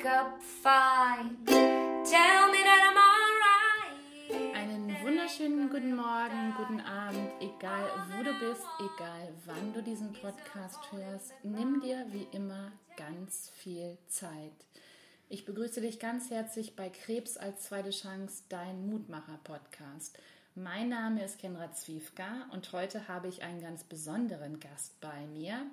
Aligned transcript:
wake 0.00 0.06
up 0.06 0.42
fine. 0.42 1.36
Tell 1.46 2.50
me 2.50 2.58
that 2.64 2.82
I'm. 2.86 3.00
Einen 4.54 4.96
wunderschönen 5.02 5.68
guten 5.70 5.96
Morgen, 5.96 6.54
guten 6.56 6.80
Abend, 6.80 7.30
egal 7.40 7.84
wo 8.10 8.22
du 8.22 8.32
bist, 8.38 8.62
egal 8.78 9.32
wann 9.46 9.72
du 9.72 9.82
diesen 9.82 10.12
Podcast 10.12 10.78
hörst. 10.92 11.32
Nimm 11.42 11.80
dir 11.80 12.06
wie 12.10 12.26
immer 12.32 12.72
ganz 12.96 13.50
viel 13.56 13.98
Zeit. 14.06 14.52
Ich 15.28 15.44
begrüße 15.44 15.80
dich 15.80 15.98
ganz 15.98 16.30
herzlich 16.30 16.76
bei 16.76 16.88
Krebs 16.88 17.36
als 17.36 17.62
zweite 17.62 17.90
Chance, 17.90 18.44
dein 18.48 18.88
Mutmacher-Podcast. 18.88 20.18
Mein 20.54 20.88
Name 20.88 21.24
ist 21.24 21.38
Kenra 21.38 21.72
Zwiefka 21.72 22.46
und 22.52 22.72
heute 22.72 23.08
habe 23.08 23.28
ich 23.28 23.42
einen 23.42 23.60
ganz 23.60 23.84
besonderen 23.84 24.60
Gast 24.60 25.00
bei 25.00 25.26
mir, 25.32 25.66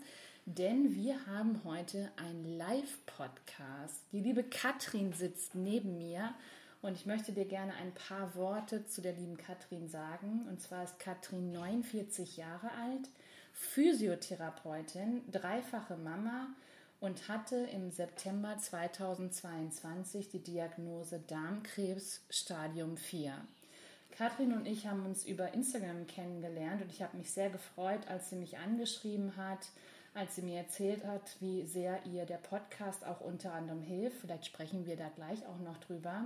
denn 0.47 0.95
wir 0.95 1.25
haben 1.27 1.61
heute 1.65 2.09
einen 2.15 2.45
Live-Podcast. 2.57 4.05
Die 4.13 4.21
liebe 4.21 4.43
Katrin 4.43 5.11
sitzt 5.11 5.55
neben 5.55 5.97
mir 5.97 6.33
und 6.81 6.93
ich 6.93 7.05
möchte 7.05 7.33
dir 7.33 7.43
gerne 7.43 7.73
ein 7.73 7.93
paar 7.93 8.33
Worte 8.33 8.85
zu 8.85 9.01
der 9.01 9.11
lieben 9.11 9.35
Katrin 9.35 9.89
sagen. 9.89 10.47
Und 10.47 10.61
zwar 10.61 10.85
ist 10.85 10.99
Katrin 10.99 11.51
49 11.51 12.37
Jahre 12.37 12.71
alt, 12.81 13.09
Physiotherapeutin, 13.51 15.29
dreifache 15.29 15.97
Mama 15.97 16.47
und 17.01 17.27
hatte 17.27 17.57
im 17.57 17.91
September 17.91 18.57
2022 18.57 20.29
die 20.29 20.41
Diagnose 20.41 21.19
Darmkrebs 21.27 22.21
Stadium 22.29 22.95
4. 22.95 23.33
Katrin 24.11 24.53
und 24.53 24.65
ich 24.65 24.87
haben 24.87 25.05
uns 25.05 25.25
über 25.25 25.53
Instagram 25.53 26.07
kennengelernt 26.07 26.81
und 26.81 26.91
ich 26.93 27.01
habe 27.01 27.17
mich 27.17 27.31
sehr 27.31 27.49
gefreut, 27.49 28.07
als 28.07 28.29
sie 28.29 28.37
mich 28.37 28.57
angeschrieben 28.57 29.35
hat, 29.35 29.67
als 30.17 30.35
sie 30.35 30.41
mir 30.41 30.57
erzählt 30.57 31.05
hat, 31.05 31.37
wie 31.39 31.65
sehr 31.65 32.05
ihr 32.05 32.25
der 32.25 32.37
Podcast 32.37 33.05
auch 33.05 33.21
unter 33.21 33.53
anderem 33.53 33.83
hilft. 33.83 34.17
Vielleicht 34.21 34.45
sprechen 34.45 34.85
wir 34.85 34.97
da 34.97 35.09
gleich 35.09 35.45
auch 35.45 35.59
noch 35.59 35.77
drüber. 35.77 36.25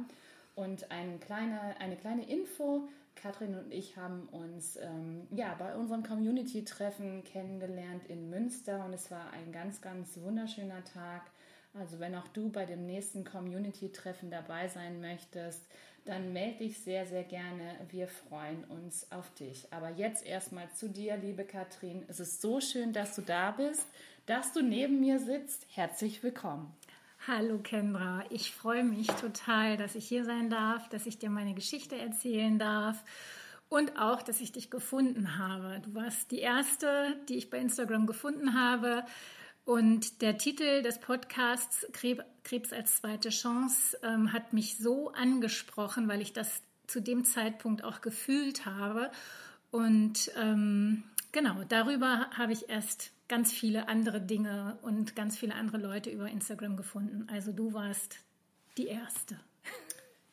Und 0.55 0.89
eine 0.91 1.17
kleine, 1.17 1.59
eine 1.79 1.97
kleine 1.97 2.27
Info. 2.27 2.87
Katrin 3.15 3.55
und 3.55 3.71
ich 3.73 3.97
haben 3.97 4.29
uns 4.29 4.77
ähm, 4.77 5.27
ja, 5.31 5.53
bei 5.59 5.75
unserem 5.75 6.03
Community-Treffen 6.03 7.23
kennengelernt 7.25 8.07
in 8.07 8.29
Münster 8.29 8.85
und 8.85 8.93
es 8.93 9.11
war 9.11 9.31
ein 9.33 9.51
ganz, 9.51 9.81
ganz 9.81 10.17
wunderschöner 10.17 10.83
Tag. 10.85 11.23
Also 11.73 11.99
wenn 11.99 12.15
auch 12.15 12.27
du 12.29 12.49
bei 12.49 12.65
dem 12.65 12.85
nächsten 12.85 13.25
Community-Treffen 13.25 14.31
dabei 14.31 14.69
sein 14.69 15.01
möchtest, 15.01 15.61
dann 16.05 16.33
melde 16.33 16.59
dich 16.59 16.79
sehr, 16.79 17.05
sehr 17.05 17.23
gerne. 17.23 17.75
Wir 17.89 18.07
freuen 18.07 18.63
uns 18.65 19.11
auf 19.11 19.33
dich. 19.35 19.67
Aber 19.71 19.89
jetzt 19.89 20.25
erstmal 20.25 20.69
zu 20.71 20.89
dir, 20.89 21.17
liebe 21.17 21.43
Katrin. 21.43 22.03
Es 22.07 22.19
ist 22.19 22.41
so 22.41 22.59
schön, 22.59 22.93
dass 22.93 23.15
du 23.15 23.21
da 23.21 23.51
bist, 23.51 23.85
dass 24.25 24.53
du 24.53 24.61
neben 24.61 24.99
mir 24.99 25.19
sitzt. 25.19 25.65
Herzlich 25.69 26.23
willkommen. 26.23 26.73
Hallo 27.27 27.59
Kendra, 27.59 28.23
ich 28.31 28.51
freue 28.51 28.83
mich 28.83 29.05
total, 29.05 29.77
dass 29.77 29.93
ich 29.93 30.07
hier 30.07 30.25
sein 30.25 30.49
darf, 30.49 30.89
dass 30.89 31.05
ich 31.05 31.19
dir 31.19 31.29
meine 31.29 31.53
Geschichte 31.53 31.95
erzählen 31.95 32.57
darf 32.57 33.03
und 33.69 33.99
auch, 33.99 34.23
dass 34.23 34.41
ich 34.41 34.51
dich 34.51 34.71
gefunden 34.71 35.37
habe. 35.37 35.81
Du 35.85 35.93
warst 35.93 36.31
die 36.31 36.39
erste, 36.39 37.15
die 37.29 37.35
ich 37.35 37.51
bei 37.51 37.59
Instagram 37.59 38.07
gefunden 38.07 38.55
habe. 38.59 39.05
Und 39.63 40.21
der 40.21 40.37
Titel 40.37 40.81
des 40.81 40.99
Podcasts 40.99 41.85
Krebs 41.93 42.73
als 42.73 42.97
zweite 42.97 43.29
Chance 43.29 43.97
ähm, 44.03 44.33
hat 44.33 44.53
mich 44.53 44.77
so 44.77 45.11
angesprochen, 45.11 46.07
weil 46.07 46.21
ich 46.21 46.33
das 46.33 46.61
zu 46.87 46.99
dem 46.99 47.23
Zeitpunkt 47.23 47.83
auch 47.83 48.01
gefühlt 48.01 48.65
habe. 48.65 49.11
Und 49.69 50.31
ähm, 50.37 51.03
genau, 51.31 51.63
darüber 51.69 52.29
habe 52.31 52.53
ich 52.53 52.69
erst 52.69 53.11
ganz 53.27 53.53
viele 53.53 53.87
andere 53.87 54.19
Dinge 54.19 54.77
und 54.81 55.15
ganz 55.15 55.37
viele 55.37 55.55
andere 55.55 55.77
Leute 55.77 56.09
über 56.09 56.27
Instagram 56.27 56.75
gefunden. 56.75 57.27
Also 57.31 57.53
du 57.53 57.73
warst 57.73 58.19
die 58.77 58.87
Erste. 58.87 59.39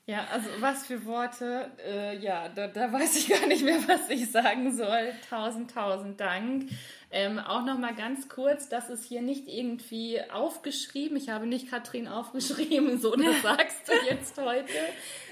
Ja, 0.08 0.26
also 0.32 0.48
was 0.60 0.86
für 0.86 1.04
Worte. 1.04 1.70
Äh, 1.86 2.18
ja, 2.18 2.48
da, 2.48 2.66
da, 2.66 2.90
weiß 2.90 3.14
ich 3.16 3.28
gar 3.28 3.46
nicht 3.46 3.62
mehr, 3.62 3.78
was 3.86 4.08
ich 4.08 4.30
sagen 4.30 4.74
soll. 4.74 5.12
Tausend, 5.28 5.70
tausend 5.70 6.18
Dank. 6.18 6.70
Ähm, 7.10 7.38
auch 7.38 7.64
noch 7.64 7.78
mal 7.78 7.94
ganz 7.94 8.28
kurz, 8.28 8.68
das 8.68 8.90
ist 8.90 9.04
hier 9.04 9.22
nicht 9.22 9.48
irgendwie 9.48 10.20
aufgeschrieben. 10.30 11.16
Ich 11.16 11.30
habe 11.30 11.46
nicht 11.46 11.70
Katrin 11.70 12.06
aufgeschrieben, 12.06 13.00
so 13.00 13.16
das 13.16 13.42
sagst 13.42 13.88
du 13.88 13.92
jetzt 14.10 14.38
heute, 14.38 14.68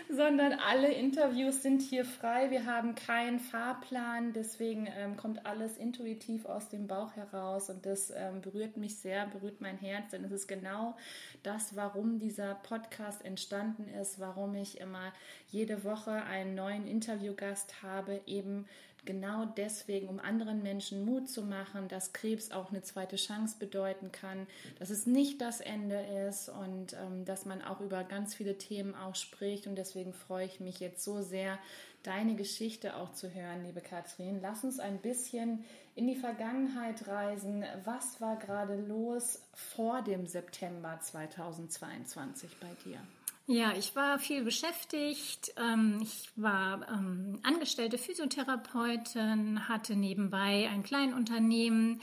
sondern 0.08 0.54
alle 0.54 0.90
Interviews 0.90 1.62
sind 1.62 1.82
hier 1.82 2.06
frei. 2.06 2.50
Wir 2.50 2.64
haben 2.64 2.94
keinen 2.94 3.40
Fahrplan, 3.40 4.32
deswegen 4.32 4.88
ähm, 4.96 5.18
kommt 5.18 5.44
alles 5.44 5.76
intuitiv 5.76 6.46
aus 6.46 6.70
dem 6.70 6.86
Bauch 6.86 7.14
heraus 7.14 7.68
und 7.68 7.84
das 7.84 8.10
ähm, 8.10 8.40
berührt 8.40 8.78
mich 8.78 8.96
sehr, 8.96 9.26
berührt 9.26 9.60
mein 9.60 9.76
Herz, 9.76 10.12
denn 10.12 10.24
es 10.24 10.32
ist 10.32 10.48
genau 10.48 10.96
das, 11.42 11.76
warum 11.76 12.18
dieser 12.18 12.54
Podcast 12.54 13.22
entstanden 13.22 13.86
ist, 14.00 14.18
warum 14.18 14.54
ich 14.54 14.80
immer 14.80 15.12
jede 15.48 15.84
Woche 15.84 16.22
einen 16.24 16.54
neuen 16.54 16.86
Interviewgast 16.86 17.82
habe, 17.82 18.22
eben 18.24 18.66
genau 19.06 19.46
deswegen, 19.46 20.08
um 20.08 20.18
anderen 20.18 20.62
Menschen 20.62 21.04
Mut 21.04 21.28
zu 21.30 21.42
machen, 21.42 21.88
dass 21.88 22.12
Krebs 22.12 22.50
auch 22.50 22.70
eine 22.70 22.82
zweite 22.82 23.16
Chance 23.16 23.56
bedeuten 23.58 24.12
kann, 24.12 24.46
dass 24.78 24.90
es 24.90 25.06
nicht 25.06 25.40
das 25.40 25.60
Ende 25.60 26.00
ist 26.28 26.50
und 26.50 26.92
ähm, 26.92 27.24
dass 27.24 27.46
man 27.46 27.62
auch 27.62 27.80
über 27.80 28.04
ganz 28.04 28.34
viele 28.34 28.58
Themen 28.58 28.94
auch 28.94 29.14
spricht. 29.14 29.66
Und 29.66 29.76
deswegen 29.76 30.12
freue 30.12 30.44
ich 30.44 30.60
mich 30.60 30.80
jetzt 30.80 31.02
so 31.02 31.22
sehr, 31.22 31.58
deine 32.02 32.36
Geschichte 32.36 32.96
auch 32.96 33.12
zu 33.12 33.34
hören, 33.34 33.64
liebe 33.64 33.80
Katrin. 33.80 34.40
Lass 34.40 34.62
uns 34.62 34.78
ein 34.78 34.98
bisschen 34.98 35.64
in 35.94 36.06
die 36.06 36.14
Vergangenheit 36.14 37.08
reisen. 37.08 37.64
Was 37.84 38.20
war 38.20 38.36
gerade 38.36 38.76
los 38.76 39.42
vor 39.54 40.02
dem 40.02 40.26
September 40.26 40.98
2022 41.00 42.50
bei 42.60 42.68
dir? 42.84 42.98
Ja, 43.48 43.72
ich 43.78 43.94
war 43.94 44.18
viel 44.18 44.42
beschäftigt. 44.42 45.52
Ähm, 45.56 46.00
ich 46.02 46.30
war 46.34 46.88
ähm, 46.88 47.38
angestellte 47.44 47.96
Physiotherapeutin, 47.96 49.68
hatte 49.68 49.94
nebenbei 49.94 50.68
ein 50.68 50.82
Kleinunternehmen, 50.82 52.00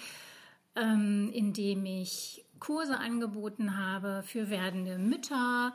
ähm, 0.77 1.29
in 1.33 1.51
dem 1.51 1.85
ich 1.85 2.45
Kurse 2.59 2.97
angeboten 2.97 3.77
habe 3.77 4.23
für 4.25 4.49
werdende 4.49 4.97
Mütter 4.97 5.73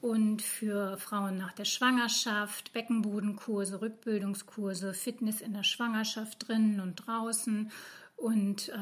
und 0.00 0.40
für 0.40 0.96
Frauen 0.96 1.36
nach 1.36 1.52
der 1.52 1.66
Schwangerschaft, 1.66 2.72
Beckenbodenkurse, 2.72 3.82
Rückbildungskurse, 3.82 4.94
Fitness 4.94 5.42
in 5.42 5.52
der 5.52 5.64
Schwangerschaft 5.64 6.48
drinnen 6.48 6.80
und 6.80 6.96
draußen. 7.06 7.70
Und 8.16 8.72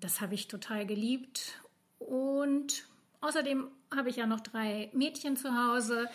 das 0.00 0.20
habe 0.22 0.34
ich 0.34 0.48
total 0.48 0.86
geliebt. 0.86 1.62
Und 1.98 2.86
Außerdem 3.22 3.68
habe 3.96 4.10
ich 4.10 4.16
ja 4.16 4.26
noch 4.26 4.40
drei 4.40 4.90
Mädchen 4.92 5.36
zu 5.36 5.54
Hause. 5.54 6.08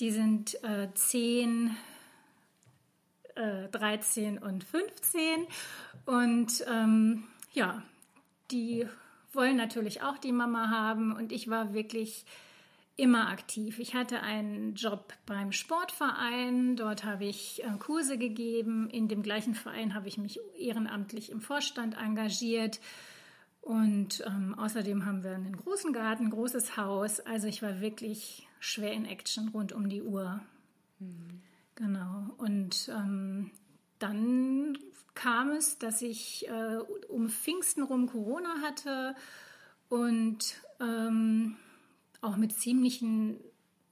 Die 0.00 0.10
sind 0.10 0.62
äh, 0.64 0.88
10, 0.92 1.76
äh, 3.34 3.68
13 3.68 4.38
und 4.38 4.64
15. 4.64 5.46
Und 6.06 6.64
ähm, 6.68 7.24
ja, 7.52 7.82
die 8.50 8.86
wollen 9.32 9.56
natürlich 9.56 10.02
auch 10.02 10.18
die 10.18 10.32
Mama 10.32 10.70
haben. 10.70 11.12
Und 11.12 11.32
ich 11.32 11.48
war 11.48 11.74
wirklich 11.74 12.24
immer 13.00 13.28
aktiv. 13.28 13.78
Ich 13.78 13.94
hatte 13.94 14.20
einen 14.20 14.74
Job 14.74 15.14
beim 15.24 15.52
Sportverein, 15.52 16.76
dort 16.76 17.04
habe 17.04 17.24
ich 17.24 17.64
äh, 17.64 17.78
Kurse 17.78 18.18
gegeben. 18.18 18.90
In 18.90 19.08
dem 19.08 19.22
gleichen 19.22 19.54
Verein 19.54 19.94
habe 19.94 20.08
ich 20.08 20.18
mich 20.18 20.38
ehrenamtlich 20.58 21.30
im 21.30 21.40
Vorstand 21.40 21.96
engagiert. 21.96 22.78
Und 23.70 24.24
ähm, 24.26 24.58
außerdem 24.58 25.06
haben 25.06 25.22
wir 25.22 25.30
einen 25.30 25.56
großen 25.56 25.92
Garten, 25.92 26.28
großes 26.30 26.76
Haus. 26.76 27.20
Also 27.20 27.46
ich 27.46 27.62
war 27.62 27.80
wirklich 27.80 28.48
schwer 28.58 28.92
in 28.92 29.04
Action 29.04 29.46
rund 29.50 29.72
um 29.72 29.88
die 29.88 30.02
Uhr. 30.02 30.40
Mhm. 30.98 31.40
Genau. 31.76 32.34
Und 32.36 32.90
ähm, 32.92 33.52
dann 34.00 34.76
kam 35.14 35.52
es, 35.52 35.78
dass 35.78 36.02
ich 36.02 36.48
äh, 36.48 36.78
um 37.06 37.28
Pfingsten 37.28 37.84
rum 37.84 38.08
Corona 38.08 38.56
hatte 38.60 39.14
und 39.88 40.56
ähm, 40.80 41.54
auch 42.22 42.36
mit 42.36 42.52
ziemlichen 42.52 43.38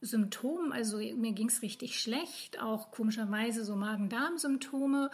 Symptomen. 0.01 0.73
Also 0.73 0.97
mir 0.97 1.31
ging 1.35 1.51
es 1.51 1.63
richtig 1.63 2.01
schlecht, 2.01 2.61
auch 2.61 2.91
komischerweise 2.91 3.65
so 3.65 3.77
Magen-Darm-Symptome. 3.77 5.13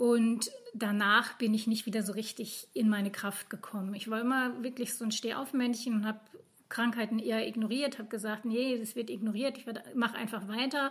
Und 0.00 0.50
danach 0.72 1.34
bin 1.34 1.52
ich 1.52 1.66
nicht 1.66 1.84
wieder 1.84 2.02
so 2.02 2.14
richtig 2.14 2.68
in 2.72 2.88
meine 2.88 3.12
Kraft 3.12 3.50
gekommen. 3.50 3.92
Ich 3.92 4.08
war 4.08 4.18
immer 4.18 4.62
wirklich 4.62 4.94
so 4.94 5.04
ein 5.04 5.12
Stehaufmännchen 5.12 5.94
und 5.94 6.06
habe 6.06 6.20
Krankheiten 6.70 7.18
eher 7.18 7.46
ignoriert, 7.46 7.98
habe 7.98 8.08
gesagt, 8.08 8.46
nee, 8.46 8.78
das 8.78 8.96
wird 8.96 9.10
ignoriert, 9.10 9.58
ich 9.58 9.66
mache 9.94 10.16
einfach 10.16 10.48
weiter. 10.48 10.90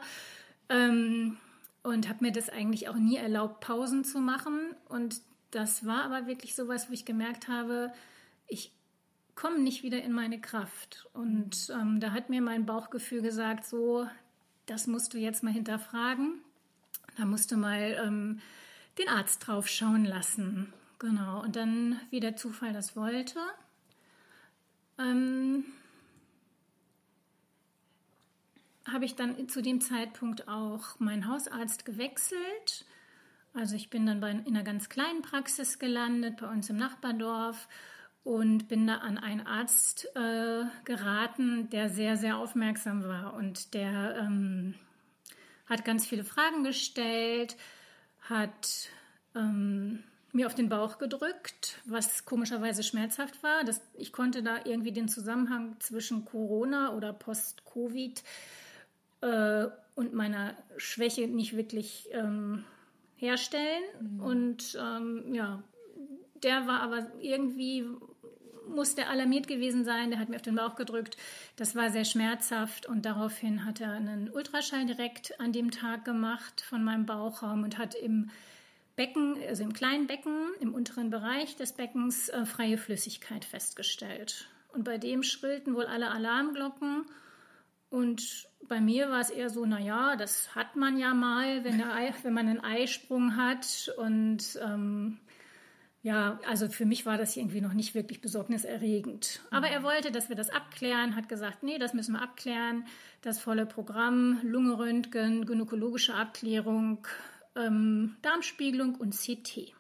Ähm, 0.69 1.37
und 1.81 2.07
habe 2.07 2.23
mir 2.23 2.31
das 2.31 2.49
eigentlich 2.49 2.87
auch 2.87 2.97
nie 2.97 3.15
erlaubt, 3.15 3.61
Pausen 3.61 4.03
zu 4.03 4.19
machen. 4.19 4.75
Und 4.89 5.21
das 5.49 5.87
war 5.87 6.03
aber 6.03 6.27
wirklich 6.27 6.53
so 6.53 6.67
was, 6.67 6.89
wo 6.89 6.93
ich 6.93 7.03
gemerkt 7.03 7.47
habe, 7.47 7.91
ich 8.47 8.71
komme 9.33 9.57
nicht 9.57 9.81
wieder 9.81 10.03
in 10.03 10.11
meine 10.11 10.39
Kraft. 10.39 11.07
Und 11.13 11.71
ähm, 11.73 11.99
da 11.99 12.11
hat 12.11 12.29
mir 12.29 12.41
mein 12.41 12.67
Bauchgefühl 12.67 13.23
gesagt, 13.23 13.65
so, 13.65 14.05
das 14.67 14.85
musst 14.85 15.15
du 15.15 15.17
jetzt 15.17 15.41
mal 15.41 15.51
hinterfragen. 15.51 16.41
Da 17.17 17.25
musst 17.25 17.51
du 17.51 17.57
mal 17.57 17.99
ähm, 18.05 18.39
den 18.99 19.09
Arzt 19.09 19.47
drauf 19.47 19.67
schauen 19.67 20.05
lassen. 20.05 20.73
Genau. 20.99 21.41
Und 21.41 21.55
dann, 21.55 21.99
wie 22.09 22.19
der 22.19 22.35
Zufall 22.35 22.73
das 22.73 22.95
wollte, 22.95 23.39
ähm, 24.99 25.63
habe 28.91 29.05
ich 29.05 29.15
dann 29.15 29.47
zu 29.47 29.61
dem 29.61 29.81
Zeitpunkt 29.81 30.47
auch 30.47 30.99
meinen 30.99 31.27
Hausarzt 31.27 31.85
gewechselt. 31.85 32.85
Also 33.53 33.75
ich 33.75 33.89
bin 33.89 34.05
dann 34.05 34.19
bei, 34.19 34.31
in 34.31 34.47
einer 34.47 34.63
ganz 34.63 34.89
kleinen 34.89 35.21
Praxis 35.21 35.79
gelandet, 35.79 36.37
bei 36.37 36.47
uns 36.47 36.69
im 36.69 36.77
Nachbardorf 36.77 37.67
und 38.23 38.67
bin 38.67 38.85
da 38.85 38.97
an 38.97 39.17
einen 39.17 39.45
Arzt 39.45 40.07
äh, 40.15 40.63
geraten, 40.83 41.69
der 41.69 41.89
sehr, 41.89 42.17
sehr 42.17 42.37
aufmerksam 42.37 43.03
war 43.03 43.33
und 43.33 43.73
der 43.73 44.17
ähm, 44.17 44.75
hat 45.67 45.85
ganz 45.85 46.05
viele 46.05 46.23
Fragen 46.23 46.63
gestellt, 46.63 47.55
hat 48.29 48.89
ähm, 49.35 50.03
mir 50.31 50.45
auf 50.45 50.55
den 50.55 50.69
Bauch 50.69 50.97
gedrückt, 50.97 51.79
was 51.85 52.25
komischerweise 52.25 52.83
schmerzhaft 52.83 53.41
war. 53.41 53.63
Das, 53.63 53.81
ich 53.95 54.13
konnte 54.13 54.43
da 54.43 54.57
irgendwie 54.63 54.91
den 54.91 55.09
Zusammenhang 55.09 55.75
zwischen 55.79 56.25
Corona 56.25 56.93
oder 56.95 57.13
Post-Covid 57.13 58.23
äh, 59.21 59.65
und 59.95 60.13
meiner 60.13 60.55
Schwäche 60.77 61.27
nicht 61.27 61.57
wirklich 61.57 62.09
ähm, 62.11 62.63
herstellen. 63.15 63.83
Mhm. 63.99 64.19
Und 64.21 64.77
ähm, 64.79 65.33
ja, 65.33 65.63
der 66.43 66.67
war 66.67 66.81
aber 66.81 67.07
irgendwie, 67.19 67.85
muss 68.73 68.95
der 68.95 69.09
alarmiert 69.09 69.47
gewesen 69.47 69.83
sein, 69.83 70.09
der 70.09 70.19
hat 70.19 70.29
mir 70.29 70.37
auf 70.37 70.41
den 70.41 70.55
Bauch 70.55 70.75
gedrückt. 70.75 71.17
Das 71.55 71.75
war 71.75 71.89
sehr 71.89 72.05
schmerzhaft 72.05 72.85
und 72.85 73.05
daraufhin 73.05 73.65
hat 73.65 73.81
er 73.81 73.91
einen 73.91 74.29
Ultraschall 74.29 74.85
direkt 74.85 75.39
an 75.39 75.51
dem 75.51 75.71
Tag 75.71 76.05
gemacht 76.05 76.61
von 76.61 76.83
meinem 76.83 77.05
Bauchraum 77.05 77.63
und 77.63 77.77
hat 77.77 77.95
im 77.95 78.29
Becken, 78.95 79.37
also 79.47 79.63
im 79.63 79.71
kleinen 79.71 80.07
Becken, 80.07 80.49
im 80.59 80.73
unteren 80.73 81.09
Bereich 81.09 81.55
des 81.55 81.71
Beckens 81.71 82.27
äh, 82.27 82.45
freie 82.45 82.77
Flüssigkeit 82.77 83.45
festgestellt. 83.45 84.49
Und 84.73 84.83
bei 84.83 84.97
dem 84.97 85.23
schrillten 85.23 85.73
wohl 85.73 85.85
alle 85.85 86.11
Alarmglocken. 86.11 87.05
Und 87.89 88.47
bei 88.67 88.81
mir 88.81 89.09
war 89.09 89.21
es 89.21 89.29
eher 89.29 89.49
so, 89.49 89.65
naja, 89.65 90.15
das 90.15 90.53
hat 90.53 90.75
man 90.75 90.97
ja 90.97 91.13
mal, 91.13 91.63
wenn, 91.63 91.81
Ei, 91.81 92.13
wenn 92.23 92.33
man 92.33 92.49
einen 92.49 92.59
Eisprung 92.59 93.37
hat. 93.37 93.89
Und 93.97 94.59
ähm, 94.61 95.17
ja, 96.01 96.39
also 96.47 96.69
für 96.69 96.85
mich 96.85 97.05
war 97.05 97.17
das 97.17 97.35
irgendwie 97.35 97.59
noch 97.59 97.73
nicht 97.73 97.93
wirklich 97.93 98.21
besorgniserregend. 98.21 99.41
Aber 99.51 99.67
er 99.67 99.83
wollte, 99.83 100.11
dass 100.11 100.29
wir 100.29 100.35
das 100.35 100.49
abklären, 100.49 101.15
hat 101.15 101.27
gesagt, 101.27 101.61
nee, 101.63 101.77
das 101.77 101.93
müssen 101.93 102.13
wir 102.13 102.21
abklären. 102.21 102.85
Das 103.21 103.39
volle 103.39 103.65
Programm, 103.65 104.39
Lungenröntgen, 104.43 105.45
gynäkologische 105.45 106.15
Abklärung, 106.15 107.05
ähm, 107.55 108.15
Darmspiegelung 108.21 108.95
und 108.95 109.13
CT. 109.13 109.73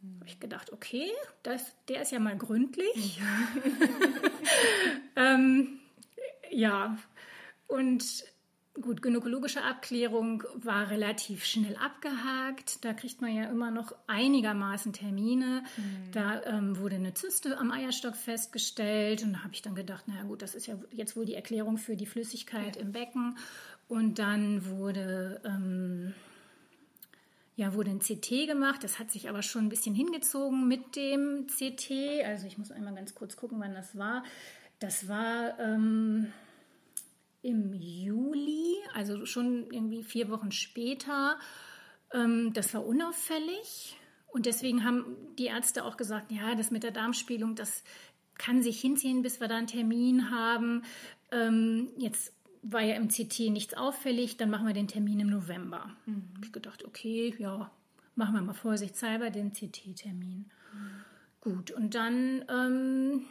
Mhm. 0.00 0.20
Habe 0.20 0.28
ich 0.28 0.40
gedacht, 0.40 0.72
okay, 0.72 1.10
das, 1.42 1.74
der 1.88 2.00
ist 2.00 2.12
ja 2.12 2.18
mal 2.18 2.38
gründlich. 2.38 3.20
ähm, 5.16 5.80
ja, 6.50 6.96
und 7.66 8.24
gut, 8.80 9.02
gynäkologische 9.02 9.62
Abklärung 9.62 10.42
war 10.54 10.90
relativ 10.90 11.44
schnell 11.44 11.76
abgehakt. 11.76 12.84
Da 12.84 12.92
kriegt 12.92 13.20
man 13.20 13.34
ja 13.34 13.44
immer 13.44 13.70
noch 13.70 13.94
einigermaßen 14.06 14.92
Termine. 14.92 15.62
Mhm. 15.76 16.12
Da 16.12 16.42
ähm, 16.44 16.78
wurde 16.78 16.96
eine 16.96 17.14
Zyste 17.14 17.58
am 17.58 17.70
Eierstock 17.70 18.16
festgestellt 18.16 19.22
und 19.22 19.34
da 19.34 19.44
habe 19.44 19.54
ich 19.54 19.62
dann 19.62 19.74
gedacht, 19.74 20.08
naja 20.08 20.24
gut, 20.24 20.42
das 20.42 20.54
ist 20.54 20.66
ja 20.66 20.74
jetzt 20.90 21.16
wohl 21.16 21.24
die 21.24 21.34
Erklärung 21.34 21.78
für 21.78 21.96
die 21.96 22.06
Flüssigkeit 22.06 22.76
ja. 22.76 22.82
im 22.82 22.92
Becken. 22.92 23.38
Und 23.86 24.18
dann 24.18 24.66
wurde 24.66 25.40
ähm, 25.44 26.14
ja, 27.56 27.74
wurde 27.74 27.90
ein 27.90 28.00
CT 28.00 28.48
gemacht. 28.48 28.82
Das 28.82 28.98
hat 28.98 29.10
sich 29.10 29.28
aber 29.28 29.42
schon 29.42 29.66
ein 29.66 29.68
bisschen 29.68 29.94
hingezogen 29.94 30.66
mit 30.66 30.96
dem 30.96 31.46
CT. 31.46 32.24
Also 32.24 32.46
ich 32.46 32.58
muss 32.58 32.72
einmal 32.72 32.94
ganz 32.94 33.14
kurz 33.14 33.36
gucken, 33.36 33.60
wann 33.60 33.74
das 33.74 33.96
war. 33.96 34.24
Das 34.80 35.08
war 35.08 35.58
ähm, 35.60 36.32
im 37.44 37.74
Juli, 37.74 38.74
also 38.94 39.26
schon 39.26 39.66
irgendwie 39.70 40.02
vier 40.02 40.30
Wochen 40.30 40.50
später. 40.50 41.38
Ähm, 42.12 42.52
das 42.54 42.72
war 42.74 42.84
unauffällig. 42.86 43.96
Und 44.32 44.46
deswegen 44.46 44.84
haben 44.84 45.04
die 45.38 45.46
Ärzte 45.46 45.84
auch 45.84 45.96
gesagt, 45.96 46.32
ja, 46.32 46.54
das 46.54 46.70
mit 46.70 46.82
der 46.82 46.90
Darmspielung, 46.90 47.54
das 47.54 47.84
kann 48.36 48.62
sich 48.62 48.80
hinziehen, 48.80 49.22
bis 49.22 49.40
wir 49.40 49.46
da 49.46 49.56
einen 49.56 49.68
Termin 49.68 50.30
haben. 50.30 50.82
Ähm, 51.30 51.90
jetzt 51.98 52.32
war 52.62 52.80
ja 52.80 52.96
im 52.96 53.08
CT 53.08 53.50
nichts 53.50 53.74
auffällig, 53.74 54.36
dann 54.38 54.50
machen 54.50 54.66
wir 54.66 54.74
den 54.74 54.88
Termin 54.88 55.20
im 55.20 55.28
November. 55.28 55.90
Mhm. 56.06 56.30
Habe 56.34 56.46
ich 56.46 56.52
gedacht, 56.52 56.84
okay, 56.84 57.34
ja, 57.38 57.70
machen 58.16 58.34
wir 58.34 58.42
mal 58.42 58.54
vorsichtshalber 58.54 59.30
den 59.30 59.52
CT-Termin. 59.52 60.46
Mhm. 60.72 61.04
Gut, 61.40 61.70
und 61.72 61.94
dann 61.94 62.44
ähm, 62.48 63.26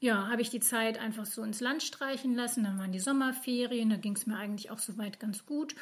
ja, 0.00 0.28
habe 0.28 0.42
ich 0.42 0.50
die 0.50 0.60
Zeit 0.60 0.98
einfach 0.98 1.26
so 1.26 1.42
ins 1.42 1.60
Land 1.60 1.82
streichen 1.82 2.34
lassen. 2.34 2.64
Dann 2.64 2.78
waren 2.78 2.92
die 2.92 3.00
Sommerferien, 3.00 3.90
da 3.90 3.96
ging 3.96 4.14
es 4.14 4.26
mir 4.26 4.36
eigentlich 4.36 4.70
auch 4.70 4.78
soweit 4.78 5.20
ganz 5.20 5.46
gut. 5.46 5.74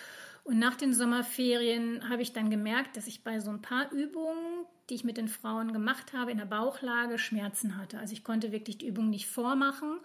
Und 0.44 0.58
nach 0.58 0.76
den 0.76 0.92
Sommerferien 0.92 2.08
habe 2.08 2.22
ich 2.22 2.32
dann 2.32 2.50
gemerkt, 2.50 2.96
dass 2.96 3.06
ich 3.06 3.24
bei 3.24 3.40
so 3.40 3.50
ein 3.50 3.62
paar 3.62 3.90
Übungen, 3.92 4.66
die 4.88 4.94
ich 4.94 5.04
mit 5.04 5.16
den 5.16 5.28
Frauen 5.28 5.72
gemacht 5.72 6.12
habe, 6.12 6.30
in 6.30 6.38
der 6.38 6.44
Bauchlage 6.44 7.18
Schmerzen 7.18 7.76
hatte. 7.76 7.98
Also 7.98 8.12
ich 8.12 8.24
konnte 8.24 8.52
wirklich 8.52 8.78
die 8.78 8.86
Übung 8.86 9.10
nicht 9.10 9.26
vormachen. 9.26 9.98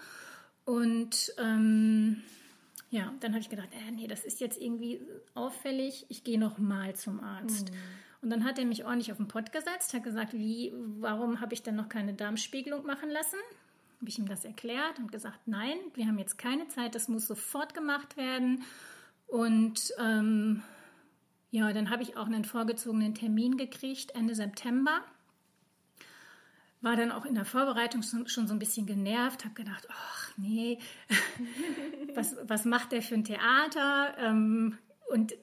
Und 0.63 1.33
ähm, 1.37 2.23
ja, 2.89 3.13
dann 3.19 3.33
habe 3.33 3.41
ich 3.41 3.49
gedacht, 3.49 3.69
äh, 3.73 3.91
nee, 3.91 4.07
das 4.07 4.23
ist 4.23 4.39
jetzt 4.39 4.59
irgendwie 4.59 5.01
auffällig, 5.33 6.05
ich 6.09 6.23
gehe 6.23 6.39
noch 6.39 6.57
mal 6.57 6.95
zum 6.95 7.19
Arzt. 7.19 7.71
Mhm. 7.71 7.77
Und 8.21 8.29
dann 8.31 8.43
hat 8.43 8.59
er 8.59 8.65
mich 8.65 8.85
ordentlich 8.85 9.11
auf 9.11 9.17
den 9.17 9.27
Pott 9.27 9.51
gesetzt, 9.51 9.93
hat 9.93 10.03
gesagt, 10.03 10.33
wie, 10.33 10.73
warum 10.99 11.41
habe 11.41 11.53
ich 11.53 11.63
denn 11.63 11.75
noch 11.75 11.89
keine 11.89 12.13
Darmspiegelung 12.13 12.85
machen 12.85 13.09
lassen? 13.09 13.37
Habe 13.99 14.09
ich 14.09 14.17
ihm 14.17 14.27
das 14.27 14.45
erklärt 14.45 14.99
und 14.99 15.11
gesagt, 15.11 15.39
nein, 15.45 15.77
wir 15.93 16.07
haben 16.07 16.19
jetzt 16.19 16.37
keine 16.37 16.67
Zeit, 16.69 16.95
das 16.95 17.07
muss 17.07 17.27
sofort 17.27 17.73
gemacht 17.73 18.17
werden. 18.17 18.63
Und 19.27 19.93
ähm, 19.99 20.63
ja, 21.51 21.73
dann 21.73 21.89
habe 21.89 22.03
ich 22.03 22.17
auch 22.17 22.25
einen 22.25 22.45
vorgezogenen 22.45 23.13
Termin 23.13 23.57
gekriegt, 23.57 24.15
Ende 24.15 24.35
September 24.35 25.03
war 26.81 26.95
dann 26.95 27.11
auch 27.11 27.25
in 27.25 27.35
der 27.35 27.45
Vorbereitung 27.45 28.03
schon, 28.03 28.27
schon 28.27 28.47
so 28.47 28.53
ein 28.53 28.59
bisschen 28.59 28.85
genervt, 28.85 29.43
habe 29.43 29.55
gedacht, 29.55 29.87
ach 29.89 30.31
nee, 30.37 30.79
was, 32.15 32.35
was 32.43 32.65
macht 32.65 32.91
der 32.91 33.01
für 33.01 33.15
ein 33.15 33.23
Theater? 33.23 34.15
Ähm, 34.17 34.77
und 35.11 35.33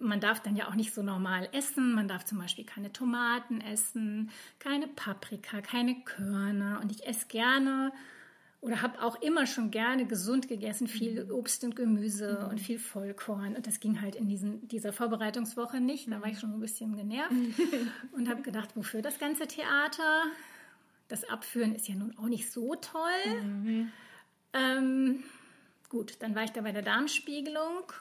man 0.00 0.20
darf 0.20 0.40
dann 0.40 0.56
ja 0.56 0.68
auch 0.68 0.74
nicht 0.74 0.94
so 0.94 1.02
normal 1.02 1.48
essen. 1.52 1.94
Man 1.94 2.08
darf 2.08 2.24
zum 2.24 2.38
Beispiel 2.38 2.64
keine 2.64 2.92
Tomaten 2.92 3.60
essen, 3.60 4.30
keine 4.58 4.86
Paprika, 4.88 5.60
keine 5.60 6.00
Körner. 6.04 6.80
Und 6.82 6.90
ich 6.90 7.06
esse 7.06 7.26
gerne 7.28 7.92
oder 8.60 8.82
habe 8.82 9.02
auch 9.02 9.20
immer 9.22 9.46
schon 9.46 9.70
gerne 9.70 10.06
gesund 10.06 10.48
gegessen, 10.48 10.88
viel 10.88 11.24
mhm. 11.24 11.30
Obst 11.30 11.62
und 11.64 11.76
Gemüse 11.76 12.40
mhm. 12.42 12.50
und 12.50 12.60
viel 12.60 12.78
Vollkorn. 12.78 13.54
Und 13.54 13.66
das 13.66 13.80
ging 13.80 14.00
halt 14.00 14.16
in 14.16 14.28
diesen, 14.28 14.66
dieser 14.68 14.92
Vorbereitungswoche 14.92 15.80
nicht. 15.80 16.10
Da 16.10 16.20
war 16.20 16.28
ich 16.28 16.38
schon 16.38 16.52
ein 16.52 16.60
bisschen 16.60 16.96
genervt 16.96 17.32
und 18.12 18.28
habe 18.28 18.42
gedacht, 18.42 18.70
wofür 18.74 19.02
das 19.02 19.18
ganze 19.18 19.46
Theater? 19.46 20.24
das 21.08 21.28
Abführen 21.28 21.74
ist 21.74 21.88
ja 21.88 21.94
nun 21.94 22.16
auch 22.18 22.26
nicht 22.26 22.50
so 22.50 22.74
toll. 22.76 23.42
Mhm. 23.42 23.92
Ähm, 24.52 25.24
gut, 25.88 26.16
dann 26.20 26.34
war 26.34 26.44
ich 26.44 26.50
da 26.50 26.62
bei 26.62 26.72
der 26.72 26.82
Darmspiegelung 26.82 27.92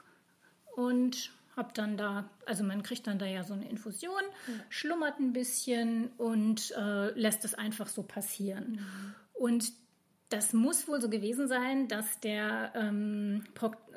und 0.76 1.32
habe 1.56 1.70
dann 1.74 1.98
da, 1.98 2.30
also 2.46 2.64
man 2.64 2.84
kriegt 2.84 3.08
dann 3.08 3.18
da 3.20 3.26
ja 3.26 3.44
so 3.44 3.54
eine 3.54 3.70
Infusion, 3.70 4.22
mhm. 4.48 4.62
schlummert 4.70 5.20
ein 5.20 5.34
bisschen 5.34 6.10
und 6.18 6.72
äh, 6.78 7.12
lässt 7.20 7.46
es 7.46 7.54
einfach 7.54 7.88
so 7.88 8.04
passieren. 8.04 8.72
Mhm. 8.74 9.16
Und 9.34 9.74
das 10.30 10.54
muss 10.54 10.88
wohl 10.88 11.00
so 11.02 11.10
gewesen 11.10 11.48
sein, 11.48 11.88
dass 11.88 12.20
der, 12.20 12.72
ähm, 12.76 13.44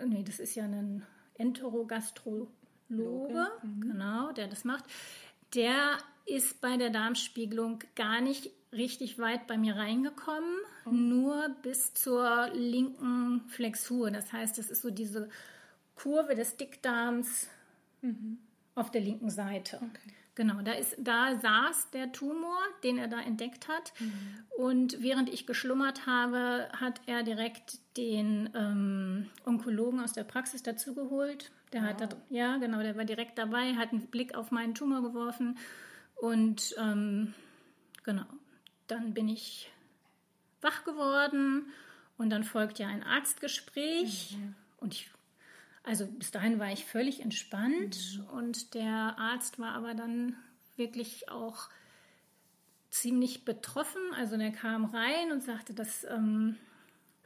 nee, 0.07 0.23
das 0.23 0.39
ist 0.39 0.55
ja 0.55 0.65
ein 0.65 1.05
Enterogastrologe, 1.35 2.49
mhm. 2.89 3.81
genau, 3.81 4.33
der 4.33 4.49
das 4.49 4.65
macht, 4.65 4.85
der 5.55 5.99
ist 6.27 6.61
bei 6.61 6.77
der 6.77 6.91
Darmspiegelung 6.91 7.83
gar 7.95 8.21
nicht 8.21 8.51
richtig 8.73 9.19
weit 9.19 9.47
bei 9.47 9.57
mir 9.57 9.77
reingekommen, 9.77 10.59
oh. 10.85 10.91
nur 10.91 11.49
bis 11.63 11.95
zur 11.95 12.51
linken 12.53 13.43
Flexur. 13.49 14.11
Das 14.11 14.33
heißt, 14.33 14.59
das 14.59 14.69
ist 14.69 14.83
so 14.83 14.91
diese 14.91 15.31
Kurve 15.99 16.35
des 16.35 16.57
Dickdarms 16.57 17.49
mhm. 18.03 18.39
auf 18.75 18.91
der 18.91 19.01
linken 19.01 19.31
Seite. 19.31 19.77
Okay. 19.77 20.15
Genau, 20.39 20.63
da, 20.63 20.71
ist, 20.71 20.95
da 20.99 21.37
saß 21.37 21.91
der 21.91 22.13
Tumor, 22.13 22.61
den 22.85 22.97
er 22.97 23.09
da 23.09 23.21
entdeckt 23.21 23.67
hat. 23.67 23.93
Mhm. 23.99 24.13
Und 24.57 25.03
während 25.03 25.29
ich 25.29 25.49
geschlummert 25.49 26.07
habe, 26.07 26.69
hat 26.79 27.01
er 27.07 27.25
direkt 27.25 27.79
den 27.97 28.49
ähm, 28.55 29.31
Onkologen 29.45 29.99
aus 29.99 30.13
der 30.13 30.23
Praxis 30.23 30.63
dazugeholt. 30.63 31.51
Der 31.73 31.83
wow. 31.83 31.89
hat 31.89 32.01
da, 32.01 32.09
ja, 32.31 32.57
genau, 32.59 32.81
der 32.83 32.97
war 32.97 33.05
direkt 33.05 33.37
dabei, 33.37 33.75
hat 33.75 33.91
einen 33.91 34.07
Blick 34.07 34.37
auf 34.37 34.53
meinen 34.53 34.77
Tumor 34.77 35.03
geworfen. 35.03 35.59
Und 36.15 36.73
ähm, 36.79 37.35
genau, 38.05 38.27
dann 38.87 39.15
bin 39.15 39.29
ich 39.29 39.73
wach 40.61 40.85
geworden 40.85 41.67
und 42.17 42.31
dann 42.31 42.45
folgt 42.45 42.79
ja 42.79 42.87
ein 42.87 43.03
Arztgespräch. 43.03 44.37
Mhm. 44.39 44.55
Und 44.79 44.95
ich, 44.95 45.11
also 45.83 46.07
bis 46.07 46.31
dahin 46.31 46.59
war 46.59 46.73
ich 46.73 46.85
völlig 46.85 47.21
entspannt 47.21 48.19
mhm. 48.19 48.25
und 48.37 48.75
der 48.75 49.19
Arzt 49.19 49.59
war 49.59 49.73
aber 49.73 49.95
dann 49.95 50.37
wirklich 50.77 51.29
auch 51.31 51.69
ziemlich 52.91 53.45
betroffen. 53.45 54.01
Also 54.17 54.37
der 54.37 54.53
kam 54.53 54.85
rein 54.85 55.33
und 55.33 55.43
sagte, 55.43 55.75
dass, 55.75 56.05
ähm, 56.05 56.57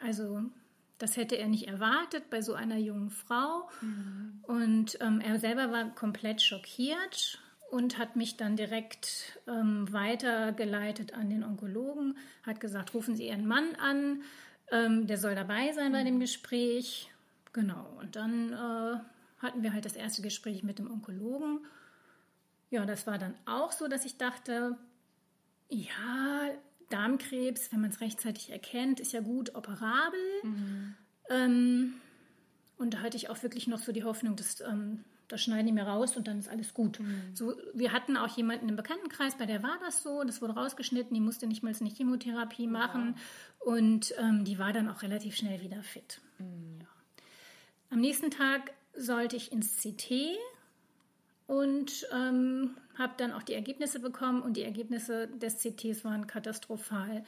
also 0.00 0.42
Das 0.98 1.16
hätte 1.16 1.36
er 1.36 1.48
nicht 1.48 1.66
erwartet 1.66 2.30
bei 2.30 2.42
so 2.42 2.54
einer 2.54 2.76
jungen 2.76 3.10
Frau. 3.10 3.68
Mhm. 3.80 4.38
Und 4.42 4.98
ähm, 5.00 5.20
er 5.20 5.40
selber 5.40 5.72
war 5.72 5.92
komplett 5.96 6.40
schockiert 6.40 7.40
und 7.72 7.98
hat 7.98 8.14
mich 8.14 8.36
dann 8.36 8.54
direkt 8.54 9.40
ähm, 9.48 9.92
weitergeleitet 9.92 11.14
an 11.14 11.28
den 11.28 11.42
Onkologen, 11.42 12.16
hat 12.44 12.60
gesagt, 12.60 12.94
rufen 12.94 13.16
Sie 13.16 13.26
Ihren 13.26 13.46
Mann 13.46 13.74
an, 13.76 14.22
ähm, 14.70 15.06
der 15.08 15.18
soll 15.18 15.34
dabei 15.34 15.72
sein 15.72 15.90
bei 15.90 16.04
dem 16.04 16.20
Gespräch. 16.20 17.11
Genau, 17.52 17.98
und 18.00 18.16
dann 18.16 18.52
äh, 18.52 18.98
hatten 19.38 19.62
wir 19.62 19.72
halt 19.72 19.84
das 19.84 19.96
erste 19.96 20.22
Gespräch 20.22 20.62
mit 20.62 20.78
dem 20.78 20.90
Onkologen. 20.90 21.60
Ja, 22.70 22.86
das 22.86 23.06
war 23.06 23.18
dann 23.18 23.34
auch 23.44 23.72
so, 23.72 23.88
dass 23.88 24.04
ich 24.06 24.16
dachte, 24.16 24.78
ja, 25.68 26.50
Darmkrebs, 26.88 27.72
wenn 27.72 27.80
man 27.80 27.90
es 27.90 28.00
rechtzeitig 28.00 28.50
erkennt, 28.50 29.00
ist 29.00 29.12
ja 29.12 29.20
gut 29.20 29.54
operabel. 29.54 30.20
Mhm. 30.42 30.94
Ähm, 31.30 31.94
und 32.76 32.94
da 32.94 32.98
hatte 33.00 33.16
ich 33.16 33.30
auch 33.30 33.42
wirklich 33.42 33.66
noch 33.66 33.78
so 33.78 33.92
die 33.92 34.04
Hoffnung, 34.04 34.36
dass 34.36 34.60
ähm, 34.60 35.04
das 35.28 35.42
schneiden 35.42 35.66
die 35.66 35.72
mir 35.72 35.84
raus 35.84 36.16
und 36.16 36.28
dann 36.28 36.38
ist 36.38 36.48
alles 36.48 36.74
gut. 36.74 37.00
Mhm. 37.00 37.34
So, 37.34 37.54
wir 37.74 37.92
hatten 37.92 38.16
auch 38.16 38.36
jemanden 38.36 38.68
im 38.68 38.76
Bekanntenkreis, 38.76 39.36
bei 39.36 39.46
der 39.46 39.62
war 39.62 39.78
das 39.80 40.02
so, 40.02 40.24
das 40.24 40.42
wurde 40.42 40.54
rausgeschnitten, 40.54 41.14
die 41.14 41.20
musste 41.20 41.46
nicht 41.46 41.62
mal 41.62 41.74
eine 41.78 41.88
Chemotherapie 41.88 42.66
machen 42.66 43.14
ja. 43.16 43.72
und 43.72 44.14
ähm, 44.18 44.44
die 44.44 44.58
war 44.58 44.72
dann 44.72 44.88
auch 44.88 45.02
relativ 45.02 45.36
schnell 45.36 45.62
wieder 45.62 45.82
fit. 45.82 46.20
Mhm. 46.38 46.80
Ja. 46.80 46.86
Am 47.92 48.00
nächsten 48.00 48.30
Tag 48.30 48.72
sollte 48.94 49.36
ich 49.36 49.52
ins 49.52 49.82
CT 49.82 50.38
und 51.46 52.06
ähm, 52.10 52.74
habe 52.96 53.12
dann 53.18 53.32
auch 53.32 53.42
die 53.42 53.52
Ergebnisse 53.52 54.00
bekommen 54.00 54.40
und 54.40 54.56
die 54.56 54.62
Ergebnisse 54.62 55.28
des 55.28 55.58
CTs 55.58 56.02
waren 56.02 56.26
katastrophal. 56.26 57.22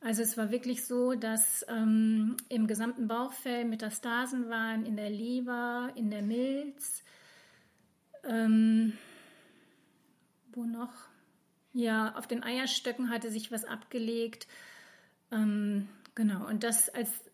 Also 0.00 0.22
es 0.22 0.36
war 0.36 0.50
wirklich 0.50 0.84
so, 0.84 1.14
dass 1.14 1.64
ähm, 1.68 2.36
im 2.48 2.66
gesamten 2.66 3.06
Bauchfell 3.06 3.64
Metastasen 3.64 4.50
waren, 4.50 4.84
in 4.84 4.96
der 4.96 5.10
Leber, 5.10 5.92
in 5.94 6.10
der 6.10 6.22
Milz. 6.22 7.04
Ähm, 8.24 8.94
wo 10.52 10.64
noch? 10.64 10.92
Ja, 11.72 12.16
auf 12.16 12.26
den 12.26 12.42
Eierstöcken 12.42 13.10
hatte 13.10 13.30
sich 13.30 13.52
was 13.52 13.64
abgelegt. 13.64 14.48
Ähm, 15.30 15.88
genau, 16.16 16.48
und 16.48 16.64
das 16.64 16.88
als 16.88 17.29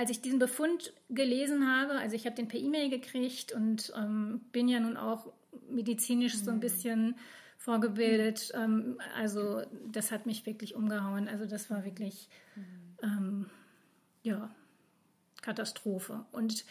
als 0.00 0.08
ich 0.08 0.22
diesen 0.22 0.38
Befund 0.38 0.94
gelesen 1.10 1.70
habe, 1.70 1.92
also 1.92 2.16
ich 2.16 2.24
habe 2.24 2.34
den 2.34 2.48
per 2.48 2.58
E-Mail 2.58 2.88
gekriegt 2.88 3.52
und 3.52 3.92
ähm, 3.94 4.40
bin 4.50 4.66
ja 4.66 4.80
nun 4.80 4.96
auch 4.96 5.30
medizinisch 5.68 6.38
so 6.38 6.50
ein 6.50 6.56
mhm. 6.56 6.60
bisschen 6.60 7.14
vorgebildet. 7.58 8.50
Ähm, 8.54 8.98
also 9.14 9.60
das 9.92 10.10
hat 10.10 10.24
mich 10.24 10.46
wirklich 10.46 10.74
umgehauen. 10.74 11.28
Also 11.28 11.44
das 11.44 11.68
war 11.68 11.84
wirklich, 11.84 12.30
ähm, 13.02 13.50
ja, 14.22 14.50
Katastrophe. 15.42 16.24
Und 16.32 16.64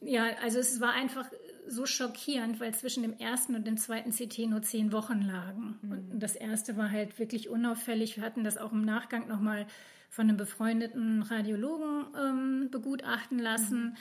ja, 0.00 0.24
also 0.42 0.58
es 0.58 0.80
war 0.80 0.94
einfach 0.94 1.30
so 1.68 1.86
schockierend, 1.86 2.60
weil 2.60 2.74
zwischen 2.74 3.02
dem 3.02 3.16
ersten 3.18 3.54
und 3.54 3.66
dem 3.66 3.76
zweiten 3.76 4.10
CT 4.10 4.38
nur 4.48 4.62
zehn 4.62 4.92
Wochen 4.92 5.22
lagen. 5.22 5.78
Mhm. 5.82 6.10
Und 6.12 6.20
das 6.20 6.34
erste 6.34 6.76
war 6.76 6.90
halt 6.90 7.18
wirklich 7.18 7.48
unauffällig. 7.48 8.16
Wir 8.16 8.24
hatten 8.24 8.44
das 8.44 8.58
auch 8.58 8.72
im 8.72 8.84
Nachgang 8.84 9.28
nochmal 9.28 9.66
von 10.10 10.28
einem 10.28 10.36
befreundeten 10.36 11.22
Radiologen 11.22 12.06
ähm, 12.18 12.68
begutachten 12.70 13.38
lassen. 13.38 13.84
Mhm. 13.84 13.96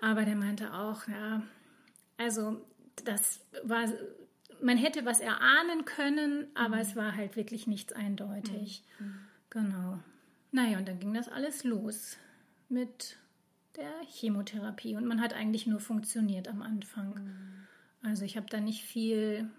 Aber 0.00 0.24
der 0.24 0.36
meinte 0.36 0.72
auch, 0.72 1.06
ja, 1.08 1.42
also 2.16 2.64
das 3.04 3.40
war, 3.62 3.84
man 4.62 4.78
hätte 4.78 5.04
was 5.04 5.20
erahnen 5.20 5.84
können, 5.84 6.46
aber 6.54 6.76
mhm. 6.76 6.82
es 6.82 6.96
war 6.96 7.16
halt 7.16 7.36
wirklich 7.36 7.66
nichts 7.66 7.92
eindeutig. 7.92 8.84
Mhm. 8.98 9.06
mhm. 9.06 9.14
Genau. 9.50 9.98
Naja, 10.52 10.78
und 10.78 10.86
dann 10.86 11.00
ging 11.00 11.12
das 11.12 11.28
alles 11.28 11.64
los 11.64 12.16
mit 12.68 13.16
der 13.76 13.90
Chemotherapie 14.08 14.96
und 14.96 15.06
man 15.06 15.20
hat 15.20 15.34
eigentlich 15.34 15.66
nur 15.66 15.80
funktioniert 15.80 16.48
am 16.48 16.62
Anfang. 16.62 17.14
Mhm. 17.14 17.66
Also 18.02 18.24
ich 18.24 18.36
habe 18.36 18.46
da 18.48 18.60
nicht 18.60 18.82
viel 18.82 19.50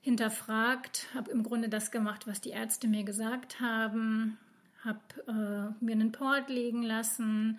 hinterfragt, 0.00 1.08
habe 1.14 1.30
im 1.30 1.42
Grunde 1.42 1.68
das 1.68 1.90
gemacht, 1.90 2.26
was 2.26 2.40
die 2.40 2.50
Ärzte 2.50 2.88
mir 2.88 3.04
gesagt 3.04 3.60
haben, 3.60 4.38
habe 4.84 5.00
äh, 5.26 5.84
mir 5.84 5.92
einen 5.92 6.12
Port 6.12 6.48
legen 6.48 6.82
lassen, 6.82 7.58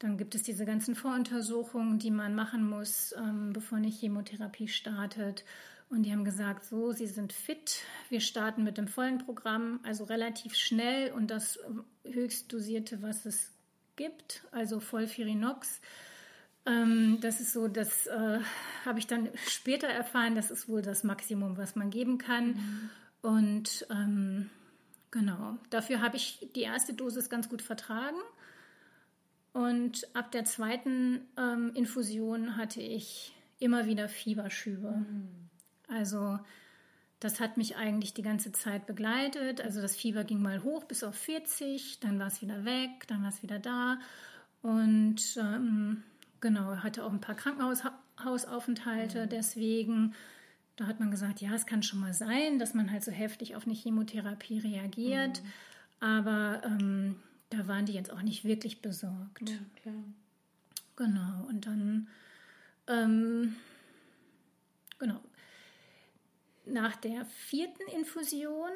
dann 0.00 0.18
gibt 0.18 0.34
es 0.34 0.42
diese 0.42 0.66
ganzen 0.66 0.96
Voruntersuchungen, 0.96 1.98
die 1.98 2.10
man 2.10 2.34
machen 2.34 2.68
muss, 2.68 3.14
ähm, 3.16 3.52
bevor 3.52 3.78
eine 3.78 3.88
Chemotherapie 3.88 4.68
startet. 4.68 5.44
Und 5.88 6.02
die 6.02 6.12
haben 6.12 6.24
gesagt, 6.24 6.64
so, 6.64 6.92
Sie 6.92 7.06
sind 7.06 7.32
fit, 7.32 7.82
wir 8.08 8.20
starten 8.20 8.64
mit 8.64 8.76
dem 8.76 8.88
vollen 8.88 9.18
Programm, 9.18 9.80
also 9.84 10.04
relativ 10.04 10.56
schnell 10.56 11.12
und 11.12 11.30
das 11.30 11.58
höchst 12.02 12.52
dosierte, 12.52 13.02
was 13.02 13.24
es 13.24 13.53
gibt, 13.96 14.44
also 14.50 14.80
Vollfirinox. 14.80 15.80
Ähm, 16.66 17.18
das 17.20 17.40
ist 17.40 17.52
so, 17.52 17.68
das 17.68 18.06
äh, 18.06 18.40
habe 18.84 18.98
ich 18.98 19.06
dann 19.06 19.28
später 19.46 19.88
erfahren, 19.88 20.34
das 20.34 20.50
ist 20.50 20.68
wohl 20.68 20.82
das 20.82 21.04
Maximum, 21.04 21.56
was 21.56 21.76
man 21.76 21.90
geben 21.90 22.18
kann. 22.18 22.46
Mhm. 22.48 22.90
Und 23.22 23.86
ähm, 23.90 24.50
genau, 25.10 25.58
dafür 25.70 26.00
habe 26.00 26.16
ich 26.16 26.48
die 26.54 26.62
erste 26.62 26.94
Dosis 26.94 27.28
ganz 27.28 27.48
gut 27.48 27.62
vertragen. 27.62 28.18
Und 29.52 30.08
ab 30.14 30.32
der 30.32 30.44
zweiten 30.44 31.20
ähm, 31.38 31.70
Infusion 31.74 32.56
hatte 32.56 32.80
ich 32.80 33.34
immer 33.60 33.86
wieder 33.86 34.08
Fieberschübe. 34.08 34.90
Mhm. 34.90 35.28
Also 35.88 36.38
das 37.24 37.40
hat 37.40 37.56
mich 37.56 37.76
eigentlich 37.76 38.12
die 38.12 38.20
ganze 38.20 38.52
Zeit 38.52 38.84
begleitet. 38.84 39.62
Also 39.62 39.80
das 39.80 39.96
Fieber 39.96 40.24
ging 40.24 40.42
mal 40.42 40.62
hoch 40.62 40.84
bis 40.84 41.02
auf 41.02 41.14
40, 41.14 41.98
dann 42.00 42.18
war 42.18 42.26
es 42.26 42.42
wieder 42.42 42.66
weg, 42.66 43.06
dann 43.06 43.22
war 43.22 43.30
es 43.30 43.42
wieder 43.42 43.58
da. 43.58 43.98
Und 44.60 45.22
ähm, 45.38 46.02
genau, 46.42 46.76
hatte 46.76 47.02
auch 47.02 47.12
ein 47.14 47.22
paar 47.22 47.34
Krankenhausaufenthalte. 47.34 49.24
Mhm. 49.24 49.28
Deswegen, 49.30 50.14
da 50.76 50.86
hat 50.86 51.00
man 51.00 51.10
gesagt, 51.10 51.40
ja, 51.40 51.54
es 51.54 51.64
kann 51.64 51.82
schon 51.82 52.00
mal 52.00 52.12
sein, 52.12 52.58
dass 52.58 52.74
man 52.74 52.92
halt 52.92 53.02
so 53.02 53.10
heftig 53.10 53.56
auf 53.56 53.64
eine 53.64 53.74
Chemotherapie 53.74 54.58
reagiert. 54.58 55.42
Mhm. 55.42 55.48
Aber 56.00 56.60
ähm, 56.66 57.16
da 57.48 57.66
waren 57.66 57.86
die 57.86 57.94
jetzt 57.94 58.12
auch 58.12 58.20
nicht 58.20 58.44
wirklich 58.44 58.82
besorgt. 58.82 59.48
Ja, 59.48 59.56
klar. 59.80 59.94
Genau, 60.96 61.46
und 61.48 61.66
dann, 61.66 62.06
ähm, 62.86 63.56
genau, 64.98 65.22
nach 66.66 66.96
der 66.96 67.24
vierten 67.26 67.82
Infusion 67.94 68.70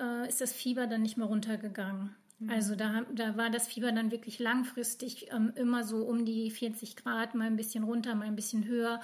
äh, 0.00 0.28
ist 0.28 0.40
das 0.40 0.52
Fieber 0.52 0.86
dann 0.86 1.02
nicht 1.02 1.16
mehr 1.16 1.26
runtergegangen. 1.26 2.14
Mhm. 2.38 2.50
Also 2.50 2.74
da, 2.74 3.02
da 3.14 3.36
war 3.36 3.50
das 3.50 3.66
Fieber 3.66 3.92
dann 3.92 4.10
wirklich 4.10 4.38
langfristig 4.38 5.32
ähm, 5.32 5.52
immer 5.54 5.84
so 5.84 6.04
um 6.04 6.24
die 6.24 6.50
40 6.50 6.96
Grad, 6.96 7.34
mal 7.34 7.46
ein 7.46 7.56
bisschen 7.56 7.84
runter, 7.84 8.14
mal 8.14 8.26
ein 8.26 8.36
bisschen 8.36 8.66
höher. 8.66 9.00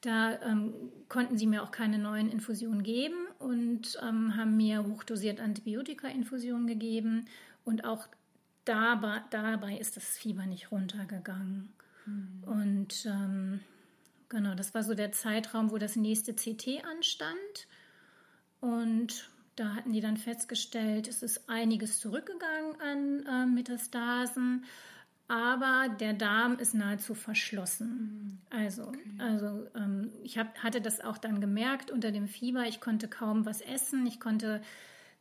Da 0.00 0.40
ähm, 0.42 0.74
konnten 1.08 1.36
sie 1.36 1.46
mir 1.46 1.62
auch 1.62 1.70
keine 1.70 1.98
neuen 1.98 2.30
Infusionen 2.30 2.82
geben 2.82 3.26
und 3.38 3.98
ähm, 4.02 4.36
haben 4.36 4.56
mir 4.56 4.84
hochdosiert 4.86 5.40
Antibiotika-Infusionen 5.40 6.66
gegeben 6.66 7.26
und 7.64 7.84
auch 7.84 8.06
dabei, 8.64 9.22
dabei 9.30 9.78
ist 9.78 9.96
das 9.96 10.04
Fieber 10.04 10.46
nicht 10.46 10.70
runtergegangen. 10.70 11.70
Mhm. 12.04 12.44
Und 12.44 13.06
ähm, 13.06 13.60
genau, 14.28 14.54
das 14.54 14.74
war 14.74 14.82
so 14.82 14.94
der 14.94 15.12
Zeitraum, 15.12 15.70
wo 15.70 15.78
das 15.78 15.96
nächste 15.96 16.34
CT 16.34 16.84
anstand. 16.84 17.66
Und 18.60 19.30
da 19.56 19.74
hatten 19.74 19.92
die 19.92 20.00
dann 20.00 20.16
festgestellt, 20.16 21.08
es 21.08 21.22
ist 21.22 21.48
einiges 21.48 21.98
zurückgegangen 22.00 22.80
an 22.80 23.26
äh, 23.26 23.46
Metastasen, 23.46 24.64
aber 25.28 25.88
der 25.98 26.12
Darm 26.12 26.58
ist 26.58 26.74
nahezu 26.74 27.14
verschlossen. 27.14 28.40
Mhm. 28.50 28.58
Also, 28.58 28.88
okay. 28.88 29.00
also 29.18 29.66
ähm, 29.74 30.12
ich 30.22 30.38
hab, 30.38 30.56
hatte 30.62 30.80
das 30.80 31.00
auch 31.00 31.18
dann 31.18 31.40
gemerkt 31.40 31.90
unter 31.90 32.12
dem 32.12 32.28
Fieber. 32.28 32.64
Ich 32.64 32.80
konnte 32.80 33.08
kaum 33.08 33.44
was 33.44 33.60
essen, 33.60 34.06
ich 34.06 34.20
konnte 34.20 34.60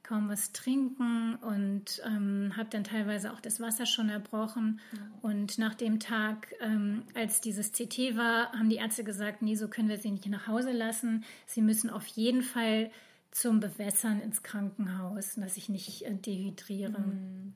kaum 0.05 0.29
was 0.29 0.51
trinken 0.51 1.35
und 1.35 2.01
ähm, 2.05 2.53
habe 2.55 2.69
dann 2.69 2.83
teilweise 2.83 3.33
auch 3.33 3.39
das 3.39 3.59
Wasser 3.59 3.87
schon 3.87 4.09
erbrochen. 4.09 4.79
Ja. 4.93 4.99
Und 5.21 5.57
nach 5.57 5.73
dem 5.73 5.99
Tag, 5.99 6.53
ähm, 6.61 7.03
als 7.15 7.41
dieses 7.41 7.71
CT 7.71 8.15
war, 8.15 8.51
haben 8.51 8.69
die 8.69 8.75
Ärzte 8.75 9.03
gesagt, 9.03 9.41
nee, 9.41 9.55
so 9.55 9.67
können 9.67 9.89
wir 9.89 9.97
sie 9.97 10.11
nicht 10.11 10.27
nach 10.27 10.47
Hause 10.47 10.71
lassen. 10.71 11.23
Sie 11.47 11.61
müssen 11.61 11.89
auf 11.89 12.05
jeden 12.07 12.43
Fall 12.43 12.91
zum 13.31 13.59
Bewässern 13.59 14.21
ins 14.21 14.43
Krankenhaus, 14.43 15.35
dass 15.35 15.57
ich 15.57 15.69
nicht 15.69 16.03
äh, 16.03 16.13
dehydriere. 16.13 16.99
Mhm, 16.99 17.53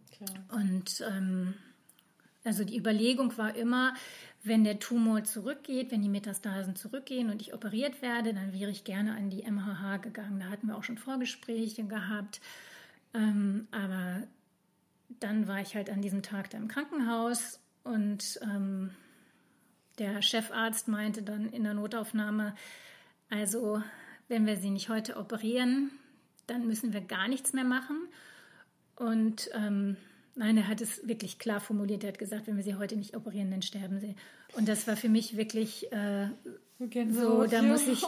und 0.49 1.03
ähm, 1.07 1.53
also 2.43 2.63
die 2.63 2.77
Überlegung 2.77 3.37
war 3.37 3.55
immer, 3.55 3.93
wenn 4.43 4.63
der 4.63 4.79
Tumor 4.79 5.23
zurückgeht, 5.23 5.91
wenn 5.91 6.01
die 6.01 6.09
Metastasen 6.09 6.75
zurückgehen 6.75 7.29
und 7.29 7.41
ich 7.41 7.53
operiert 7.53 8.01
werde, 8.01 8.33
dann 8.33 8.53
wäre 8.53 8.71
ich 8.71 8.85
gerne 8.85 9.15
an 9.15 9.29
die 9.29 9.43
MHH 9.43 9.97
gegangen. 9.97 10.39
Da 10.39 10.47
hatten 10.47 10.67
wir 10.67 10.77
auch 10.77 10.83
schon 10.83 10.97
Vorgespräche 10.97 11.83
gehabt. 11.83 12.39
Ähm, 13.13 13.67
aber 13.71 14.23
dann 15.19 15.47
war 15.47 15.59
ich 15.59 15.75
halt 15.75 15.89
an 15.89 16.01
diesem 16.01 16.21
Tag 16.21 16.49
da 16.49 16.57
im 16.57 16.67
Krankenhaus 16.67 17.59
und 17.83 18.39
ähm, 18.43 18.91
der 19.97 20.21
Chefarzt 20.21 20.87
meinte 20.87 21.23
dann 21.23 21.49
in 21.49 21.63
der 21.63 21.73
Notaufnahme, 21.73 22.55
also 23.29 23.83
wenn 24.29 24.45
wir 24.45 24.55
sie 24.55 24.69
nicht 24.69 24.89
heute 24.89 25.17
operieren, 25.17 25.91
dann 26.47 26.65
müssen 26.67 26.93
wir 26.93 27.01
gar 27.01 27.27
nichts 27.27 27.51
mehr 27.53 27.63
machen. 27.63 28.07
Und 28.95 29.49
ähm, 29.53 29.97
nein, 30.39 30.55
er 30.55 30.67
hat 30.69 30.79
es 30.79 31.05
wirklich 31.05 31.37
klar 31.37 31.59
formuliert. 31.59 32.03
Er 32.03 32.13
hat 32.13 32.17
gesagt, 32.17 32.47
wenn 32.47 32.55
wir 32.55 32.63
sie 32.63 32.75
heute 32.75 32.95
nicht 32.95 33.15
operieren, 33.15 33.51
dann 33.51 33.61
sterben 33.61 33.99
sie. 33.99 34.15
Und 34.53 34.69
das 34.69 34.87
war 34.87 34.95
für 34.95 35.09
mich 35.09 35.35
wirklich 35.35 35.91
äh, 35.91 36.27
so, 37.09 37.45
da 37.45 37.61
muss 37.61 37.85
ich, 37.87 38.05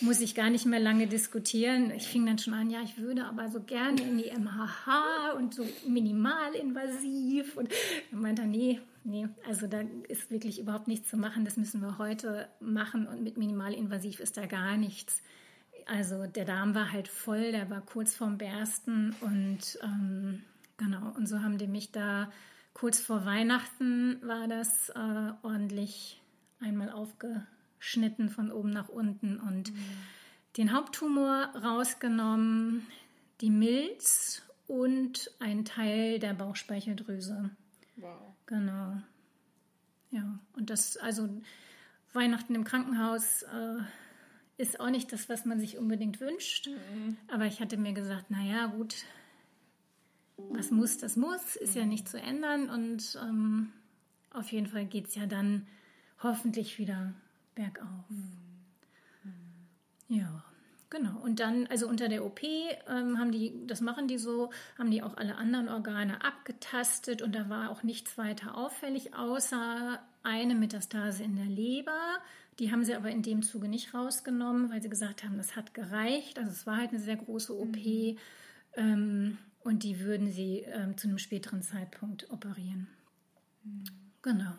muss 0.00 0.20
ich 0.20 0.36
gar 0.36 0.50
nicht 0.50 0.66
mehr 0.66 0.78
lange 0.78 1.08
diskutieren. 1.08 1.90
Ich 1.90 2.06
fing 2.06 2.24
dann 2.24 2.38
schon 2.38 2.54
an, 2.54 2.70
ja, 2.70 2.80
ich 2.82 2.96
würde 2.96 3.24
aber 3.24 3.48
so 3.48 3.60
gerne 3.60 4.00
in 4.02 4.18
die 4.18 4.30
MHH 4.30 5.32
und 5.36 5.52
so 5.52 5.66
minimalinvasiv. 5.88 7.56
Und 7.56 7.70
er 8.12 8.18
meinte, 8.18 8.42
nee, 8.44 8.80
nee, 9.02 9.26
also 9.48 9.66
da 9.66 9.82
ist 10.06 10.30
wirklich 10.30 10.60
überhaupt 10.60 10.86
nichts 10.86 11.10
zu 11.10 11.16
machen. 11.16 11.44
Das 11.44 11.56
müssen 11.56 11.80
wir 11.80 11.98
heute 11.98 12.46
machen 12.60 13.08
und 13.08 13.24
mit 13.24 13.36
minimalinvasiv 13.36 14.20
ist 14.20 14.36
da 14.36 14.46
gar 14.46 14.76
nichts. 14.76 15.22
Also 15.86 16.26
der 16.26 16.44
Darm 16.44 16.76
war 16.76 16.92
halt 16.92 17.08
voll, 17.08 17.50
der 17.50 17.68
war 17.68 17.80
kurz 17.80 18.14
vorm 18.14 18.38
Bersten 18.38 19.14
und 19.20 19.76
ähm, 19.82 20.44
genau, 20.76 21.12
und 21.16 21.26
so 21.26 21.40
haben 21.40 21.58
die 21.58 21.66
mich 21.66 21.92
da 21.92 22.30
kurz 22.74 23.00
vor 23.00 23.24
Weihnachten 23.24 24.20
war 24.22 24.48
das 24.48 24.90
äh, 24.90 25.32
ordentlich 25.42 26.20
einmal 26.60 26.90
aufgeschnitten 26.90 28.28
von 28.28 28.50
oben 28.50 28.70
nach 28.70 28.88
unten 28.88 29.38
und 29.38 29.72
mhm. 29.72 29.78
den 30.56 30.72
Haupttumor 30.72 31.52
rausgenommen, 31.54 32.86
die 33.40 33.50
Milz 33.50 34.42
und 34.66 35.30
ein 35.38 35.64
Teil 35.64 36.18
der 36.18 36.34
Bauchspeicheldrüse. 36.34 37.50
Wow. 37.96 38.34
Genau. 38.46 38.96
Ja, 40.10 40.38
und 40.54 40.70
das, 40.70 40.96
also 40.96 41.28
Weihnachten 42.12 42.54
im 42.54 42.64
Krankenhaus 42.64 43.42
äh, 43.42 43.82
ist 44.56 44.80
auch 44.80 44.90
nicht 44.90 45.12
das, 45.12 45.28
was 45.28 45.44
man 45.44 45.58
sich 45.58 45.78
unbedingt 45.78 46.20
wünscht. 46.20 46.68
Mhm. 46.68 47.16
Aber 47.28 47.46
ich 47.46 47.60
hatte 47.60 47.76
mir 47.76 47.92
gesagt, 47.92 48.30
naja, 48.30 48.66
gut, 48.66 48.94
was 50.36 50.70
muss, 50.70 50.98
das 50.98 51.16
muss, 51.16 51.56
ist 51.56 51.74
ja 51.74 51.84
nicht 51.84 52.08
zu 52.08 52.20
ändern. 52.20 52.70
Und 52.70 53.18
ähm, 53.22 53.72
auf 54.30 54.50
jeden 54.52 54.66
Fall 54.66 54.86
geht 54.86 55.08
es 55.08 55.14
ja 55.14 55.26
dann 55.26 55.66
hoffentlich 56.22 56.78
wieder 56.78 57.12
bergauf. 57.54 58.04
Ja. 60.08 60.44
Genau. 60.94 61.18
Und 61.24 61.40
dann, 61.40 61.66
also 61.66 61.88
unter 61.88 62.08
der 62.08 62.24
OP 62.24 62.44
ähm, 62.44 63.18
haben 63.18 63.32
die, 63.32 63.66
das 63.66 63.80
machen 63.80 64.06
die 64.06 64.16
so, 64.16 64.50
haben 64.78 64.92
die 64.92 65.02
auch 65.02 65.16
alle 65.16 65.34
anderen 65.34 65.68
Organe 65.68 66.24
abgetastet 66.24 67.20
und 67.20 67.34
da 67.34 67.48
war 67.48 67.70
auch 67.70 67.82
nichts 67.82 68.16
weiter 68.16 68.56
auffällig, 68.56 69.12
außer 69.12 69.98
eine 70.22 70.54
Metastase 70.54 71.24
in 71.24 71.34
der 71.34 71.46
Leber. 71.46 71.98
Die 72.60 72.70
haben 72.70 72.84
sie 72.84 72.94
aber 72.94 73.10
in 73.10 73.22
dem 73.22 73.42
Zuge 73.42 73.66
nicht 73.66 73.92
rausgenommen, 73.92 74.70
weil 74.70 74.82
sie 74.82 74.88
gesagt 74.88 75.24
haben, 75.24 75.36
das 75.36 75.56
hat 75.56 75.74
gereicht. 75.74 76.38
Also 76.38 76.52
es 76.52 76.64
war 76.64 76.76
halt 76.76 76.90
eine 76.90 77.00
sehr 77.00 77.16
große 77.16 77.52
OP 77.52 77.76
mhm. 77.76 78.16
ähm, 78.76 79.38
und 79.64 79.82
die 79.82 80.00
würden 80.00 80.30
sie 80.30 80.58
ähm, 80.60 80.96
zu 80.96 81.08
einem 81.08 81.18
späteren 81.18 81.62
Zeitpunkt 81.62 82.30
operieren. 82.30 82.86
Mhm. 83.64 83.84
Genau. 84.22 84.52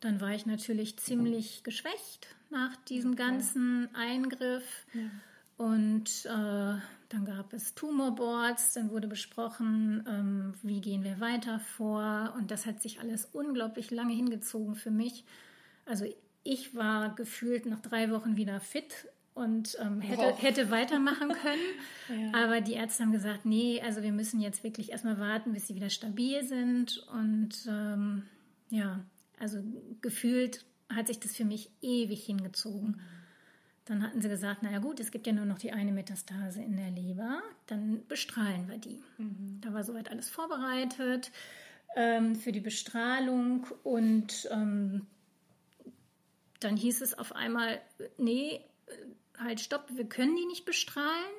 Dann 0.00 0.20
war 0.20 0.34
ich 0.34 0.44
natürlich 0.44 0.98
ziemlich 0.98 1.64
geschwächt 1.64 2.26
nach 2.50 2.76
diesem 2.76 3.16
ganzen 3.16 3.88
Eingriff. 3.94 4.86
Ja. 4.92 5.10
Und 5.56 6.26
äh, 6.26 6.78
dann 7.08 7.24
gab 7.24 7.52
es 7.52 7.74
Tumorboards, 7.74 8.74
dann 8.74 8.90
wurde 8.90 9.06
besprochen, 9.06 10.04
ähm, 10.08 10.54
wie 10.62 10.80
gehen 10.80 11.04
wir 11.04 11.20
weiter 11.20 11.60
vor. 11.60 12.34
Und 12.36 12.50
das 12.50 12.66
hat 12.66 12.82
sich 12.82 13.00
alles 13.00 13.24
unglaublich 13.32 13.90
lange 13.90 14.12
hingezogen 14.12 14.74
für 14.74 14.90
mich. 14.90 15.24
Also 15.86 16.06
ich 16.42 16.74
war 16.74 17.14
gefühlt 17.14 17.66
nach 17.66 17.80
drei 17.80 18.10
Wochen 18.10 18.36
wieder 18.36 18.60
fit 18.60 19.08
und 19.34 19.76
ähm, 19.80 20.00
hätte, 20.00 20.22
wow. 20.22 20.42
hätte 20.42 20.70
weitermachen 20.70 21.28
können. 21.28 22.22
ja. 22.32 22.44
Aber 22.44 22.60
die 22.60 22.74
Ärzte 22.74 23.02
haben 23.02 23.12
gesagt, 23.12 23.44
nee, 23.44 23.80
also 23.84 24.02
wir 24.02 24.12
müssen 24.12 24.40
jetzt 24.40 24.62
wirklich 24.62 24.92
erstmal 24.92 25.18
warten, 25.18 25.52
bis 25.52 25.66
sie 25.66 25.74
wieder 25.74 25.90
stabil 25.90 26.44
sind. 26.44 26.98
Und 27.12 27.66
ähm, 27.68 28.22
ja, 28.70 29.00
also 29.38 29.58
gefühlt 30.00 30.64
hat 30.88 31.08
sich 31.08 31.18
das 31.18 31.34
für 31.34 31.44
mich 31.44 31.70
ewig 31.82 32.24
hingezogen. 32.24 33.00
Dann 33.86 34.02
hatten 34.02 34.22
sie 34.22 34.28
gesagt, 34.28 34.62
naja 34.62 34.78
gut, 34.78 35.00
es 35.00 35.10
gibt 35.10 35.26
ja 35.26 35.32
nur 35.32 35.44
noch 35.44 35.58
die 35.58 35.72
eine 35.72 35.92
Metastase 35.92 36.62
in 36.62 36.76
der 36.76 36.90
Leber, 36.90 37.42
dann 37.66 38.06
bestrahlen 38.06 38.68
wir 38.68 38.78
die. 38.78 39.02
Mhm. 39.18 39.58
Da 39.60 39.74
war 39.74 39.84
soweit 39.84 40.10
alles 40.10 40.30
vorbereitet 40.30 41.32
ähm, 41.96 42.34
für 42.34 42.52
die 42.52 42.60
Bestrahlung 42.60 43.66
und 43.82 44.48
ähm, 44.50 45.06
dann 46.60 46.76
hieß 46.78 47.02
es 47.02 47.18
auf 47.18 47.34
einmal, 47.34 47.78
nee, 48.16 48.62
halt 49.38 49.60
stopp, 49.60 49.88
wir 49.94 50.08
können 50.08 50.36
die 50.36 50.46
nicht 50.46 50.64
bestrahlen, 50.64 51.34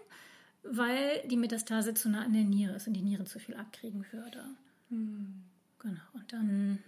weil 0.63 1.21
die 1.27 1.37
Metastase 1.37 1.93
zu 1.93 2.09
nah 2.09 2.23
an 2.23 2.33
der 2.33 2.43
Niere 2.43 2.75
ist 2.75 2.87
und 2.87 2.93
die 2.93 3.01
Niere 3.01 3.25
zu 3.25 3.39
viel 3.39 3.55
abkriegen 3.55 4.05
würde. 4.11 4.43
Mhm. 4.89 5.43
Genau, 5.79 6.01
und 6.13 6.33
dann 6.33 6.79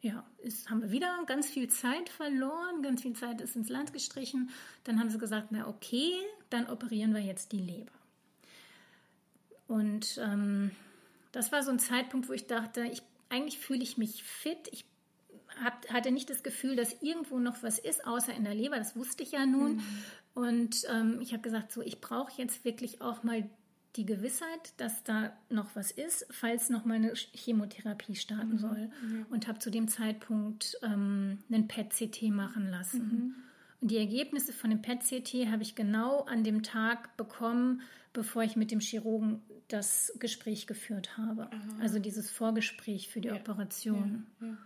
ja, 0.00 0.24
ist, 0.38 0.70
haben 0.70 0.82
wir 0.82 0.90
wieder 0.90 1.24
ganz 1.26 1.48
viel 1.48 1.68
Zeit 1.68 2.08
verloren, 2.08 2.82
ganz 2.82 3.02
viel 3.02 3.14
Zeit 3.14 3.40
ist 3.40 3.56
ins 3.56 3.68
Land 3.68 3.92
gestrichen. 3.92 4.50
Dann 4.84 5.00
haben 5.00 5.10
sie 5.10 5.18
gesagt, 5.18 5.48
na 5.50 5.66
okay, 5.66 6.12
dann 6.50 6.68
operieren 6.68 7.14
wir 7.14 7.20
jetzt 7.20 7.52
die 7.52 7.58
Leber. 7.58 7.92
Und 9.66 10.18
ähm, 10.22 10.70
das 11.32 11.52
war 11.52 11.62
so 11.62 11.70
ein 11.70 11.78
Zeitpunkt, 11.78 12.28
wo 12.28 12.32
ich 12.32 12.46
dachte, 12.46 12.84
ich, 12.84 13.02
eigentlich 13.28 13.58
fühle 13.58 13.82
ich 13.82 13.98
mich 13.98 14.22
fit. 14.22 14.68
Ich 14.70 14.84
hab, 15.62 15.88
hatte 15.88 16.10
nicht 16.10 16.30
das 16.30 16.42
Gefühl, 16.42 16.76
dass 16.76 17.02
irgendwo 17.02 17.38
noch 17.38 17.62
was 17.62 17.78
ist, 17.78 18.06
außer 18.06 18.34
in 18.34 18.44
der 18.44 18.54
Leber. 18.54 18.76
Das 18.76 18.96
wusste 18.96 19.22
ich 19.22 19.32
ja 19.32 19.46
nun. 19.46 19.76
Mhm. 19.76 19.82
Und 20.34 20.76
ähm, 20.90 21.18
ich 21.20 21.32
habe 21.32 21.42
gesagt, 21.42 21.72
so, 21.72 21.82
ich 21.82 22.00
brauche 22.00 22.32
jetzt 22.40 22.64
wirklich 22.64 23.00
auch 23.00 23.22
mal 23.22 23.48
die 23.96 24.06
Gewissheit, 24.06 24.72
dass 24.76 25.02
da 25.02 25.32
noch 25.50 25.74
was 25.74 25.90
ist, 25.90 26.26
falls 26.30 26.70
noch 26.70 26.84
mal 26.84 26.94
eine 26.94 27.14
Chemotherapie 27.14 28.14
starten 28.14 28.52
mhm. 28.52 28.58
soll. 28.58 28.90
Ja. 28.90 29.26
Und 29.30 29.48
habe 29.48 29.58
zu 29.58 29.70
dem 29.70 29.88
Zeitpunkt 29.88 30.78
ähm, 30.82 31.38
einen 31.50 31.66
PET-CT 31.66 32.30
machen 32.30 32.70
lassen. 32.70 33.08
Mhm. 33.08 33.34
Und 33.80 33.90
die 33.90 33.98
Ergebnisse 33.98 34.52
von 34.52 34.70
dem 34.70 34.82
PET-CT 34.82 35.50
habe 35.50 35.62
ich 35.62 35.74
genau 35.74 36.22
an 36.22 36.44
dem 36.44 36.62
Tag 36.62 37.16
bekommen, 37.16 37.82
bevor 38.12 38.42
ich 38.42 38.56
mit 38.56 38.70
dem 38.70 38.80
Chirurgen 38.80 39.42
das 39.68 40.12
Gespräch 40.18 40.66
geführt 40.66 41.16
habe. 41.16 41.50
Aha. 41.52 41.78
Also 41.80 41.98
dieses 41.98 42.30
Vorgespräch 42.30 43.08
für 43.08 43.20
die 43.20 43.28
ja. 43.28 43.34
Operation. 43.34 44.26
Ja. 44.40 44.56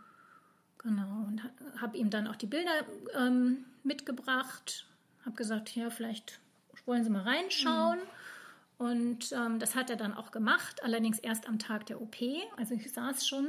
Genau. 0.82 1.26
Und 1.28 1.42
habe 1.80 1.96
ihm 1.96 2.10
dann 2.10 2.26
auch 2.26 2.36
die 2.36 2.46
Bilder 2.46 2.84
ähm, 3.14 3.64
mitgebracht. 3.84 4.86
Habe 5.24 5.36
gesagt, 5.36 5.74
ja, 5.76 5.90
vielleicht 5.90 6.40
wollen 6.86 7.04
Sie 7.04 7.10
mal 7.10 7.22
reinschauen. 7.22 7.98
Mhm. 7.98 8.86
Und 8.86 9.32
ähm, 9.32 9.58
das 9.60 9.76
hat 9.76 9.90
er 9.90 9.96
dann 9.96 10.12
auch 10.12 10.32
gemacht, 10.32 10.82
allerdings 10.82 11.20
erst 11.20 11.48
am 11.48 11.60
Tag 11.60 11.86
der 11.86 12.00
OP. 12.00 12.16
Also 12.56 12.74
ich 12.74 12.92
saß 12.92 13.28
schon 13.28 13.46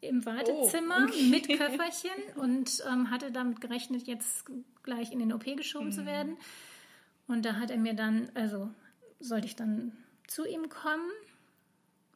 im 0.00 0.26
Wartezimmer 0.26 0.98
oh, 1.00 1.08
okay. 1.08 1.28
mit 1.28 1.48
Köfferchen 1.48 2.10
und 2.36 2.82
ähm, 2.86 3.10
hatte 3.10 3.32
damit 3.32 3.62
gerechnet, 3.62 4.06
jetzt 4.06 4.44
gleich 4.82 5.10
in 5.10 5.20
den 5.20 5.32
OP 5.32 5.44
geschoben 5.44 5.88
mhm. 5.88 5.92
zu 5.92 6.06
werden. 6.06 6.36
Und 7.26 7.44
da 7.44 7.54
hat 7.54 7.70
er 7.70 7.78
mir 7.78 7.94
dann, 7.94 8.30
also 8.34 8.70
sollte 9.20 9.46
ich 9.46 9.56
dann 9.56 9.92
zu 10.26 10.44
ihm 10.46 10.68
kommen 10.68 11.10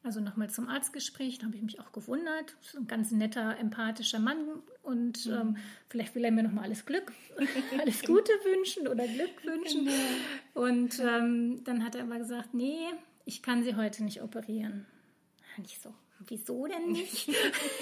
also 0.05 0.21
nochmal 0.21 0.51
zum 0.51 0.69
Arztgespräch, 0.69 1.39
da 1.39 1.47
habe 1.47 1.57
ich 1.57 1.63
mich 1.63 1.81
auch 1.81 1.93
gewundert. 1.93 2.57
So 2.61 2.79
ein 2.79 2.87
ganz 2.87 3.13
netter, 3.13 3.57
empathischer 3.59 4.19
Mann 4.19 4.49
und 4.83 5.27
mhm. 5.27 5.33
ähm, 5.33 5.57
vielleicht 5.89 6.15
will 6.15 6.25
er 6.25 6.33
mir 6.33 6.43
nochmal 6.43 6.65
alles 6.65 6.85
Glück, 6.87 7.13
alles 7.79 8.03
Gute 8.03 8.33
wünschen 8.45 8.89
oder 8.89 9.07
Glück 9.07 9.45
wünschen. 9.45 9.85
Genau. 9.85 10.67
Und 10.67 10.99
ähm, 10.99 11.63
dann 11.65 11.85
hat 11.85 11.95
er 11.95 12.03
aber 12.03 12.19
gesagt, 12.19 12.53
nee, 12.53 12.87
ich 13.25 13.43
kann 13.43 13.63
sie 13.63 13.77
heute 13.77 14.03
nicht 14.03 14.23
operieren. 14.23 14.87
Und 15.57 15.67
ich 15.67 15.79
so, 15.79 15.95
wieso 16.27 16.67
denn 16.67 16.91
nicht? 16.93 17.31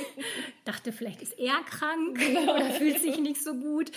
Dachte, 0.65 0.93
vielleicht 0.93 1.23
ist 1.23 1.39
er 1.39 1.63
krank 1.63 2.19
genau. 2.19 2.55
oder 2.55 2.71
fühlt 2.73 3.01
sich 3.01 3.19
nicht 3.19 3.43
so 3.43 3.55
gut. 3.55 3.91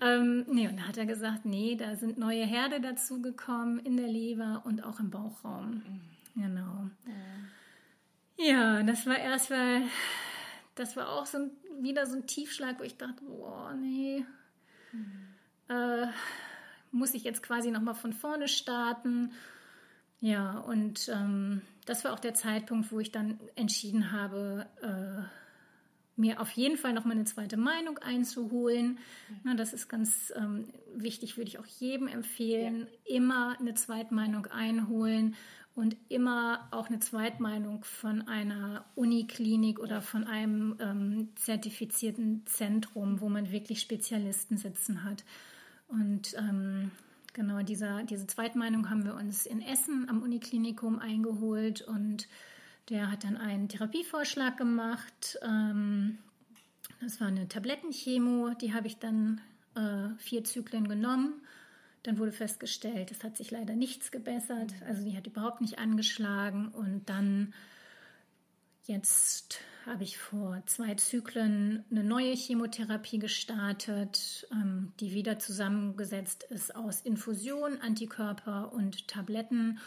Ähm, 0.00 0.44
nee, 0.48 0.66
und 0.66 0.76
dann 0.76 0.88
hat 0.88 0.96
er 0.96 1.06
gesagt, 1.06 1.44
nee, 1.44 1.76
da 1.76 1.94
sind 1.94 2.18
neue 2.18 2.44
Herde 2.44 2.80
dazugekommen 2.80 3.78
in 3.78 3.96
der 3.96 4.08
Leber 4.08 4.62
und 4.64 4.82
auch 4.82 4.98
im 4.98 5.10
Bauchraum. 5.10 5.82
Mhm. 6.34 6.42
Genau. 6.42 6.90
Ja. 7.06 7.12
Ja, 8.42 8.82
das 8.82 9.06
war 9.06 9.18
erstmal, 9.18 9.82
das 10.74 10.96
war 10.96 11.10
auch 11.10 11.26
so 11.26 11.38
ein, 11.38 11.50
wieder 11.80 12.06
so 12.06 12.16
ein 12.16 12.26
Tiefschlag, 12.26 12.78
wo 12.78 12.84
ich 12.84 12.96
dachte, 12.96 13.22
boah, 13.22 13.74
nee, 13.74 14.24
mhm. 14.92 15.28
äh, 15.68 16.06
muss 16.90 17.14
ich 17.14 17.22
jetzt 17.22 17.42
quasi 17.42 17.70
nochmal 17.70 17.94
von 17.94 18.12
vorne 18.12 18.48
starten. 18.48 19.32
Ja, 20.20 20.58
und 20.58 21.08
ähm, 21.08 21.62
das 21.84 22.04
war 22.04 22.12
auch 22.12 22.20
der 22.20 22.34
Zeitpunkt, 22.34 22.92
wo 22.92 23.00
ich 23.00 23.12
dann 23.12 23.38
entschieden 23.56 24.10
habe, 24.12 24.66
äh, 24.82 25.22
mir 26.16 26.40
auf 26.40 26.50
jeden 26.52 26.76
Fall 26.76 26.92
nochmal 26.92 27.16
eine 27.16 27.24
zweite 27.24 27.56
Meinung 27.56 27.98
einzuholen. 27.98 28.98
Mhm. 29.28 29.40
Na, 29.44 29.54
das 29.54 29.72
ist 29.72 29.88
ganz 29.88 30.32
ähm, 30.36 30.68
wichtig, 30.94 31.36
würde 31.36 31.48
ich 31.48 31.58
auch 31.58 31.66
jedem 31.66 32.08
empfehlen. 32.08 32.88
Ja. 33.06 33.16
Immer 33.16 33.58
eine 33.58 33.74
Zweitmeinung 33.74 34.46
einholen 34.46 35.36
und 35.74 35.96
immer 36.08 36.68
auch 36.72 36.88
eine 36.88 36.98
Zweitmeinung 36.98 37.84
von 37.84 38.28
einer 38.28 38.84
Uniklinik 38.96 39.78
oder 39.78 40.02
von 40.02 40.24
einem 40.24 40.76
ähm, 40.80 41.28
zertifizierten 41.36 42.44
Zentrum, 42.46 43.20
wo 43.20 43.28
man 43.28 43.50
wirklich 43.50 43.80
Spezialisten 43.80 44.56
sitzen 44.56 45.04
hat. 45.04 45.24
Und 45.88 46.34
ähm, 46.36 46.90
genau 47.32 47.62
dieser, 47.62 48.02
diese 48.02 48.26
Zweitmeinung 48.26 48.90
haben 48.90 49.04
wir 49.04 49.14
uns 49.14 49.46
in 49.46 49.62
Essen 49.62 50.08
am 50.08 50.22
Uniklinikum 50.22 50.98
eingeholt 50.98 51.82
und 51.82 52.28
Der 52.90 53.10
hat 53.10 53.22
dann 53.22 53.36
einen 53.36 53.68
Therapievorschlag 53.68 54.56
gemacht. 54.56 55.38
Ähm, 55.42 56.18
das 57.00 57.20
war 57.20 57.28
eine 57.28 57.46
Tablettenchemo, 57.46 58.50
die 58.60 58.74
habe 58.74 58.88
ich 58.88 58.98
dann 58.98 59.40
äh, 59.76 60.08
vier 60.18 60.42
Zyklen 60.44 60.88
genommen. 60.88 61.34
Dann 62.02 62.18
wurde 62.18 62.32
festgestellt, 62.32 63.10
es 63.10 63.22
hat 63.22 63.36
sich 63.36 63.50
leider 63.50 63.74
nichts 63.74 64.10
gebessert. 64.10 64.72
Also 64.86 65.04
die 65.04 65.16
hat 65.16 65.26
überhaupt 65.26 65.60
nicht 65.60 65.78
angeschlagen. 65.78 66.68
Und 66.68 67.08
dann 67.10 67.52
jetzt 68.84 69.60
habe 69.86 70.04
ich 70.04 70.18
vor 70.18 70.62
zwei 70.66 70.94
Zyklen 70.94 71.84
eine 71.90 72.04
neue 72.04 72.34
Chemotherapie 72.34 73.18
gestartet, 73.18 74.46
ähm, 74.52 74.92
die 75.00 75.12
wieder 75.12 75.38
zusammengesetzt 75.38 76.42
ist 76.44 76.74
aus 76.74 77.00
Infusion, 77.02 77.78
Antikörper 77.80 78.72
und 78.72 79.08
Tabletten. 79.08 79.78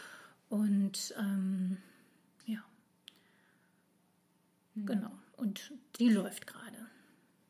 Und 0.50 1.16
ähm, 1.18 1.78
ja, 2.46 2.64
mhm. 4.76 4.86
genau. 4.86 5.12
Und 5.36 5.74
die 5.98 6.10
läuft 6.10 6.46
gerade. 6.46 6.93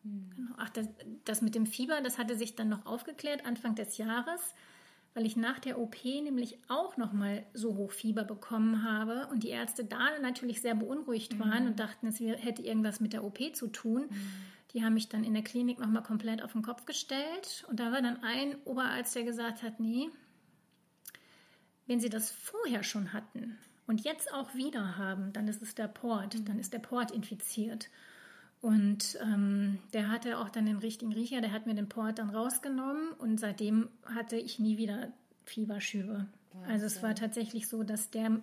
Genau. 0.03 0.51
Ach, 0.57 0.69
das, 0.69 0.87
das 1.25 1.41
mit 1.41 1.55
dem 1.55 1.65
Fieber, 1.65 2.01
das 2.01 2.17
hatte 2.17 2.35
sich 2.35 2.55
dann 2.55 2.69
noch 2.69 2.85
aufgeklärt 2.85 3.45
Anfang 3.45 3.75
des 3.75 3.97
Jahres 3.97 4.53
weil 5.13 5.25
ich 5.25 5.35
nach 5.35 5.59
der 5.59 5.79
OP 5.79 6.03
nämlich 6.03 6.57
auch 6.67 6.97
noch 6.97 7.13
mal 7.13 7.45
so 7.53 7.75
hoch 7.75 7.91
Fieber 7.91 8.23
bekommen 8.23 8.83
habe 8.83 9.27
und 9.31 9.43
die 9.43 9.49
Ärzte 9.49 9.85
da 9.85 10.17
natürlich 10.21 10.61
sehr 10.61 10.75
beunruhigt 10.75 11.39
waren 11.39 11.63
mhm. 11.63 11.69
und 11.69 11.79
dachten, 11.79 12.07
es 12.07 12.19
hätte 12.19 12.63
irgendwas 12.63 12.99
mit 12.99 13.13
der 13.13 13.23
OP 13.23 13.39
zu 13.53 13.67
tun. 13.67 14.07
Mhm. 14.09 14.31
Die 14.73 14.83
haben 14.83 14.95
mich 14.95 15.09
dann 15.09 15.23
in 15.23 15.35
der 15.35 15.43
Klinik 15.43 15.79
noch 15.79 15.87
mal 15.87 16.01
komplett 16.01 16.41
auf 16.41 16.53
den 16.53 16.63
Kopf 16.63 16.85
gestellt 16.85 17.63
und 17.69 17.79
da 17.79 17.91
war 17.91 18.01
dann 18.01 18.23
ein 18.23 18.55
Oberarzt, 18.65 19.15
der 19.15 19.23
gesagt 19.23 19.61
hat, 19.61 19.79
nee, 19.79 20.09
wenn 21.85 21.99
Sie 21.99 22.09
das 22.09 22.31
vorher 22.31 22.81
schon 22.81 23.13
hatten 23.13 23.57
und 23.85 24.03
jetzt 24.03 24.33
auch 24.33 24.55
wieder 24.55 24.97
haben, 24.97 25.31
dann 25.31 25.47
ist 25.47 25.61
es 25.61 25.75
der 25.75 25.87
Port, 25.87 26.33
mhm. 26.33 26.45
dann 26.45 26.59
ist 26.59 26.73
der 26.73 26.79
Port 26.79 27.11
infiziert. 27.11 27.89
Und 28.63 29.19
ähm, 29.21 29.80
der 29.91 30.10
hatte 30.10 30.38
auch 30.38 30.47
dann 30.47 30.65
den 30.65 30.78
richtigen 30.78 31.12
Riecher, 31.12 31.41
der 31.41 31.52
hat 31.52 31.65
mir 31.65 31.76
den 31.76 31.89
Port 31.89 32.17
dann 32.17 32.30
rausgenommen 32.30 33.12
und 33.17 33.38
seitdem 33.38 33.89
hatte 34.06 34.38
ich 34.38 34.58
nie 34.58 34.78
wieder 34.78 35.12
Fieberschübe. 35.43 36.28
Also 36.69 36.86
es 36.86 37.04
war 37.04 37.13
tatsächlich 37.13 37.67
so, 37.67 37.84
dass 37.84 38.10
der 38.10 38.39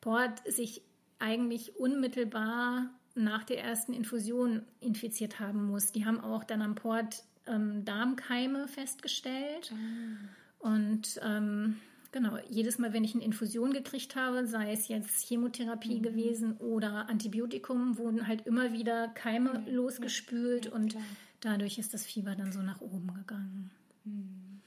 Port 0.00 0.40
sich 0.50 0.80
eigentlich 1.18 1.76
unmittelbar 1.76 2.88
nach 3.14 3.44
der 3.44 3.62
ersten 3.62 3.92
Infusion 3.92 4.62
infiziert 4.80 5.38
haben 5.38 5.66
muss. 5.66 5.92
Die 5.92 6.06
haben 6.06 6.20
auch 6.20 6.42
dann 6.42 6.62
am 6.62 6.74
Port 6.74 7.22
ähm, 7.46 7.84
Darmkeime 7.84 8.68
festgestellt. 8.68 9.70
Ah. 9.74 10.66
Und 10.66 11.20
ähm, 11.22 11.76
Genau, 12.16 12.38
jedes 12.48 12.78
Mal, 12.78 12.94
wenn 12.94 13.04
ich 13.04 13.14
eine 13.14 13.22
Infusion 13.22 13.74
gekriegt 13.74 14.16
habe, 14.16 14.46
sei 14.46 14.72
es 14.72 14.88
jetzt 14.88 15.28
Chemotherapie 15.28 15.96
mhm. 15.96 16.02
gewesen 16.02 16.56
oder 16.56 17.10
Antibiotikum, 17.10 17.98
wurden 17.98 18.26
halt 18.26 18.46
immer 18.46 18.72
wieder 18.72 19.08
Keime 19.08 19.58
mhm. 19.58 19.74
losgespült 19.74 20.64
ja, 20.64 20.72
und 20.72 20.92
klar. 20.92 21.04
dadurch 21.40 21.76
ist 21.76 21.92
das 21.92 22.06
Fieber 22.06 22.34
dann 22.34 22.52
so 22.52 22.62
nach 22.62 22.80
oben 22.80 23.12
gegangen. 23.12 23.70
Mhm. 24.04 24.62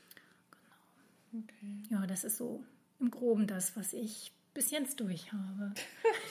Genau. 0.51 1.43
Okay. 1.43 1.77
Ja, 1.89 2.05
das 2.05 2.23
ist 2.23 2.37
so 2.37 2.63
im 2.99 3.09
Groben 3.09 3.47
das, 3.47 3.75
was 3.75 3.93
ich 3.93 4.31
bis 4.53 4.69
jetzt 4.69 4.99
durch 4.99 5.33
habe. 5.33 5.73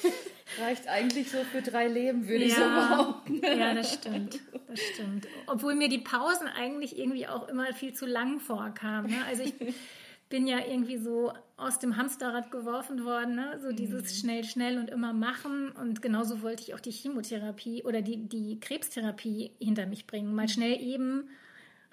Reicht 0.61 0.87
eigentlich 0.87 1.33
so 1.33 1.39
für 1.39 1.63
drei 1.63 1.89
Leben, 1.89 2.29
würde 2.29 2.45
ja, 2.45 2.47
ich 2.47 2.55
so 2.55 2.63
behaupten. 2.63 3.41
Ja, 3.43 3.75
das 3.75 3.93
stimmt. 3.95 4.39
Das 4.69 4.81
stimmt. 4.95 5.27
Obwohl 5.49 5.75
mir 5.75 5.89
die 5.89 5.99
Pausen 5.99 6.47
eigentlich 6.47 6.97
irgendwie 6.97 7.27
auch 7.27 7.49
immer 7.49 7.75
viel 7.75 7.93
zu 7.93 8.07
lang 8.07 8.39
vorkamen. 8.39 9.11
Ne? 9.11 9.25
Also 9.27 9.43
ich 9.43 9.55
bin 10.29 10.47
ja 10.47 10.59
irgendwie 10.67 10.99
so 10.99 11.33
aus 11.57 11.79
dem 11.79 11.97
Hamsterrad 11.97 12.51
geworfen 12.51 13.05
worden, 13.05 13.35
ne? 13.35 13.59
so 13.61 13.73
dieses 13.73 14.03
mhm. 14.03 14.17
schnell, 14.17 14.45
schnell 14.45 14.79
und 14.79 14.91
immer 14.91 15.13
machen. 15.13 15.71
Und 15.71 16.03
genauso 16.03 16.43
wollte 16.43 16.63
ich 16.63 16.75
auch 16.75 16.81
die 16.81 16.91
Chemotherapie 16.91 17.83
oder 17.85 18.03
die, 18.03 18.29
die 18.29 18.61
Krebstherapie 18.61 19.53
hinter 19.59 19.87
mich 19.87 20.07
bringen. 20.07 20.35
Mal 20.35 20.49
schnell 20.49 20.81
eben 20.81 21.29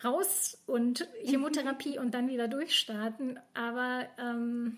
raus 0.04 0.62
und 0.66 1.08
Chemotherapie 1.24 1.98
und 2.00 2.14
dann 2.14 2.28
wieder 2.28 2.48
durchstarten. 2.48 3.40
Aber 3.54 4.08
ähm, 4.20 4.78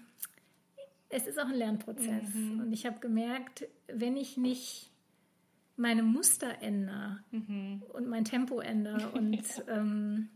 es 1.10 1.26
ist 1.26 1.39
auch 1.39 1.48
ein 1.48 1.56
Lernprozess. 1.56 2.34
Mhm. 2.34 2.60
Und 2.60 2.74
ich 2.74 2.86
habe 2.86 3.00
gemerkt, 3.00 3.67
wenn 3.88 4.17
ich 4.17 4.38
nicht 4.38 4.91
meine 5.78 6.04
Muster 6.04 6.62
ändere 6.62 7.20
mhm. 7.32 7.84
und 7.93 8.08
mein 8.08 8.26
Tempo 8.26 8.60
ändere 8.60 9.10
und 9.13 9.41
ähm, 9.67 10.30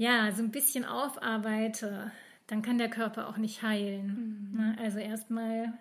ja, 0.00 0.32
so 0.32 0.42
ein 0.42 0.50
bisschen 0.50 0.86
aufarbeite, 0.86 2.10
dann 2.46 2.62
kann 2.62 2.78
der 2.78 2.88
Körper 2.88 3.28
auch 3.28 3.36
nicht 3.36 3.62
heilen. 3.62 4.50
Mhm. 4.50 4.58
Ne? 4.58 4.76
Also 4.80 4.98
erstmal 4.98 5.74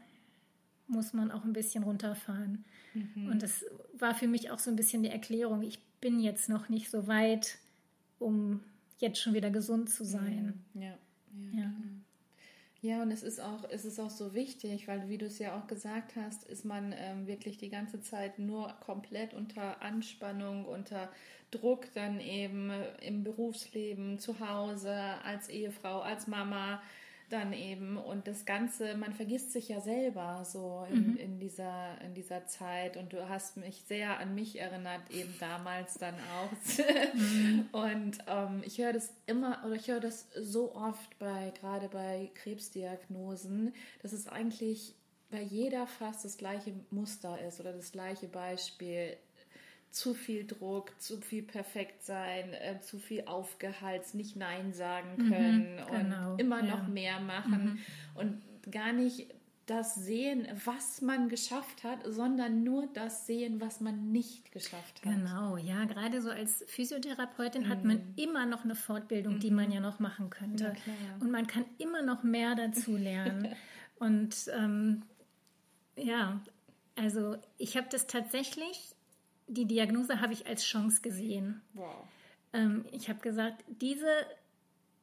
muss 0.88 1.14
man 1.14 1.32
auch 1.32 1.46
ein 1.46 1.54
bisschen 1.54 1.84
runterfahren. 1.84 2.66
Mhm. 2.94 3.30
Und 3.30 3.42
das 3.42 3.64
war 3.98 4.14
für 4.14 4.28
mich 4.28 4.52
auch 4.52 4.60
so 4.60 4.72
ein 4.72 4.76
bisschen 4.76 5.04
die 5.04 5.10
Erklärung. 5.10 5.62
Ich 5.62 5.80
bin 6.02 6.20
jetzt 6.20 6.50
noch 6.50 6.68
nicht 6.68 6.90
so 6.90 7.08
weit, 7.08 7.60
um 8.20 8.60
jetzt 8.98 9.22
schon 9.22 9.34
wieder 9.34 9.52
gesund 9.52 9.90
zu 9.90 10.04
sein. 10.04 10.66
Ja, 10.74 10.82
ja. 10.82 11.62
ja. 11.62 11.72
Ja. 12.82 13.02
Und 13.02 13.12
es 13.12 13.24
ist 13.24 13.40
auch, 13.40 13.64
es 13.70 13.86
ist 13.86 14.00
auch 14.00 14.10
so 14.10 14.34
wichtig, 14.34 14.88
weil 14.88 15.10
wie 15.10 15.18
du 15.18 15.26
es 15.26 15.40
ja 15.40 15.58
auch 15.58 15.68
gesagt 15.68 16.16
hast, 16.16 16.44
ist 16.46 16.66
man 16.66 16.94
ähm, 16.98 17.28
wirklich 17.28 17.58
die 17.58 17.70
ganze 17.70 18.02
Zeit 18.02 18.40
nur 18.40 18.74
komplett 18.80 19.34
unter 19.34 19.82
Anspannung, 19.82 20.66
unter 20.66 21.10
Druck 21.52 21.92
dann 21.94 22.20
eben 22.20 22.72
im 23.02 23.24
Berufsleben, 23.24 24.20
zu 24.20 24.40
Hause, 24.40 24.96
als 25.24 25.50
Ehefrau, 25.50 26.02
als 26.02 26.28
Mama 26.28 26.82
dann 27.30 27.54
eben 27.54 27.98
und 27.98 28.28
das 28.28 28.46
Ganze, 28.46 28.96
man 28.98 29.14
vergisst 29.14 29.52
sich 29.52 29.70
ja 29.70 29.80
selber 29.82 30.44
so 30.46 30.86
in, 30.90 31.12
mhm. 31.12 31.18
in, 31.18 31.40
dieser, 31.40 32.00
in 32.02 32.14
dieser 32.14 32.46
Zeit 32.48 32.98
und 32.98 33.14
du 33.14 33.30
hast 33.30 33.58
mich 33.58 33.84
sehr 33.88 34.20
an 34.20 34.36
mich 34.36 34.60
erinnert, 34.60 35.02
eben 35.10 35.34
damals 35.40 35.96
dann 35.96 36.16
auch. 36.16 36.52
mhm. 37.14 37.70
Und 37.72 38.18
ähm, 38.28 38.62
ich 38.66 38.80
höre 38.80 38.94
das 38.94 39.14
immer 39.26 39.64
oder 39.66 39.76
ich 39.76 39.88
höre 39.88 40.00
das 40.00 40.28
so 40.36 40.76
oft 40.76 41.18
bei, 41.20 41.52
gerade 41.60 41.88
bei 41.90 42.32
Krebsdiagnosen, 42.36 43.74
dass 44.02 44.14
es 44.14 44.28
eigentlich 44.28 44.96
bei 45.30 45.42
jeder 45.42 45.86
fast 45.88 46.26
das 46.26 46.38
gleiche 46.38 46.74
Muster 46.90 47.40
ist 47.48 47.60
oder 47.60 47.74
das 47.74 47.92
gleiche 47.92 48.28
Beispiel 48.28 49.18
zu 49.92 50.14
viel 50.14 50.46
Druck, 50.46 50.92
zu 51.00 51.20
viel 51.20 51.44
perfekt 51.44 52.04
sein, 52.04 52.54
äh, 52.54 52.80
zu 52.82 53.00
viel 53.00 53.24
aufgehalst, 53.26 54.16
nicht 54.16 54.36
Nein 54.36 54.74
sagen 54.74 55.10
mhm, 55.18 55.34
können 55.34 55.76
mhm, 55.76 55.92
genau, 55.92 56.34
und 56.34 56.42
immer 56.42 56.64
ja. 56.64 56.76
noch 56.76 56.88
mehr 56.88 57.20
machen 57.20 57.64
mhm. 57.64 57.80
und 58.16 58.72
gar 58.72 58.94
nicht 58.94 59.28
das 59.70 59.94
sehen, 59.94 60.48
was 60.66 61.02
man 61.02 61.30
geschafft 61.30 61.84
hat, 61.84 62.00
sondern 62.04 62.64
nur 62.64 62.88
das 62.94 63.28
sehen, 63.28 63.62
was 63.62 63.82
man 63.82 64.12
nicht 64.12 64.52
geschafft 64.52 65.06
hat. 65.06 65.14
Genau, 65.14 65.58
ja, 65.58 65.86
gerade 65.86 66.22
so 66.22 66.32
als 66.32 66.64
Physiotherapeutin 66.68 67.64
mhm. 67.64 67.70
hat 67.70 67.84
man 67.84 67.98
mhm. 67.98 68.14
immer 68.16 68.46
noch 68.48 68.64
eine 68.64 68.76
Fortbildung, 68.76 69.40
die 69.40 69.52
man 69.52 69.68
mhm. 69.68 69.74
ja 69.74 69.80
noch 69.80 70.00
machen 70.00 70.32
könnte. 70.32 70.74
Und 71.20 71.30
man 71.30 71.46
kann 71.46 71.66
immer 71.78 72.02
noch 72.02 72.24
mehr 72.24 72.56
dazu 72.56 72.98
lernen. 72.98 73.50
und 74.00 74.36
ähm, 74.58 75.04
ja, 75.96 76.42
also 76.96 77.38
ich 77.58 77.78
habe 77.78 77.88
das 77.92 78.08
tatsächlich 78.08 78.96
die 79.50 79.66
Diagnose 79.66 80.22
habe 80.22 80.34
ich 80.34 80.48
als 80.48 80.64
Chance 80.64 81.02
gesehen. 81.02 81.62
Wow. 81.74 82.08
Ähm, 82.54 82.86
ich 82.92 83.10
habe 83.10 83.20
gesagt, 83.20 83.64
diese, 83.82 84.08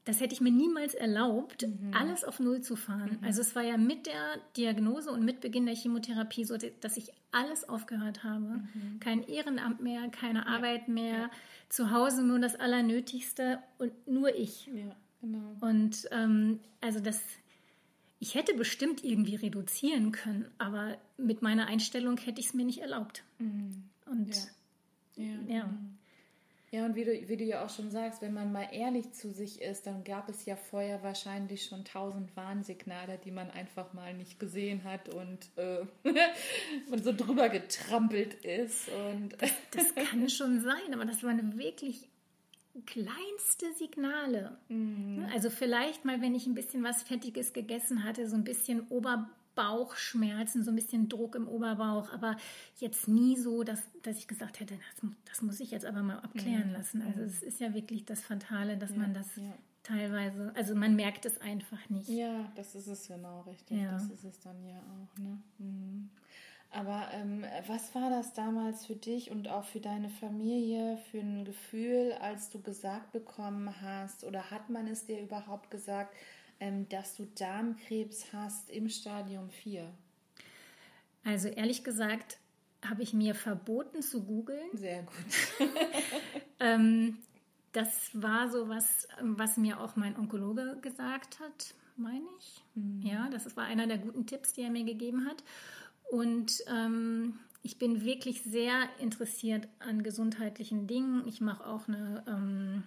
das 0.05 0.21
hätte 0.21 0.35
ich 0.35 0.41
mir 0.41 0.53
niemals 0.53 0.95
erlaubt, 0.95 1.67
mhm. 1.67 1.93
alles 1.93 2.25
auf 2.25 2.41
Null 2.41 2.61
zu 2.61 2.77
fahren. 2.77 3.19
Mhm. 3.21 3.27
Also 3.27 3.41
es 3.41 3.55
war 3.55 3.63
ja 3.63 3.77
mit 3.77 4.07
der 4.07 4.39
Diagnose 4.57 5.11
und 5.11 5.25
mit 5.25 5.41
Beginn 5.41 5.67
der 5.67 5.75
Chemotherapie 5.75 6.45
so, 6.45 6.57
dass 6.81 6.97
ich 6.97 7.13
alles 7.33 7.69
aufgehört 7.69 8.25
habe. 8.25 8.63
Mhm. 8.75 9.01
Kein 9.01 9.23
Ehrenamt 9.25 9.81
mehr, 9.81 10.09
keine 10.09 10.41
ja. 10.41 10.47
Arbeit 10.47 10.89
mehr, 10.89 11.19
ja. 11.19 11.31
zu 11.69 11.91
Hause 11.91 12.23
nur 12.23 12.39
das 12.39 12.57
Allernötigste 12.57 13.59
und 13.79 13.93
nur 14.07 14.35
ich. 14.35 14.67
Ja, 14.69 14.95
genau. 15.21 15.57
Und 15.61 16.09
ähm, 16.13 16.61
also 16.81 17.01
das, 17.01 17.21
ich 18.21 18.35
hätte 18.35 18.55
bestimmt 18.55 19.05
irgendwie 19.05 19.37
reduzieren 19.37 20.13
können, 20.13 20.49
aber 20.59 20.97
mit 21.17 21.43
meiner 21.43 21.67
Einstellung 21.67 22.17
hätte 22.17 22.41
ich 22.41 22.47
es 22.47 22.55
mir 22.55 22.65
nicht 22.65 22.79
erlaubt. 22.79 23.23
Mhm. 23.39 23.85
Und 24.07 24.35
ja. 25.17 25.25
ja. 25.25 25.57
ja. 25.57 25.79
Ja, 26.73 26.85
und 26.85 26.97
wie 26.97 27.05
du, 27.05 27.29
wie 27.29 27.37
du 27.37 27.45
ja 27.45 27.65
auch 27.65 27.71
schon 27.71 27.91
sagst, 27.91 28.21
wenn 28.23 28.35
man 28.35 28.51
mal 28.51 28.69
ehrlich 28.73 29.13
zu 29.13 29.33
sich 29.33 29.63
ist, 29.63 29.87
dann 29.87 30.03
gab 30.03 30.29
es 30.29 30.45
ja 30.47 30.57
vorher 30.57 31.03
wahrscheinlich 31.03 31.65
schon 31.65 31.85
tausend 31.85 32.37
Warnsignale, 32.37 33.19
die 33.25 33.31
man 33.31 33.51
einfach 33.51 33.93
mal 33.95 34.13
nicht 34.15 34.41
gesehen 34.41 34.83
hat 34.83 35.09
und 35.09 35.39
äh, 35.57 35.87
man 36.91 37.03
so 37.03 37.13
drüber 37.13 37.49
getrampelt 37.49 38.35
ist. 38.45 38.89
Und 38.89 39.41
das, 39.41 39.53
das 39.71 39.95
kann 39.95 40.29
schon 40.29 40.61
sein, 40.61 40.93
aber 40.93 41.05
das 41.05 41.23
waren 41.23 41.57
wirklich 41.57 42.09
kleinste 42.85 43.73
Signale. 43.79 44.59
Mhm. 44.69 45.27
Also 45.33 45.51
vielleicht 45.51 46.05
mal, 46.05 46.21
wenn 46.21 46.35
ich 46.35 46.47
ein 46.47 46.55
bisschen 46.55 46.83
was 46.83 47.05
Fettiges 47.05 47.53
gegessen 47.53 48.03
hatte, 48.03 48.29
so 48.29 48.35
ein 48.35 48.45
bisschen 48.45 48.87
Ober 48.89 49.31
Bauchschmerzen, 49.57 50.63
so 50.63 50.71
ein 50.71 50.77
bisschen 50.77 51.09
Druck 51.09 51.35
im 51.35 51.49
Oberbauch, 51.49 52.13
aber 52.13 52.37
jetzt 52.79 53.09
nie 53.09 53.37
so, 53.37 53.65
dass, 53.65 53.83
dass 54.03 54.19
ich 54.19 54.29
gesagt 54.29 54.61
hätte, 54.61 54.75
das, 54.77 55.11
das 55.25 55.43
muss 55.43 55.59
ich 55.59 55.73
jetzt 55.73 55.85
aber 55.85 56.03
mal 56.03 56.21
abklären 56.21 56.73
lassen. 56.73 57.03
Also 57.03 57.23
es 57.23 57.43
ist 57.43 57.59
ja 57.59 57.75
wirklich 57.75 58.05
das 58.05 58.21
Fatale, 58.21 58.77
dass 58.77 58.91
ja, 58.91 58.99
man 58.99 59.15
das, 59.15 59.35
ja. 59.35 59.53
teilweise. 59.83 60.53
Also 60.55 60.77
man 60.77 60.95
merkt 60.95 61.27
es 61.27 61.41
einfach 61.41 61.89
nicht. 61.89 62.09
Ja, 62.09 62.53
das 62.55 62.77
ist 62.77 62.87
es 62.87 63.09
genau, 63.09 63.41
richtig. 63.41 63.81
Ja. 63.81 63.93
Das 63.93 64.09
ist 64.11 64.25
es 64.25 64.39
dann 64.39 64.65
ja 64.65 64.79
auch. 64.79 65.19
Ne? 65.19 65.39
Mhm. 65.59 66.11
Aber 66.71 67.09
ähm, 67.13 67.45
was 67.67 67.95
war 67.95 68.11
das 68.11 68.35
damals 68.35 68.85
für 68.85 68.97
dich 68.97 69.31
und 69.31 69.49
auch 69.49 69.65
für 69.65 69.81
deine 69.81 70.11
Familie 70.11 70.99
für 71.11 71.21
ein 71.21 71.45
Gefühl, 71.45 72.13
als 72.21 72.51
du 72.51 72.61
gesagt 72.61 73.13
bekommen 73.13 73.81
hast, 73.81 74.25
oder 74.25 74.51
hat 74.51 74.69
man 74.69 74.87
es 74.87 75.07
dir 75.07 75.21
überhaupt 75.21 75.71
gesagt, 75.71 76.15
ähm, 76.61 76.89
dass 76.89 77.17
du 77.17 77.27
Darmkrebs 77.27 78.33
hast 78.33 78.71
im 78.71 78.89
Stadium 78.89 79.51
4? 79.51 79.89
Also 81.25 81.49
ehrlich 81.49 81.85
gesagt 81.85 82.39
habe 82.85 83.03
ich 83.03 83.13
mir 83.13 83.35
verboten 83.35 84.03
zu 84.03 84.23
googeln. 84.25 84.71
Sehr 84.75 85.03
gut. 85.03 85.69
Ähm, 86.59 87.19
das 87.73 88.11
war 88.15 88.51
so 88.51 88.71
was, 88.71 89.07
was 89.21 89.59
mir 89.59 89.79
auch 89.79 89.95
mein 89.95 90.19
Onkologe 90.19 90.79
gesagt 90.81 91.39
hat, 91.39 91.75
meine 91.97 92.25
ich. 92.39 92.65
Ja, 93.05 93.29
das 93.29 93.55
war 93.59 93.65
einer 93.65 93.87
der 93.87 93.99
guten 93.99 94.25
Tipps, 94.25 94.55
die 94.55 94.63
er 94.63 94.71
mir 94.71 94.85
gegeben 94.85 95.27
hat. 95.27 95.45
Und 96.11 96.65
ähm, 96.69 97.39
ich 97.63 97.79
bin 97.79 98.05
wirklich 98.05 98.43
sehr 98.43 98.89
interessiert 99.01 99.69
an 99.81 100.03
gesundheitlichen 100.03 100.87
Dingen. 100.87 101.27
Ich 101.27 101.41
mache 101.41 101.67
auch 101.67 101.89
eine, 101.89 102.25
ähm, 102.27 102.85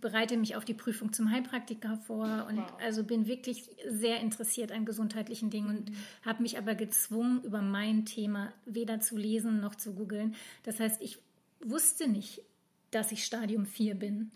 bereite 0.00 0.36
mich 0.36 0.56
auf 0.56 0.64
die 0.64 0.74
Prüfung 0.74 1.12
zum 1.12 1.30
Heilpraktiker 1.30 1.96
vor 2.06 2.46
und 2.48 2.58
Wow. 2.58 2.72
also 2.82 3.04
bin 3.04 3.26
wirklich 3.26 3.64
sehr 3.88 4.20
interessiert 4.20 4.72
an 4.72 4.84
gesundheitlichen 4.84 5.50
Dingen 5.50 5.68
und 5.68 5.92
habe 6.24 6.42
mich 6.42 6.58
aber 6.58 6.74
gezwungen, 6.74 7.42
über 7.44 7.62
mein 7.62 8.04
Thema 8.04 8.52
weder 8.66 9.00
zu 9.00 9.16
lesen 9.16 9.60
noch 9.60 9.74
zu 9.74 9.94
googeln. 9.94 10.34
Das 10.62 10.80
heißt, 10.80 11.00
ich 11.02 11.18
wusste 11.62 12.08
nicht, 12.08 12.42
dass 12.90 13.12
ich 13.12 13.24
Stadium 13.24 13.66
4 13.66 13.94
bin. 13.94 14.30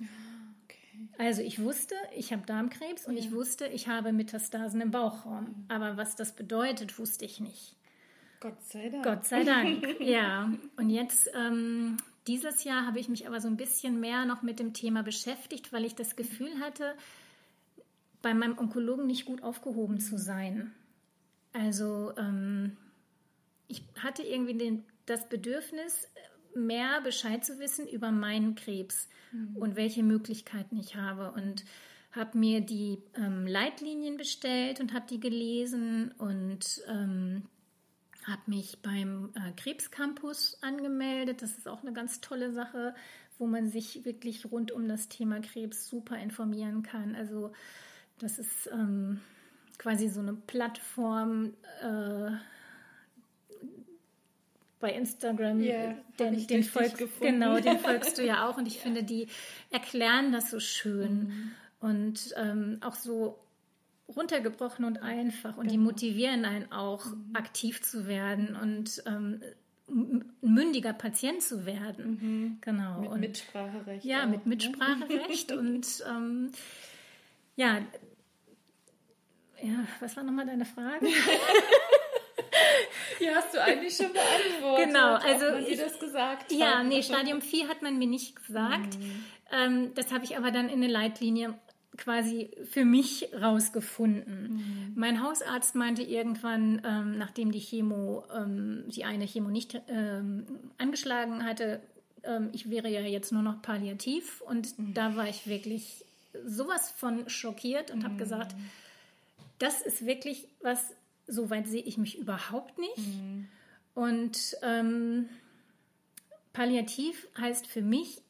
Okay. 0.65 1.09
Also 1.19 1.43
ich 1.43 1.61
wusste, 1.63 1.95
ich 2.17 2.33
habe 2.33 2.43
Darmkrebs 2.47 3.07
und 3.07 3.17
ich 3.17 3.33
wusste, 3.33 3.67
ich 3.67 3.89
habe 3.89 4.13
Metastasen 4.13 4.81
im 4.81 4.91
Bauchraum. 4.91 5.65
Aber 5.69 5.97
was 5.97 6.17
das 6.17 6.37
bedeutet, 6.37 6.99
wusste 6.99 7.25
ich 7.25 7.41
nicht. 7.41 7.77
Gott 8.41 8.63
sei 8.65 8.91
Dank. 8.91 9.05
Gott 9.05 9.25
sei 9.25 9.43
Dank. 9.43 9.85
ja. 10.01 10.53
Und 10.77 10.91
jetzt, 10.91 11.31
ähm, 11.35 11.97
dieses 12.27 12.65
Jahr 12.65 12.87
habe 12.87 12.99
ich 12.99 13.09
mich 13.09 13.27
aber 13.27 13.41
so 13.41 13.49
ein 13.49 13.57
bisschen 13.57 14.01
mehr 14.01 14.25
noch 14.25 14.43
mit 14.43 14.59
dem 14.59 14.73
Thema 14.73 15.03
beschäftigt, 15.03 15.73
weil 15.73 15.85
ich 15.85 15.95
das 15.95 16.17
Gefühl 16.17 16.59
hatte, 16.61 16.95
bei 18.23 18.33
meinem 18.33 18.59
Onkologen 18.59 19.07
nicht 19.07 19.27
gut 19.27 19.43
aufgehoben 19.43 20.01
zu 20.01 20.17
sein. 20.17 20.73
Also 21.53 22.13
ähm, 22.17 22.77
ich 23.69 23.83
hatte 24.03 24.23
irgendwie 24.23 24.57
den, 24.57 24.85
das 25.07 25.29
Bedürfnis, 25.29 26.09
mehr 26.55 27.01
Bescheid 27.01 27.45
zu 27.45 27.59
wissen 27.59 27.87
über 27.89 28.13
meinen 28.13 28.55
Krebs 28.55 29.09
und 29.55 29.75
welche 29.75 30.05
Möglichkeiten 30.05 30.79
ich 30.79 30.95
habe. 30.95 31.33
Und 31.33 31.65
habe 32.15 32.39
mir 32.39 32.61
die 32.61 32.99
ähm, 33.17 33.47
Leitlinien 33.47 34.17
bestellt 34.17 34.81
und 34.81 34.95
habe 34.95 35.07
die 35.11 35.19
gelesen 35.19 36.13
und 36.19 36.81
ähm, 36.89 37.43
habe 38.27 38.43
mich 38.47 38.79
beim 38.83 39.31
äh, 39.35 39.53
Krebscampus 39.57 40.59
angemeldet. 40.63 41.43
Das 41.43 41.57
ist 41.59 41.69
auch 41.69 41.83
eine 41.83 41.93
ganz 41.93 42.21
tolle 42.21 42.53
Sache, 42.53 42.95
wo 43.39 43.47
man 43.47 43.69
sich 43.69 44.05
wirklich 44.05 44.51
rund 44.51 44.73
um 44.73 44.89
das 44.89 45.09
Thema 45.09 45.41
Krebs 45.41 45.87
super 45.89 46.17
informieren 46.19 46.83
kann. 46.83 47.15
Also 47.15 47.53
das 48.19 48.39
ist 48.39 48.69
ähm, 48.73 49.21
quasi 49.79 50.09
so 50.09 50.21
eine 50.21 50.35
Plattform 50.35 51.53
äh, 51.83 52.31
bei 54.81 54.93
Instagram. 54.93 55.61
Ja, 55.63 55.89
hab 55.91 56.17
den, 56.17 56.27
den, 56.27 56.33
durch 56.35 56.47
dich 56.47 56.71
folg, 56.71 56.97
gefunden. 56.99 57.41
genau, 57.41 57.59
den 57.61 57.79
folgst 57.81 58.19
du 58.19 58.25
ja 58.25 58.49
auch. 58.49 58.57
Und 58.57 58.67
ich 58.67 58.79
finde, 58.81 59.03
die 59.03 59.29
erklären 59.71 60.33
das 60.33 60.51
so 60.51 60.61
schön 60.61 61.25
Mhm. 61.25 61.53
und 61.81 62.35
ähm, 62.37 62.79
auch 62.83 62.95
so 62.95 63.39
runtergebrochen 64.09 64.85
und 64.85 65.03
einfach. 65.03 65.57
Und 65.57 65.71
die 65.71 65.77
Genau. 65.77 65.91
motivieren 65.91 66.45
einen 66.45 66.71
auch, 66.73 67.07
Mhm. 67.07 67.31
aktiv 67.35 67.83
zu 67.83 68.07
werden 68.07 68.57
und 68.57 69.03
ähm, 69.07 69.41
mündiger 70.41 70.93
Patient 70.93 71.43
zu 71.43 71.67
werden. 71.67 72.59
Genau. 72.61 72.95
Mhm. 72.97 73.01
Mit 73.03 73.11
und 73.11 73.21
Mitspracherecht. 73.21 74.05
ja, 74.05 74.23
auch, 74.25 74.29
mit 74.29 74.47
ne? 74.47 74.51
Mitspracherecht 74.51 75.53
und 75.59 75.87
ähm, 76.09 76.53
ja. 77.57 77.79
Ja, 79.63 79.87
was 80.01 80.17
war 80.17 80.25
nochmal 80.25 80.47
deine 80.47 80.65
Frage? 80.65 81.07
Die 83.21 83.31
hast 83.31 83.55
du 83.55 83.63
eigentlich 83.63 83.97
schon 83.97 84.13
beantwortet. 84.13 84.87
Genau, 84.87 85.15
also 85.15 85.47
man 85.47 85.65
ich- 85.67 85.79
das 85.79 85.99
gesagt 85.99 86.51
Ja, 86.53 86.79
hat. 86.79 86.87
nee, 86.87 87.03
Stadium 87.03 87.41
4 87.41 87.69
hat 87.69 87.81
man 87.83 87.97
mir 87.99 88.07
nicht 88.09 88.37
gesagt. 88.37 88.99
Ähm, 89.53 89.93
das 89.95 90.13
habe 90.13 90.25
ich 90.25 90.37
aber 90.37 90.51
dann 90.51 90.69
in 90.69 90.81
der 90.81 90.91
Leitlinie 90.91 91.55
quasi 91.97 92.51
für 92.71 92.85
mich 92.85 93.29
rausgefunden. 93.41 94.93
Mein 94.97 95.23
Hausarzt 95.23 95.75
meinte 95.75 96.03
irgendwann, 96.03 96.83
ähm, 96.85 97.19
nachdem 97.19 97.53
die 97.53 97.61
Chemo, 97.61 98.25
ähm, 98.35 98.85
die 98.89 99.05
eine 99.05 99.27
Chemo 99.27 99.51
nicht 99.51 99.81
ähm, 99.89 100.45
angeschlagen 100.79 101.45
hatte, 101.45 101.81
ähm, 102.25 102.51
ich 102.53 102.71
wäre 102.71 102.89
ja 102.89 103.01
jetzt 103.01 103.33
nur 103.33 103.43
noch 103.43 103.63
palliativ. 103.63 104.41
Und 104.41 104.75
da 104.79 105.17
war 105.17 105.29
ich 105.29 105.47
wirklich 105.47 106.05
sowas 106.45 106.91
von 106.91 107.29
schockiert 107.29 107.91
und 107.91 108.05
habe 108.05 108.17
gesagt, 108.17 108.55
das 109.59 109.81
ist 109.81 110.05
wirklich 110.05 110.49
was, 110.63 110.93
so 111.27 111.51
weit 111.51 111.69
sehe 111.69 111.83
ich 111.83 111.97
mich 111.97 112.19
überhaupt 112.19 112.79
nicht. 112.79 113.09
Und 113.95 114.57
ähm, 114.63 115.29
palliativ 116.53 117.29
heißt 117.39 117.67
für 117.67 117.83
mich, 117.83 118.24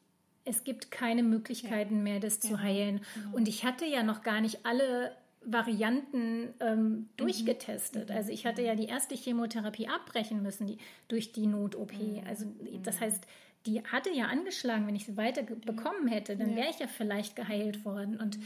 es 0.45 0.63
gibt 0.63 0.91
keine 0.91 1.23
Möglichkeiten 1.23 2.03
mehr, 2.03 2.19
das 2.19 2.39
zu 2.39 2.61
heilen. 2.61 3.01
Und 3.31 3.47
ich 3.47 3.65
hatte 3.65 3.85
ja 3.85 4.03
noch 4.03 4.21
gar 4.21 4.41
nicht 4.41 4.65
alle 4.65 5.11
Varianten 5.45 6.53
ähm, 6.59 7.09
durchgetestet. 7.17 8.11
Also 8.11 8.31
ich 8.31 8.45
hatte 8.45 8.61
ja 8.61 8.75
die 8.75 8.85
erste 8.85 9.15
Chemotherapie 9.15 9.87
abbrechen 9.87 10.41
müssen 10.41 10.67
die, 10.67 10.77
durch 11.07 11.31
die 11.31 11.47
Not-OP. 11.47 11.93
Also 12.27 12.45
das 12.83 13.01
heißt, 13.01 13.23
die 13.65 13.83
hatte 13.83 14.11
ja 14.11 14.25
angeschlagen, 14.25 14.87
wenn 14.87 14.95
ich 14.95 15.05
sie 15.05 15.17
weiter 15.17 15.43
bekommen 15.43 16.07
hätte, 16.07 16.35
dann 16.37 16.55
wäre 16.55 16.69
ich 16.69 16.79
ja 16.79 16.87
vielleicht 16.87 17.35
geheilt 17.35 17.83
worden. 17.85 18.19
Und 18.19 18.37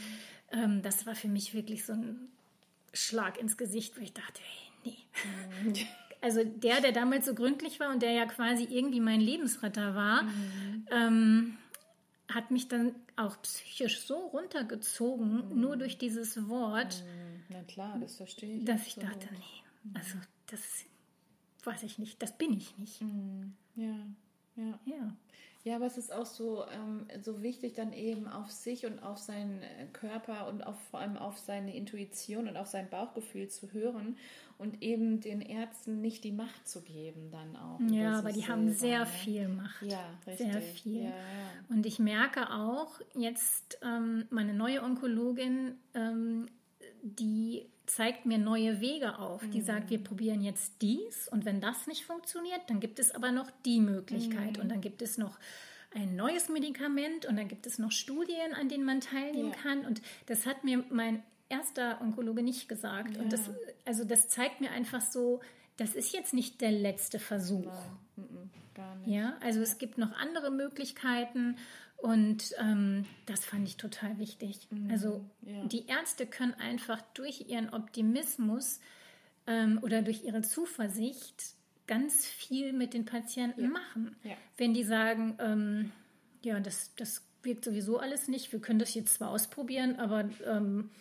ähm, 0.51 0.81
das 0.81 1.05
war 1.05 1.15
für 1.15 1.27
mich 1.27 1.53
wirklich 1.53 1.85
so 1.85 1.93
ein 1.93 2.29
Schlag 2.93 3.39
ins 3.39 3.57
Gesicht, 3.57 3.97
wo 3.97 4.01
ich 4.01 4.13
dachte, 4.13 4.41
hey, 4.83 4.93
nee. 5.65 5.87
Also 6.21 6.43
der, 6.43 6.81
der 6.81 6.91
damals 6.91 7.25
so 7.25 7.33
gründlich 7.33 7.79
war 7.79 7.91
und 7.91 8.01
der 8.01 8.11
ja 8.11 8.25
quasi 8.25 8.67
irgendwie 8.69 8.99
mein 8.99 9.21
Lebensretter 9.21 9.95
war, 9.95 10.27
ähm, 10.91 11.57
hat 12.29 12.51
mich 12.51 12.67
dann 12.67 12.95
auch 13.15 13.41
psychisch 13.41 14.01
so 14.01 14.15
runtergezogen, 14.27 15.59
nur 15.59 15.77
durch 15.77 15.97
dieses 15.97 16.47
Wort, 16.47 17.03
Na 17.49 17.63
klar, 17.63 17.97
das 17.99 18.17
verstehe 18.17 18.57
ich. 18.57 18.65
dass 18.65 18.85
ich 18.87 18.97
absolut. 18.97 19.23
dachte, 19.23 19.33
nee, 19.33 19.97
also 19.97 20.17
das 20.47 20.61
weiß 21.63 21.83
ich 21.83 21.97
nicht, 21.99 22.21
das 22.21 22.37
bin 22.37 22.53
ich 22.53 22.77
nicht. 22.77 23.01
Ja, 23.75 24.05
ja. 24.55 24.79
Ja. 24.85 25.15
Ja, 25.65 25.75
aber 25.75 25.87
es 25.87 25.97
ist 25.97 26.13
auch 26.13 26.25
so, 26.25 26.65
ähm, 26.69 27.05
so 27.21 27.41
wichtig, 27.43 27.73
dann 27.73 27.91
eben 27.91 28.27
auf 28.27 28.49
sich 28.49 28.85
und 28.85 28.99
auf 28.99 29.17
seinen 29.17 29.61
äh, 29.61 29.87
Körper 29.91 30.47
und 30.47 30.61
auf, 30.65 30.79
vor 30.89 31.01
allem 31.01 31.17
auf 31.17 31.37
seine 31.37 31.75
Intuition 31.75 32.47
und 32.47 32.55
auf 32.55 32.67
sein 32.67 32.89
Bauchgefühl 32.89 33.49
zu 33.49 33.73
hören 33.73 34.17
und 34.59 34.83
eben 34.83 35.21
den 35.21 35.41
Ärzten 35.41 36.01
nicht 36.01 36.23
die 36.23 36.33
Macht 36.33 36.67
zu 36.67 36.81
geben, 36.81 37.31
dann 37.31 37.55
auch. 37.55 37.79
Ja, 37.89 38.19
aber 38.19 38.31
die 38.33 38.45
haben 38.45 38.71
selber, 38.73 38.79
sehr 38.79 38.99
ne? 38.99 39.05
viel 39.05 39.47
Macht. 39.47 39.81
Ja, 39.81 40.03
richtig. 40.27 40.51
Sehr 40.51 40.61
viel. 40.61 41.03
Ja, 41.03 41.09
ja. 41.09 41.15
Und 41.69 41.85
ich 41.85 41.97
merke 41.97 42.51
auch 42.51 42.99
jetzt, 43.15 43.79
ähm, 43.81 44.25
meine 44.29 44.53
neue 44.53 44.83
Onkologin, 44.83 45.75
ähm, 45.93 46.47
die 47.01 47.65
zeigt 47.85 48.25
mir 48.25 48.37
neue 48.37 48.81
Wege 48.81 49.17
auf. 49.17 49.41
Die 49.49 49.61
sagt, 49.61 49.89
wir 49.89 50.03
probieren 50.03 50.41
jetzt 50.41 50.81
dies 50.81 51.27
und 51.29 51.45
wenn 51.45 51.61
das 51.61 51.87
nicht 51.87 52.05
funktioniert, 52.05 52.61
dann 52.67 52.79
gibt 52.79 52.99
es 52.99 53.15
aber 53.15 53.31
noch 53.31 53.49
die 53.65 53.79
Möglichkeit 53.79 54.59
und 54.59 54.69
dann 54.69 54.81
gibt 54.81 55.01
es 55.01 55.17
noch 55.17 55.39
ein 55.95 56.15
neues 56.15 56.49
Medikament 56.49 57.25
und 57.25 57.35
dann 57.37 57.47
gibt 57.47 57.65
es 57.65 57.79
noch 57.79 57.91
Studien, 57.91 58.53
an 58.53 58.69
denen 58.69 58.83
man 58.85 58.99
teilnehmen 59.01 59.51
Ja. 59.51 59.55
kann. 59.55 59.85
Und 59.85 60.01
das 60.27 60.45
hat 60.45 60.63
mir 60.63 60.83
mein 60.91 61.23
erster 61.49 61.99
Onkologe 62.01 62.43
nicht 62.43 62.69
gesagt. 62.69 63.17
Und 63.17 63.33
das, 63.33 63.47
Ja. 63.47 63.53
also 63.85 64.03
das 64.05 64.27
zeigt 64.29 64.61
mir 64.61 64.71
einfach 64.71 65.01
so, 65.01 65.41
das 65.77 65.95
ist 65.95 66.13
jetzt 66.13 66.33
nicht 66.33 66.61
der 66.61 66.71
letzte 66.71 67.19
Versuch. 67.19 67.71
Nein, 68.15 68.49
gar 68.73 68.95
nicht. 68.97 69.09
Ja, 69.09 69.37
also 69.41 69.61
es 69.61 69.77
gibt 69.77 69.97
noch 69.97 70.11
andere 70.13 70.51
Möglichkeiten 70.51 71.57
und 71.97 72.53
ähm, 72.59 73.05
das 73.25 73.45
fand 73.45 73.67
ich 73.67 73.77
total 73.77 74.17
wichtig. 74.19 74.67
Also 74.89 75.25
Mhm. 75.41 75.49
ja. 75.53 75.65
die 75.65 75.85
Ärzte 75.87 76.25
können 76.25 76.53
einfach 76.53 77.01
durch 77.13 77.49
ihren 77.49 77.69
Optimismus 77.71 78.79
ähm, 79.47 79.79
oder 79.81 80.01
durch 80.01 80.23
ihre 80.23 80.41
Zuversicht 80.41 81.53
ganz 81.87 82.25
viel 82.25 82.71
mit 82.73 82.93
den 82.93 83.05
Patienten 83.05 83.69
machen. 83.69 84.15
Ja. 84.23 84.35
Wenn 84.57 84.73
die 84.73 84.83
sagen, 84.83 85.35
ähm, 85.39 85.91
ja, 86.43 86.59
das, 86.59 86.93
das 86.95 87.25
wirkt 87.41 87.65
sowieso 87.65 87.97
alles 87.99 88.27
nicht, 88.27 88.51
wir 88.51 88.59
können 88.59 88.79
das 88.79 88.93
jetzt 88.93 89.15
zwar 89.15 89.29
ausprobieren, 89.31 89.97
aber 89.97 90.29
ähm, 90.45 90.91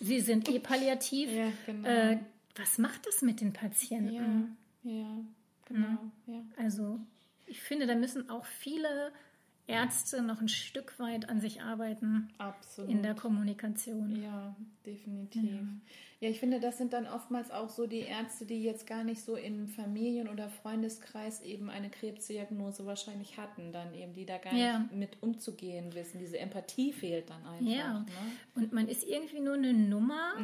sie 0.00 0.20
sind 0.20 0.48
eh 0.48 0.58
palliativ. 0.58 1.30
Ja, 1.30 1.52
genau. 1.66 1.88
äh, 1.88 2.18
was 2.56 2.78
macht 2.78 3.06
das 3.06 3.22
mit 3.22 3.40
den 3.40 3.52
Patienten? 3.52 4.56
ja, 4.82 4.92
ja, 4.92 5.24
genau. 5.66 5.98
Ja. 6.26 6.42
Also 6.56 7.00
ich 7.46 7.60
finde, 7.60 7.86
da 7.86 7.94
müssen 7.94 8.30
auch 8.30 8.44
viele 8.44 9.12
Ärzte 9.66 10.22
noch 10.22 10.40
ein 10.40 10.48
Stück 10.48 10.98
weit 10.98 11.28
an 11.30 11.40
sich 11.40 11.62
arbeiten 11.62 12.28
Absolut. 12.38 12.90
in 12.90 13.02
der 13.02 13.14
Kommunikation. 13.14 14.20
Ja, 14.22 14.54
definitiv. 14.84 15.42
Ja. 16.20 16.28
ich 16.28 16.38
finde, 16.40 16.60
das 16.60 16.78
sind 16.78 16.92
dann 16.92 17.06
oftmals 17.06 17.50
auch 17.50 17.68
so 17.68 17.86
die 17.86 18.00
Ärzte, 18.00 18.44
die 18.44 18.62
jetzt 18.62 18.86
gar 18.86 19.02
nicht 19.04 19.22
so 19.22 19.34
im 19.36 19.68
Familien- 19.68 20.28
oder 20.28 20.48
Freundeskreis 20.48 21.40
eben 21.42 21.70
eine 21.70 21.90
Krebsdiagnose 21.90 22.86
wahrscheinlich 22.86 23.38
hatten, 23.38 23.72
dann 23.72 23.94
eben, 23.94 24.12
die 24.12 24.26
da 24.26 24.38
gar 24.38 24.52
Ja. 24.54 24.78
nicht 24.80 24.92
mit 24.94 25.22
umzugehen 25.22 25.94
wissen. 25.94 26.18
Diese 26.18 26.38
Empathie 26.38 26.92
fehlt 26.92 27.30
dann 27.30 27.44
einfach. 27.46 27.66
Ja, 27.66 28.00
Ne? 28.00 28.06
und 28.56 28.72
man 28.72 28.88
ist 28.88 29.04
irgendwie 29.04 29.40
nur 29.40 29.54
eine 29.54 29.72
Nummer 29.72 30.34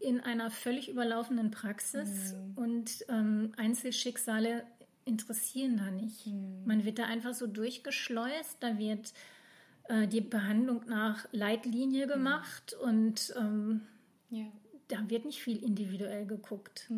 in 0.00 0.20
einer 0.20 0.50
völlig 0.50 0.88
überlaufenden 0.88 1.50
Praxis 1.52 2.34
und 2.56 3.04
ähm, 3.08 3.52
Einzelschicksale 3.56 4.64
interessieren 5.04 5.76
da 5.76 5.90
nicht. 5.90 6.26
Man 6.64 6.84
wird 6.84 6.98
da 6.98 7.04
einfach 7.04 7.34
so 7.34 7.46
durchgeschleust, 7.46 8.56
da 8.60 8.78
wird 8.78 9.12
äh, 9.88 10.06
die 10.08 10.20
Behandlung 10.20 10.82
nach 10.86 11.26
Leitlinie 11.32 12.06
gemacht 12.06 12.74
und 12.74 13.32
ähm, 13.36 13.82
Ja. 14.30 14.46
da 14.88 15.08
wird 15.10 15.24
nicht 15.26 15.42
viel 15.42 15.62
individuell 15.62 16.26
geguckt. 16.26 16.90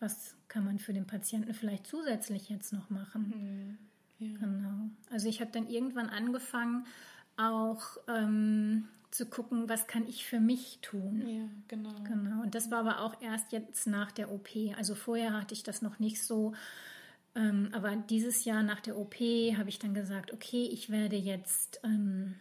Was 0.00 0.34
kann 0.48 0.64
man 0.64 0.78
für 0.78 0.92
den 0.92 1.06
Patienten 1.06 1.54
vielleicht 1.54 1.86
zusätzlich 1.86 2.48
jetzt 2.48 2.72
noch 2.72 2.90
machen? 2.90 3.78
Ja. 4.18 4.28
Genau. 4.38 4.90
Also 5.10 5.28
ich 5.28 5.40
habe 5.40 5.50
dann 5.52 5.68
irgendwann 5.68 6.08
angefangen, 6.08 6.86
auch 7.36 7.82
ähm, 8.08 8.88
zu 9.12 9.26
gucken, 9.26 9.68
was 9.68 9.86
kann 9.86 10.06
ich 10.08 10.26
für 10.26 10.40
mich 10.40 10.80
tun. 10.82 11.22
ja, 11.26 11.44
genau. 11.68 11.94
Genau. 12.02 12.42
Und 12.42 12.54
das 12.56 12.70
war 12.72 12.80
aber 12.80 13.00
auch 13.00 13.22
erst 13.22 13.52
jetzt 13.52 13.86
nach 13.86 14.10
der 14.10 14.32
OP. 14.32 14.48
Also 14.76 14.96
vorher 14.96 15.32
hatte 15.34 15.54
ich 15.54 15.62
das 15.62 15.82
noch 15.82 15.98
nicht 16.00 16.20
so. 16.22 16.52
Ähm, 17.38 17.68
aber 17.72 17.94
dieses 17.94 18.44
Jahr 18.44 18.64
nach 18.64 18.80
der 18.80 18.98
OP 18.98 19.14
habe 19.14 19.68
ich 19.68 19.78
dann 19.78 19.94
gesagt, 19.94 20.32
okay, 20.32 20.68
ich 20.72 20.90
werde 20.90 21.16
jetzt, 21.16 21.80
ähm, 21.84 22.34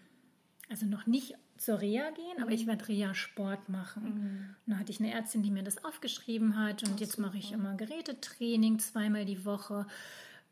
also 0.70 0.88
noch 0.88 1.06
nicht 1.06 1.36
zur 1.58 1.82
Reha 1.82 2.10
gehen, 2.12 2.42
aber 2.42 2.52
ich 2.52 2.66
werde 2.66 2.88
Reha-Sport 2.88 3.70
machen. 3.70 4.56
Und 4.66 4.74
da 4.74 4.80
hatte 4.80 4.92
ich 4.92 5.00
eine 5.00 5.14
Ärztin, 5.14 5.44
die 5.44 5.52
mir 5.52 5.64
das 5.64 5.84
aufgeschrieben 5.84 6.58
hat. 6.58 6.84
Und 6.84 7.00
jetzt 7.00 7.20
mache 7.20 7.38
ich 7.38 7.52
immer 7.52 7.76
Gerätetraining 7.76 8.80
zweimal 8.80 9.26
die 9.26 9.46
Woche. 9.46 9.86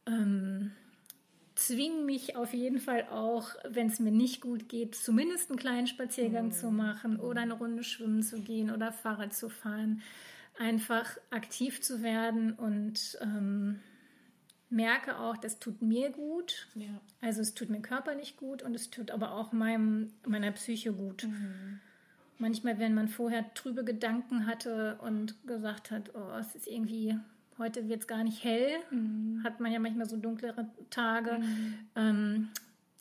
Ähm, 0.06 0.72
zwinge 1.56 2.04
mich 2.04 2.36
auf 2.36 2.54
jeden 2.54 2.80
Fall 2.80 3.08
auch, 3.10 3.50
wenn 3.68 3.88
es 3.88 4.00
mir 4.00 4.12
nicht 4.12 4.42
gut 4.42 4.70
geht, 4.70 4.96
zumindest 4.96 5.50
einen 5.50 5.60
kleinen 5.60 5.88
Spaziergang 5.88 6.52
zu 6.52 6.70
machen 6.70 7.20
oder 7.20 7.42
eine 7.42 7.54
Runde 7.54 7.84
schwimmen 7.84 8.22
zu 8.22 8.42
gehen 8.42 8.70
oder 8.70 8.92
Fahrrad 8.92 9.34
zu 9.34 9.50
fahren. 9.50 10.02
Einfach 10.60 11.18
aktiv 11.32 11.82
zu 11.82 12.02
werden 12.02 12.54
und 12.54 13.18
ähm, 13.22 13.80
merke 14.70 15.20
auch, 15.20 15.38
das 15.38 15.60
tut 15.60 15.82
mir 15.82 16.10
gut. 16.12 16.68
Ja. 16.76 17.02
Also 17.22 17.42
es 17.42 17.54
tut 17.54 17.70
mir 17.70 17.82
körperlich 17.82 18.38
gut 18.38 18.64
und 18.64 18.76
es 18.76 18.90
tut 18.90 19.12
aber 19.12 19.32
auch 19.34 19.52
meinem, 19.52 20.14
meiner 20.28 20.52
Psyche 20.52 20.94
gut. 20.94 21.28
Manchmal, 22.38 22.80
wenn 22.80 22.94
man 22.94 23.08
vorher 23.08 23.54
trübe 23.54 23.84
Gedanken 23.84 24.46
hatte 24.46 24.98
und 25.02 25.36
gesagt 25.48 25.92
hat, 25.92 26.14
oh, 26.16 26.38
es 26.40 26.54
ist 26.56 26.68
irgendwie, 26.68 27.18
heute 27.58 27.88
wird 27.88 28.02
es 28.02 28.08
gar 28.08 28.24
nicht 28.24 28.44
hell, 28.44 28.72
hat 29.44 29.60
man 29.60 29.72
ja 29.72 29.80
manchmal 29.80 30.10
so 30.10 30.18
dunklere 30.18 30.70
Tage, 30.90 31.40
ähm, 31.96 32.50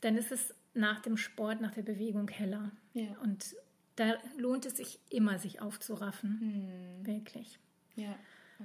dann 0.03 0.17
ist 0.17 0.31
es 0.31 0.55
nach 0.75 1.01
dem 1.01 1.17
Sport, 1.17 1.61
nach 1.61 1.73
der 1.73 1.83
Bewegung 1.83 2.29
heller. 2.29 2.71
Ja. 2.93 3.17
Und 3.23 3.57
da 3.97 4.15
lohnt 4.37 4.67
es 4.67 4.77
sich 4.77 4.99
immer, 5.11 5.39
sich 5.39 5.61
aufzuraffen. 5.61 7.01
Wirklich. 7.03 7.59
Ja, 7.97 8.15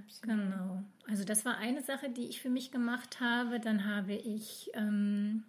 absolut. 0.03 0.37
Genau. 0.37 0.83
Also 1.07 1.23
das 1.23 1.45
war 1.45 1.57
eine 1.57 1.81
Sache, 1.81 2.09
die 2.09 2.27
ich 2.27 2.41
für 2.41 2.49
mich 2.49 2.71
gemacht 2.71 3.19
habe. 3.19 3.59
Dann 3.59 3.85
habe 3.85 4.13
ich 4.13 4.71
ähm, 4.73 5.43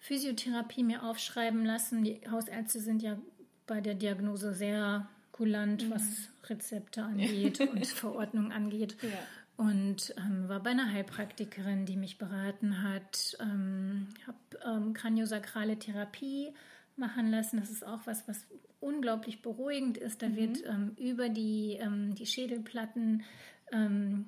Physiotherapie 0.00 0.84
mir 0.84 1.02
aufschreiben 1.02 1.64
lassen. 1.64 2.04
Die 2.04 2.20
Hausärzte 2.30 2.80
sind 2.80 3.02
ja 3.02 3.18
bei 3.66 3.80
der 3.80 3.94
Diagnose 3.94 4.54
sehr 4.54 5.08
kulant, 5.32 5.90
was 5.90 6.28
Rezepte 6.44 7.02
angeht 7.02 7.60
und 7.72 7.86
Verordnungen 7.86 8.52
angeht. 8.52 8.96
Ja. 9.02 9.08
Und 9.64 10.14
ähm, 10.16 10.48
war 10.48 10.62
bei 10.62 10.70
einer 10.70 10.92
Heilpraktikerin, 10.92 11.84
die 11.84 11.96
mich 11.96 12.18
beraten 12.18 12.82
hat. 12.82 13.36
Ähm, 13.40 14.06
habe 14.26 14.38
ähm, 14.64 14.92
kraniosakrale 14.94 15.78
Therapie 15.78 16.52
machen 16.96 17.30
lassen. 17.30 17.58
Das 17.58 17.70
ist 17.70 17.84
auch 17.84 18.00
was, 18.04 18.28
was 18.28 18.46
unglaublich 18.80 19.42
beruhigend 19.42 19.98
ist. 19.98 20.22
Da 20.22 20.36
wird 20.36 20.64
ähm, 20.64 20.92
über 20.96 21.28
die, 21.28 21.76
ähm, 21.80 22.14
die 22.14 22.26
Schädelplatten 22.26 23.24
ähm, 23.72 24.26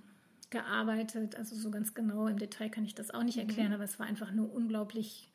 gearbeitet. 0.50 1.36
Also 1.36 1.54
so 1.56 1.70
ganz 1.70 1.94
genau 1.94 2.26
im 2.26 2.38
Detail 2.38 2.68
kann 2.70 2.84
ich 2.84 2.94
das 2.94 3.10
auch 3.12 3.22
nicht 3.22 3.38
erklären, 3.38 3.72
aber 3.72 3.84
es 3.84 3.98
war 3.98 4.06
einfach 4.06 4.32
nur 4.32 4.52
unglaublich 4.52 5.30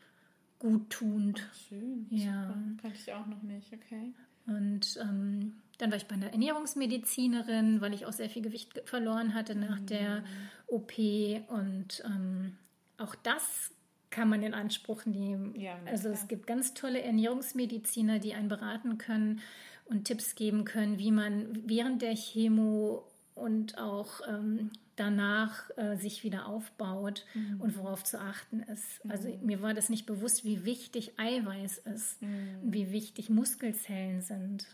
guttunend. 0.60 1.48
Schön. 1.70 2.08
Ja. 2.10 2.48
Super. 2.48 2.60
Kannte 2.82 2.98
ich 2.98 3.14
auch 3.14 3.26
noch 3.28 3.42
nicht, 3.44 3.72
okay. 3.74 4.14
Und 4.48 4.98
ähm, 5.02 5.54
dann 5.80 5.90
war 5.90 5.98
ich 5.98 6.06
bei 6.06 6.16
einer 6.16 6.32
Ernährungsmedizinerin, 6.32 7.82
weil 7.82 7.94
ich 7.94 8.06
auch 8.06 8.14
sehr 8.14 8.30
viel 8.30 8.42
Gewicht 8.42 8.74
ge- 8.74 8.84
verloren 8.86 9.34
hatte 9.34 9.56
nach 9.56 9.80
der 9.80 10.24
OP. 10.68 10.94
Und 11.50 12.04
ähm, 12.06 12.58
auch 12.98 13.16
das 13.16 13.72
kann 14.12 14.30
man 14.30 14.44
in 14.44 14.54
Anspruch 14.54 15.06
nehmen. 15.06 15.60
Ja, 15.60 15.78
also 15.86 16.10
es 16.10 16.28
gibt 16.28 16.48
ganz 16.48 16.74
tolle 16.74 17.02
Ernährungsmediziner, 17.02 18.20
die 18.20 18.34
einen 18.34 18.48
beraten 18.48 18.98
können 18.98 19.42
und 19.86 20.06
Tipps 20.06 20.36
geben 20.36 20.64
können, 20.64 21.00
wie 21.00 21.12
man 21.12 21.48
während 21.68 22.02
der 22.02 22.16
Chemo 22.16 23.04
und 23.36 23.78
auch 23.78 24.22
ähm, 24.28 24.72
danach 24.96 25.70
äh, 25.78 25.98
sich 25.98 26.24
wieder 26.24 26.48
aufbaut 26.48 27.26
Mhm. 27.34 27.62
und 27.62 27.78
worauf 27.78 28.04
zu 28.04 28.20
achten 28.20 28.62
ist. 28.62 29.02
Also 29.10 29.28
mir 29.44 29.62
war 29.62 29.74
das 29.74 29.90
nicht 29.90 30.06
bewusst, 30.06 30.46
wie 30.46 30.64
wichtig 30.66 31.14
Eiweiß 31.20 31.80
ist, 31.80 32.22
Mhm. 32.22 32.60
wie 32.64 32.92
wichtig 32.92 33.30
Muskelzellen 33.30 34.22
sind. 34.22 34.66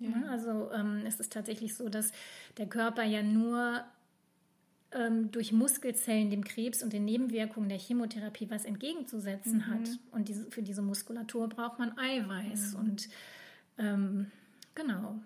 Ne? 0.00 0.28
Also 0.30 0.70
ähm, 0.72 1.02
es 1.06 1.20
ist 1.20 1.32
tatsächlich 1.32 1.74
so, 1.74 1.88
dass 1.88 2.10
der 2.56 2.66
Körper 2.66 3.04
ja 3.04 3.22
nur 3.22 3.84
ähm, 4.92 5.30
durch 5.30 5.52
Muskelzellen 5.52 6.30
dem 6.30 6.42
Krebs 6.42 6.82
und 6.82 6.92
den 6.92 7.04
Nebenwirkungen 7.04 7.68
der 7.68 7.78
Chemotherapie 7.78 8.50
was 8.50 8.64
entgegenzusetzen 8.64 9.66
hat. 9.68 9.88
Und 10.10 10.28
diese, 10.28 10.50
für 10.50 10.62
diese 10.62 10.82
Muskulatur 10.82 11.48
braucht 11.48 11.78
man 11.78 11.96
Eiweiß. 11.96 12.74
Und 12.74 13.08
ähm, 13.78 14.32
genau. 14.74 15.20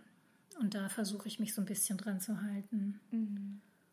Und 0.61 0.75
da 0.75 0.89
versuche 0.89 1.29
ich 1.29 1.39
mich 1.39 1.55
so 1.55 1.63
ein 1.63 1.67
bisschen 1.67 1.99
dran 1.99 2.21
zu 2.21 2.41
halten. 2.41 3.01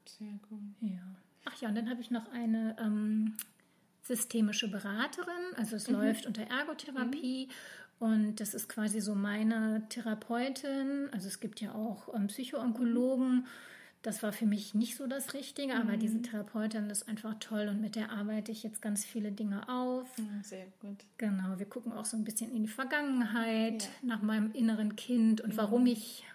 Sehr 0.06 0.40
gut. 0.50 0.60
Ja. 0.82 1.16
Ach 1.46 1.62
ja, 1.62 1.70
und 1.70 1.76
dann 1.76 1.90
habe 1.90 2.02
ich 2.02 2.12
noch 2.12 2.32
eine 2.32 2.76
ähm, 2.80 3.36
systemische 4.04 4.70
Beraterin. 4.70 5.56
Also 5.58 5.76
es 5.76 5.88
läuft 5.88 6.26
unter 6.26 6.44
Ergotherapie. 6.44 7.50
Und 8.00 8.40
das 8.40 8.54
ist 8.54 8.68
quasi 8.68 9.00
so 9.00 9.14
meine 9.14 9.84
Therapeutin. 9.90 11.10
Also 11.12 11.28
es 11.28 11.40
gibt 11.40 11.62
ja 11.62 11.74
auch 11.74 12.14
ähm, 12.14 12.28
Psychoonkologen. 12.28 13.46
Das 14.02 14.24
war 14.24 14.34
für 14.34 14.48
mich 14.48 14.74
nicht 14.74 14.96
so 14.98 15.06
das 15.06 15.36
Richtige, 15.36 15.76
aber 15.76 15.96
diese 15.96 16.24
Therapeutin 16.24 16.90
ist 16.90 17.08
einfach 17.08 17.36
toll 17.40 17.68
und 17.68 17.82
mit 17.82 17.96
der 17.96 18.10
arbeite 18.10 18.52
ich 18.52 18.64
jetzt 18.64 18.82
ganz 18.82 19.06
viele 19.06 19.32
Dinge 19.32 19.70
auf. 19.70 20.08
Ja, 20.18 20.44
sehr 20.44 20.66
gut. 20.80 20.98
Genau, 21.18 21.60
wir 21.60 21.68
gucken 21.68 21.94
auch 21.94 22.06
so 22.06 22.18
ein 22.18 22.24
bisschen 22.24 22.52
in 22.52 22.64
die 22.64 22.70
Vergangenheit, 22.70 23.90
nach 24.02 24.24
meinem 24.24 24.52
inneren 24.54 24.96
Kind 24.96 25.42
und 25.42 25.56
warum 25.56 25.86
ich 25.86 26.26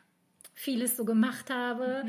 vieles 0.59 0.97
so 0.97 1.05
gemacht 1.05 1.51
habe, 1.51 2.05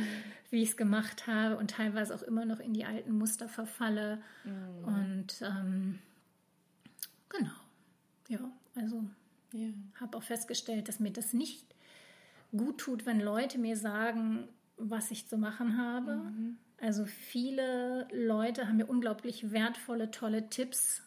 wie 0.50 0.64
ich 0.64 0.70
es 0.70 0.78
gemacht 0.78 1.28
habe 1.28 1.58
und 1.58 1.70
teilweise 1.72 2.16
auch 2.16 2.24
immer 2.24 2.46
noch 2.46 2.60
in 2.60 2.74
die 2.74 2.86
alten 2.86 3.16
Muster 3.18 3.48
verfalle. 3.50 4.20
Und 4.86 5.28
ähm, 5.42 6.00
genau, 7.30 7.52
ja, 8.30 8.40
also 8.76 9.04
Ja. 9.52 9.68
habe 10.00 10.18
auch 10.18 10.24
festgestellt, 10.24 10.88
dass 10.88 11.00
mir 11.00 11.12
das 11.12 11.34
nicht 11.34 11.64
gut 12.56 12.78
tut, 12.80 13.06
wenn 13.06 13.20
Leute 13.20 13.58
mir 13.60 13.76
sagen, 13.76 14.48
was 14.78 15.12
ich 15.12 15.28
zu 15.28 15.38
machen 15.38 15.78
habe. 15.78 16.22
Also 16.80 17.06
viele 17.06 18.08
Leute 18.14 18.68
haben 18.68 18.78
mir 18.78 18.86
unglaublich 18.88 19.52
wertvolle, 19.52 20.10
tolle 20.12 20.50
Tipps. 20.50 21.02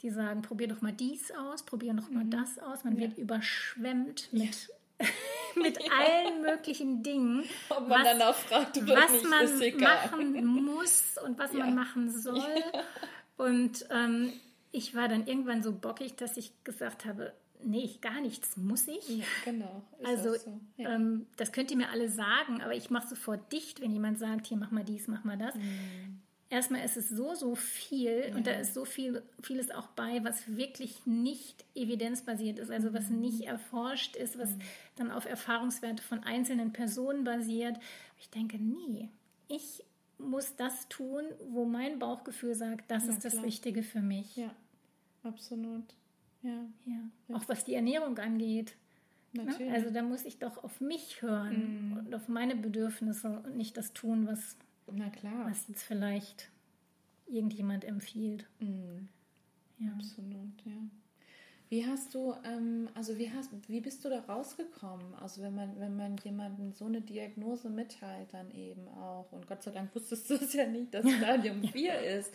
Die 0.00 0.10
sagen, 0.10 0.42
probier 0.42 0.66
doch 0.68 0.82
mal 0.82 0.92
dies 0.92 1.30
aus, 1.30 1.64
probier 1.64 1.94
doch 1.94 2.10
mal 2.10 2.24
das 2.24 2.58
aus. 2.58 2.82
Man 2.84 2.98
wird 2.98 3.16
überschwemmt 3.18 4.32
mit, 4.32 4.70
mit 5.62 5.78
allen 5.90 6.42
möglichen 6.42 7.02
Dingen, 7.02 7.44
Ob 7.68 7.88
man 7.88 8.04
dann 8.04 8.22
auch 8.22 8.34
fragt 8.34 8.76
was 8.86 9.22
man 9.22 9.80
machen 9.80 10.64
muss 10.64 11.02
und 11.24 11.38
was 11.38 11.52
man 11.52 11.74
machen 11.74 12.10
soll. 12.10 12.42
Und 13.36 13.86
ähm, 13.90 14.32
ich 14.72 14.94
war 14.94 15.08
dann 15.08 15.26
irgendwann 15.26 15.62
so 15.62 15.72
bockig, 15.72 16.16
dass 16.16 16.36
ich 16.36 16.52
gesagt 16.64 17.04
habe, 17.04 17.32
nee, 17.62 17.90
gar 18.00 18.20
nichts 18.20 18.56
muss 18.56 18.86
ich. 18.88 19.08
Ja, 19.08 19.24
genau. 19.44 19.82
Ist 19.98 20.06
Also 20.06 20.34
so. 20.34 20.60
Ja. 20.76 20.94
ähm, 20.94 21.26
das 21.36 21.52
könnt 21.52 21.70
ihr 21.70 21.76
mir 21.76 21.90
alle 21.90 22.08
sagen, 22.08 22.62
aber 22.62 22.74
ich 22.74 22.90
mache 22.90 23.08
sofort 23.08 23.52
dicht, 23.52 23.80
wenn 23.80 23.90
jemand 23.90 24.18
sagt, 24.18 24.46
hier 24.46 24.56
mach 24.56 24.70
mal 24.70 24.84
dies, 24.84 25.08
mach 25.08 25.24
mal 25.24 25.38
das. 25.38 25.54
Mhm. 25.54 26.20
Erstmal 26.50 26.84
ist 26.84 26.96
es 26.96 27.08
so, 27.08 27.34
so 27.34 27.54
viel 27.56 28.32
und 28.36 28.46
da 28.46 28.52
ist 28.52 28.74
so 28.74 28.84
viel, 28.84 29.22
vieles 29.42 29.70
auch 29.70 29.88
bei, 29.88 30.22
was 30.24 30.56
wirklich 30.56 31.04
nicht 31.06 31.64
evidenzbasiert 31.74 32.58
ist, 32.58 32.70
also 32.70 32.90
Mhm. 32.90 32.94
was 32.94 33.08
nicht 33.10 33.40
erforscht 33.42 34.14
ist, 34.16 34.38
was 34.38 34.50
dann 34.96 35.10
auf 35.10 35.24
Erfahrungswerte 35.24 36.02
von 36.02 36.22
einzelnen 36.22 36.72
Personen 36.72 37.24
basiert. 37.24 37.78
Ich 38.20 38.30
denke, 38.30 38.58
nee, 38.58 39.08
ich 39.48 39.82
muss 40.18 40.54
das 40.56 40.88
tun, 40.88 41.24
wo 41.50 41.64
mein 41.64 41.98
Bauchgefühl 41.98 42.54
sagt, 42.54 42.88
das 42.90 43.04
Na 43.06 43.12
ist 43.14 43.24
das 43.24 43.32
klar. 43.32 43.44
Richtige 43.44 43.82
für 43.82 44.00
mich. 44.00 44.36
ja. 44.36 44.54
absolut. 45.24 45.84
Ja, 46.42 46.66
Ja. 46.84 47.36
Auch 47.36 47.48
was 47.48 47.64
die 47.64 47.74
Ernährung 47.74 48.18
angeht. 48.18 48.76
Ne? 49.32 49.44
natürlich. 49.44 49.72
Also 49.72 49.90
da 49.90 50.02
muss 50.02 50.24
ich 50.24 50.38
doch 50.38 50.62
auf 50.62 50.80
mich 50.80 51.20
hören 51.22 51.90
Mhm. 51.90 51.96
und 51.98 52.14
auf 52.14 52.28
meine 52.28 52.54
Bedürfnisse 52.54 53.40
und 53.44 53.56
nicht 53.56 53.76
das 53.76 53.92
tun, 53.94 54.26
was, 54.28 54.56
Na 54.92 55.10
klar. 55.10 55.46
was 55.46 55.68
jetzt 55.68 55.82
vielleicht 55.82 56.50
irgendjemand 57.26 57.84
empfiehlt. 57.84 58.46
Mhm. 58.60 59.08
Ja. 59.78 59.92
Absolut, 59.92 60.64
ja. 60.64 60.72
Wie 61.70 61.84
hast 61.86 62.14
du, 62.14 62.34
ähm, 62.44 62.88
also 62.94 63.18
wie 63.18 63.32
hast, 63.32 63.50
wie 63.68 63.80
bist 63.80 64.04
du 64.04 64.10
da 64.10 64.20
rausgekommen? 64.20 65.14
Also 65.20 65.42
wenn 65.42 65.54
man, 65.54 65.80
wenn 65.80 65.96
man 65.96 66.16
jemandem 66.18 66.72
so 66.72 66.84
eine 66.84 67.00
Diagnose 67.00 67.70
mitteilt, 67.70 68.32
dann 68.32 68.50
eben 68.50 68.86
auch. 68.88 69.32
Und 69.32 69.46
Gott 69.46 69.62
sei 69.62 69.70
Dank 69.72 69.94
wusstest 69.94 70.28
du 70.30 70.34
es 70.34 70.52
ja 70.52 70.66
nicht, 70.66 70.92
dass 70.94 71.10
Stadium 71.10 71.62
4 71.72 71.98
ist. 72.00 72.32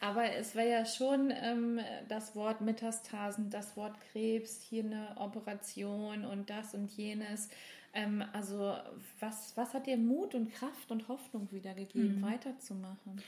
Aber 0.00 0.30
es 0.32 0.54
wäre 0.54 0.70
ja 0.70 0.84
schon 0.84 1.32
ähm, 1.34 1.80
das 2.08 2.34
Wort 2.36 2.60
Metastasen, 2.60 3.48
das 3.48 3.76
Wort 3.76 3.98
Krebs, 4.12 4.60
hier 4.60 4.84
eine 4.84 5.16
Operation 5.16 6.26
und 6.26 6.50
das 6.50 6.74
und 6.74 6.90
jenes. 6.90 7.48
Ähm, 7.94 8.24
also 8.32 8.76
was, 9.20 9.56
was 9.56 9.72
hat 9.72 9.86
dir 9.86 9.96
Mut 9.96 10.34
und 10.34 10.52
Kraft 10.52 10.90
und 10.90 11.06
Hoffnung 11.08 11.48
wiedergegeben, 11.52 12.20
weiterzumachen? 12.22 13.22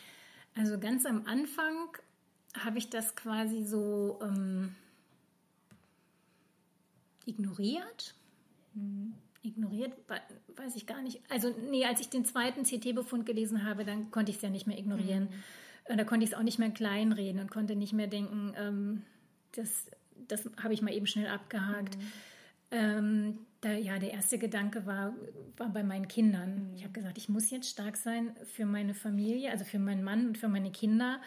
Also 0.57 0.79
ganz 0.79 1.07
am 1.07 1.25
Anfang 1.27 1.77
habe 2.59 2.79
ich 2.79 2.91
das 2.91 3.15
quasi 3.15 3.63
so 3.65 4.19
ähm, 4.23 4.75
ignoriert. 7.27 8.15
Ignoriert, 9.43 9.93
we- 10.09 10.21
weiß 10.63 10.77
ich 10.77 10.87
gar 10.87 11.03
nicht. 11.03 11.21
Also 11.31 11.55
nee, 11.71 11.85
als 11.85 12.01
ich 12.01 12.09
den 12.09 12.25
zweiten 12.25 12.65
CT-Befund 12.65 13.27
gelesen 13.27 13.65
habe, 13.65 13.85
dann 13.85 14.11
konnte 14.11 14.31
ich 14.31 14.37
es 14.37 14.43
ja 14.43 14.51
nicht 14.51 14.67
mehr 14.67 14.79
ignorieren. 14.79 15.29
Äh, 15.85 15.97
Da 15.97 16.05
konnte 16.05 16.25
ich 16.25 16.31
es 16.33 16.37
auch 16.37 16.43
nicht 16.43 16.59
mehr 16.59 16.71
kleinreden 16.71 17.41
und 17.41 17.51
konnte 17.51 17.77
nicht 17.77 17.93
mehr 17.93 18.09
denken, 18.09 18.53
ähm, 18.57 19.03
das, 19.53 19.87
das 20.29 20.49
habe 20.63 20.75
ich 20.75 20.83
mal 20.83 20.93
eben 20.93 21.07
schnell 21.07 21.29
abgehakt. 21.29 21.97
Ähm, 22.71 23.39
da, 23.61 23.73
ja, 23.73 23.99
der 23.99 24.13
erste 24.13 24.39
Gedanke 24.39 24.87
war, 24.87 25.15
war 25.57 25.69
bei 25.69 25.83
meinen 25.83 26.09
Kindern. 26.09 26.73
Ich 26.75 26.83
habe 26.83 26.93
gesagt, 26.93 27.19
ich 27.19 27.29
muss 27.29 27.51
jetzt 27.51 27.69
stark 27.69 27.97
sein 27.97 28.37
für 28.45 28.67
meine 28.67 28.95
Familie, 28.95 29.51
also 29.51 29.65
für 29.65 29.79
meinen 29.79 30.05
Mann 30.05 30.29
und 30.29 30.39
für 30.39 30.49
meine 30.49 30.71
Kinder, 30.71 31.21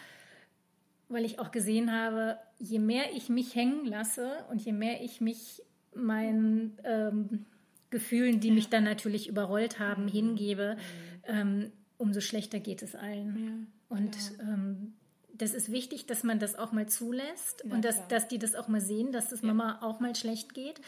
weil 1.08 1.26
ich 1.26 1.40
auch 1.40 1.52
gesehen 1.52 1.92
habe, 1.92 2.38
je 2.60 2.80
mehr 2.80 3.14
ich 3.16 3.30
mich 3.30 3.56
hängen 3.56 3.86
lasse 3.86 4.46
und 4.50 4.62
je 4.64 4.74
mehr 4.74 5.02
ich 5.02 5.22
mich 5.22 5.64
meinen 5.96 6.78
ähm, 6.84 7.46
Gefühlen, 7.90 8.40
die 8.40 8.52
mich 8.52 8.70
dann 8.70 8.84
natürlich 8.84 9.28
überrollt 9.28 9.80
haben, 9.80 10.08
hingebe, 10.08 10.78
ähm, 11.26 11.72
umso 11.98 12.22
schlechter 12.22 12.60
geht 12.60 12.84
es 12.84 12.96
allen. 12.96 13.68
Und 13.90 14.16
ähm, 14.40 14.94
das 15.34 15.54
ist 15.54 15.72
wichtig, 15.72 16.06
dass 16.06 16.24
man 16.24 16.38
das 16.38 16.56
auch 16.56 16.72
mal 16.72 16.88
zulässt 16.88 17.64
Na 17.66 17.76
und 17.76 17.86
dass, 17.86 17.96
klar. 17.96 18.08
dass 18.10 18.28
die 18.28 18.38
das 18.38 18.56
auch 18.56 18.68
mal 18.68 18.82
sehen, 18.82 19.12
dass 19.12 19.32
es 19.32 19.42
Mama 19.42 19.80
auch 19.82 20.00
mal 20.00 20.16
schlecht 20.16 20.54
geht. 20.54 20.82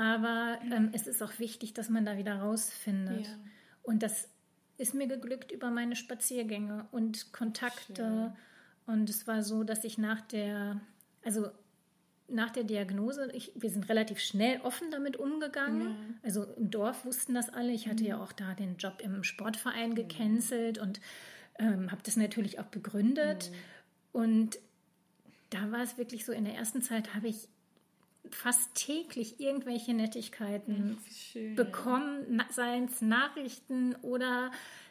Ja. 0.00 0.14
Aber 0.14 0.58
ähm, 0.72 0.90
es 0.92 1.06
ist 1.06 1.22
auch 1.22 1.38
wichtig, 1.38 1.74
dass 1.74 1.88
man 1.88 2.04
da 2.04 2.16
wieder 2.16 2.36
rausfindet. 2.40 3.26
Ja. 3.26 3.38
Und 3.82 4.02
das 4.02 4.28
ist 4.76 4.94
mir 4.94 5.06
geglückt 5.06 5.52
über 5.52 5.70
meine 5.70 5.96
Spaziergänge 5.96 6.86
und 6.90 7.32
Kontakte. 7.32 8.34
Und 8.86 9.10
es 9.10 9.26
war 9.26 9.42
so, 9.42 9.62
dass 9.62 9.84
ich 9.84 9.98
nach 9.98 10.20
der, 10.22 10.80
also 11.24 11.50
nach 12.28 12.50
der 12.50 12.64
Diagnose, 12.64 13.30
ich, 13.32 13.52
wir 13.54 13.70
sind 13.70 13.88
relativ 13.88 14.20
schnell 14.20 14.60
offen 14.62 14.90
damit 14.90 15.16
umgegangen. 15.16 16.18
Also 16.22 16.44
im 16.56 16.70
Dorf 16.70 17.04
wussten 17.04 17.34
das 17.34 17.50
alle. 17.50 17.72
Ich 17.72 17.88
hatte 17.88 18.04
ja 18.04 18.22
auch 18.22 18.32
da 18.32 18.54
den 18.54 18.76
Job 18.76 19.00
im 19.02 19.22
Sportverein 19.22 19.94
gecancelt 19.94 20.78
und 20.78 21.00
ähm, 21.58 21.90
habe 21.90 22.02
das 22.02 22.16
natürlich 22.16 22.58
auch 22.58 22.66
begründet. 22.66 23.50
Und 24.12 24.58
da 25.50 25.70
war 25.70 25.82
es 25.82 25.98
wirklich 25.98 26.24
so, 26.24 26.32
in 26.32 26.44
der 26.44 26.54
ersten 26.54 26.82
Zeit 26.82 27.14
habe 27.14 27.28
ich 27.28 27.48
fast 28.30 28.74
täglich 28.74 29.40
irgendwelche 29.40 29.94
Nettigkeiten 29.94 30.98
schön. 31.10 31.56
bekommen, 31.56 32.42
seien 32.50 32.84
es 32.84 33.00
Nachrichten 33.00 33.94
oder 33.96 34.50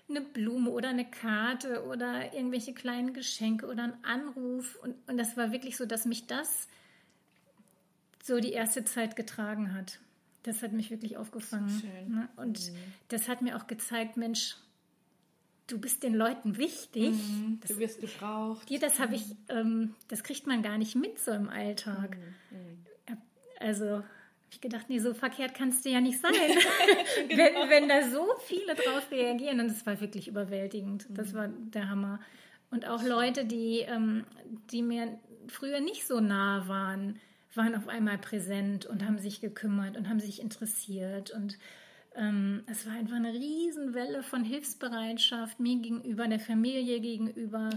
eine 0.10 0.22
Blume 0.22 0.72
oder 0.72 0.90
eine 0.90 1.10
Karte 1.10 1.86
oder 1.86 2.34
irgendwelche 2.34 2.74
kleinen 2.74 3.14
Geschenke 3.14 3.68
oder 3.68 3.84
ein 3.84 4.04
Anruf. 4.04 4.78
Und, 4.82 4.96
und 5.08 5.18
das 5.18 5.38
war 5.38 5.52
wirklich 5.52 5.78
so, 5.78 5.86
dass 5.86 6.06
mich 6.06 6.26
das 6.28 6.68
so 8.24 8.40
die 8.40 8.52
erste 8.52 8.84
Zeit 8.86 9.16
getragen 9.16 9.74
hat. 9.74 10.00
Das 10.44 10.64
hat 10.64 10.72
mich 10.72 10.90
wirklich 10.90 11.18
aufgefangen. 11.18 11.70
Schön. 11.70 12.16
Ne? 12.16 12.30
Und 12.38 12.72
das 13.10 13.28
hat 13.28 13.42
mir 13.42 13.56
auch 13.56 13.68
gezeigt, 13.68 14.18
Mensch, 14.18 14.56
du 15.68 15.80
bist 15.80 16.02
den 16.04 16.16
Leuten 16.16 16.58
wichtig. 16.58 17.16
Du 17.68 17.78
wirst 17.78 18.02
gebraucht. 18.02 18.68
Dir, 18.70 18.80
das 18.80 19.00
habe 19.00 19.16
ich, 19.16 19.36
ähm, 19.50 19.96
das 20.08 20.24
kriegt 20.24 20.48
man 20.48 20.64
gar 20.64 20.78
nicht 20.78 20.96
mit 20.96 21.20
so 21.20 21.32
im 21.32 21.50
Alltag. 21.50 22.18
Ja, 22.52 22.58
Also 23.60 23.86
habe 23.86 24.04
ich 24.52 24.62
gedacht, 24.62 24.86
nee, 24.90 25.00
so 25.00 25.14
verkehrt 25.14 25.54
kannst 25.54 25.86
du 25.86 25.90
ja 25.90 26.02
nicht 26.02 26.20
sein. 26.20 26.34
wenn, 27.30 27.70
wenn 27.70 27.88
da 27.88 28.10
so 28.10 28.26
viele 28.46 28.74
drauf 28.74 29.12
reagieren, 29.12 29.60
und 29.60 29.68
das 29.68 29.86
war 29.86 30.00
wirklich 30.02 30.28
überwältigend. 30.28 31.06
Das 31.10 31.34
war 31.34 31.48
der 31.48 31.90
Hammer. 31.90 32.20
Und 32.72 32.88
auch 32.88 33.04
Leute, 33.04 33.46
die, 33.46 33.80
ähm, 33.80 34.26
die 34.72 34.82
mir 34.82 35.20
früher 35.48 35.80
nicht 35.82 36.08
so 36.08 36.20
nah 36.20 36.68
waren, 36.68 37.20
waren 37.56 37.76
auf 37.76 37.88
einmal 37.88 38.18
präsent 38.18 38.86
und 38.86 39.06
haben 39.06 39.18
sich 39.18 39.42
gekümmert 39.42 39.98
und 39.98 40.10
haben 40.10 40.20
sich 40.20 40.42
interessiert. 40.42 41.32
Und 41.32 41.58
ähm, 42.16 42.64
es 42.68 42.86
war 42.86 42.94
einfach 42.94 43.16
eine 43.16 43.34
Riesenwelle 43.34 44.24
von 44.24 44.44
Hilfsbereitschaft 44.44 45.60
mir 45.60 45.78
gegenüber, 45.78 46.28
der 46.28 46.40
Familie 46.40 47.00
gegenüber. 47.00 47.70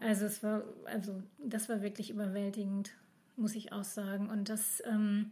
Also 0.00 0.26
es 0.26 0.42
war, 0.42 0.62
also 0.84 1.22
das 1.38 1.68
war 1.68 1.82
wirklich 1.82 2.10
überwältigend, 2.10 2.92
muss 3.42 3.54
ich 3.54 3.72
auch 3.72 3.84
sagen. 3.84 4.30
Und 4.30 4.48
das 4.48 4.82
ähm, 4.86 5.30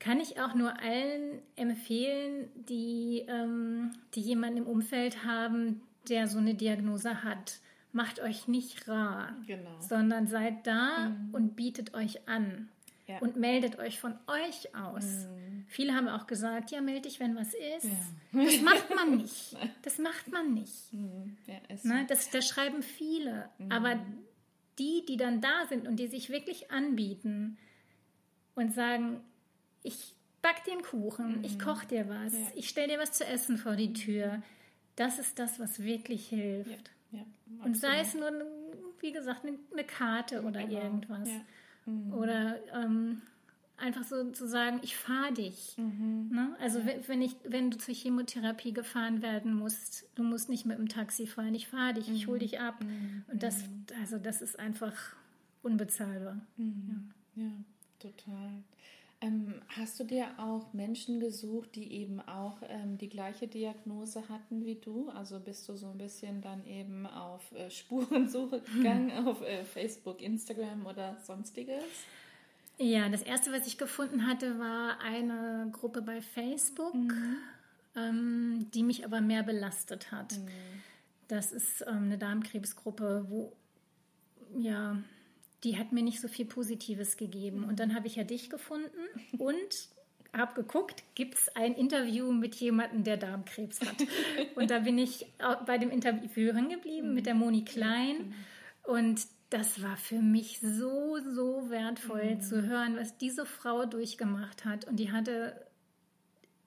kann 0.00 0.18
ich 0.20 0.40
auch 0.40 0.54
nur 0.54 0.78
allen 0.82 1.40
empfehlen, 1.54 2.48
die, 2.68 3.24
ähm, 3.28 3.92
die 4.14 4.20
jemanden 4.20 4.58
im 4.58 4.66
Umfeld 4.66 5.24
haben, 5.24 5.80
der 6.08 6.26
so 6.26 6.38
eine 6.38 6.54
Diagnose 6.54 7.22
hat. 7.22 7.60
Macht 7.92 8.20
euch 8.20 8.46
nicht 8.48 8.88
rar, 8.88 9.34
Genau. 9.46 9.70
sondern 9.80 10.26
seid 10.26 10.66
da 10.66 11.12
und 11.32 11.56
bietet 11.56 11.94
euch 11.94 12.28
an 12.28 12.68
Ja. 13.06 13.18
und 13.20 13.36
meldet 13.36 13.78
euch 13.78 14.00
von 14.00 14.14
euch 14.26 14.74
aus. 14.74 15.26
Viele 15.68 15.94
haben 15.94 16.08
auch 16.08 16.26
gesagt, 16.26 16.70
ja, 16.72 16.80
melde 16.80 17.02
dich, 17.08 17.18
wenn 17.20 17.34
was 17.36 17.54
ist. 17.54 17.84
Ja. 18.32 18.44
Das 18.44 18.60
macht 18.60 18.94
man 18.94 19.16
nicht. 19.22 19.56
Das 19.82 19.98
macht 19.98 20.30
man 20.30 20.52
nicht. 20.54 20.92
Ja, 21.46 21.54
ist 21.74 21.84
Ne? 21.86 22.04
Das, 22.08 22.28
das 22.30 22.46
schreiben 22.46 22.82
viele. 22.82 23.48
Aber 23.70 23.98
die, 24.78 25.04
die 25.06 25.16
dann 25.16 25.40
da 25.40 25.66
sind 25.68 25.86
und 25.88 25.96
die 25.96 26.06
sich 26.06 26.28
wirklich 26.30 26.70
anbieten 26.70 27.56
und 28.54 28.74
sagen, 28.74 29.20
ich 29.82 30.14
back 30.42 30.64
dir 30.64 30.72
einen 30.72 30.82
Kuchen, 30.82 31.42
ich 31.44 31.58
koche 31.58 31.86
dir 31.86 32.08
was, 32.08 32.32
Ja. 32.32 32.38
ich 32.54 32.68
stelle 32.68 32.88
dir 32.88 32.98
was 32.98 33.12
zu 33.12 33.24
essen 33.26 33.56
vor 33.58 33.76
die 33.76 33.92
Tür, 33.92 34.42
das 34.96 35.18
ist 35.18 35.38
das, 35.38 35.58
was 35.60 35.82
wirklich 35.82 36.28
hilft. 36.28 36.90
ja, 37.12 37.24
Und 37.64 37.76
sei 37.76 38.00
es 38.00 38.14
nur, 38.14 38.30
wie 39.00 39.12
gesagt, 39.12 39.42
eine, 39.44 39.84
Karte 39.84 40.42
oder 40.42 40.62
Genau. 40.64 40.80
irgendwas. 40.82 41.28
Ja. 41.28 42.14
Oder 42.16 42.56
ähm, 42.74 43.22
einfach 43.78 44.04
so 44.04 44.30
zu 44.32 44.46
sagen, 44.48 44.80
ich 44.82 44.96
fahre 44.96 45.32
dich. 45.32 45.74
Mhm. 45.76 46.28
Ne? 46.32 46.56
Also 46.60 46.84
wenn, 46.86 47.06
wenn, 47.08 47.22
ich, 47.22 47.36
wenn 47.44 47.70
du 47.70 47.78
zur 47.78 47.94
Chemotherapie 47.94 48.72
gefahren 48.72 49.22
werden 49.22 49.54
musst, 49.54 50.06
du 50.14 50.22
musst 50.22 50.48
nicht 50.48 50.64
mit 50.66 50.78
dem 50.78 50.88
Taxi 50.88 51.26
fahren, 51.26 51.54
ich 51.54 51.68
fahre 51.68 51.94
dich, 51.94 52.08
ich 52.08 52.26
Mhm. 52.26 52.30
hole 52.30 52.38
dich 52.40 52.60
ab. 52.60 52.76
Und 53.30 53.42
das, 53.42 53.64
also 54.00 54.18
das 54.18 54.42
ist 54.42 54.58
einfach 54.58 54.94
unbezahlbar. 55.62 56.40
Ja, 57.36 57.50
total. 57.98 58.50
Ähm, 59.22 59.54
hast 59.68 59.98
du 59.98 60.04
dir 60.04 60.26
auch 60.38 60.74
Menschen 60.74 61.20
gesucht, 61.20 61.74
die 61.74 61.90
eben 61.90 62.20
auch 62.20 62.58
ähm, 62.68 62.98
die 62.98 63.08
gleiche 63.08 63.48
Diagnose 63.48 64.28
hatten 64.28 64.66
wie 64.66 64.74
du? 64.74 65.08
Also 65.08 65.40
bist 65.40 65.66
du 65.68 65.74
so 65.76 65.86
ein 65.88 65.96
bisschen 65.96 66.42
dann 66.42 66.66
eben 66.66 67.06
auf 67.06 67.50
äh, 67.52 67.70
Spurensuche 67.70 68.60
gegangen 68.76 69.26
auf 69.26 69.40
äh, 69.40 69.64
Facebook, 69.64 70.20
Instagram 70.20 70.84
oder 70.84 71.16
sonstiges? 71.24 71.82
Ja, 72.78 73.08
das 73.08 73.22
erste, 73.22 73.52
was 73.52 73.66
ich 73.66 73.78
gefunden 73.78 74.26
hatte, 74.26 74.58
war 74.58 75.00
eine 75.00 75.68
Gruppe 75.72 76.02
bei 76.02 76.20
Facebook, 76.20 76.94
ähm, 77.96 78.66
die 78.74 78.82
mich 78.82 79.04
aber 79.04 79.20
mehr 79.20 79.42
belastet 79.42 80.12
hat. 80.12 80.38
Das 81.28 81.52
ist 81.52 81.82
ähm, 81.88 82.04
eine 82.04 82.18
Darmkrebsgruppe, 82.18 83.26
wo, 83.28 83.52
ja, 84.58 84.98
die 85.64 85.78
hat 85.78 85.92
mir 85.92 86.02
nicht 86.02 86.20
so 86.20 86.28
viel 86.28 86.44
Positives 86.44 87.16
gegeben. 87.16 87.64
Und 87.64 87.80
dann 87.80 87.94
habe 87.94 88.06
ich 88.06 88.16
ja 88.16 88.24
dich 88.24 88.50
gefunden 88.50 88.90
und 89.38 89.88
habe 90.34 90.62
geguckt, 90.62 91.02
gibt 91.14 91.34
es 91.34 91.56
ein 91.56 91.74
Interview 91.74 92.30
mit 92.30 92.54
jemandem, 92.56 93.04
der 93.04 93.16
Darmkrebs 93.16 93.80
hat. 93.80 93.96
und 94.54 94.70
da 94.70 94.80
bin 94.80 94.98
ich 94.98 95.26
bei 95.64 95.78
dem 95.78 95.90
Interview 95.90 96.52
hängen 96.52 96.68
geblieben 96.68 97.14
mit 97.14 97.24
der 97.24 97.34
Moni 97.34 97.64
Klein. 97.64 98.34
Und 98.82 99.26
das 99.50 99.82
war 99.82 99.96
für 99.96 100.20
mich 100.20 100.60
so, 100.60 101.18
so 101.18 101.70
wertvoll 101.70 102.38
zu 102.40 102.62
hören, 102.62 102.96
was 102.96 103.16
diese 103.16 103.46
Frau 103.46 103.86
durchgemacht 103.86 104.64
hat. 104.64 104.86
Und 104.86 104.96
die 104.96 105.12
hatte 105.12 105.66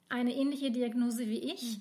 eine 0.07 0.33
ähnliche 0.35 0.71
Diagnose 0.71 1.27
wie 1.27 1.39
ich 1.39 1.79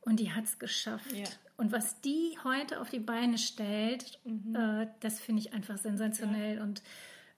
und 0.00 0.20
die 0.20 0.32
hat 0.32 0.44
es 0.44 0.58
geschafft. 0.58 1.12
Ja. 1.12 1.26
Und 1.56 1.72
was 1.72 2.00
die 2.00 2.38
heute 2.44 2.80
auf 2.80 2.88
die 2.88 3.00
Beine 3.00 3.36
stellt, 3.36 4.20
äh, 4.24 4.86
das 5.00 5.18
finde 5.20 5.42
ich 5.42 5.52
einfach 5.52 5.78
sensationell. 5.78 6.60
Und 6.60 6.82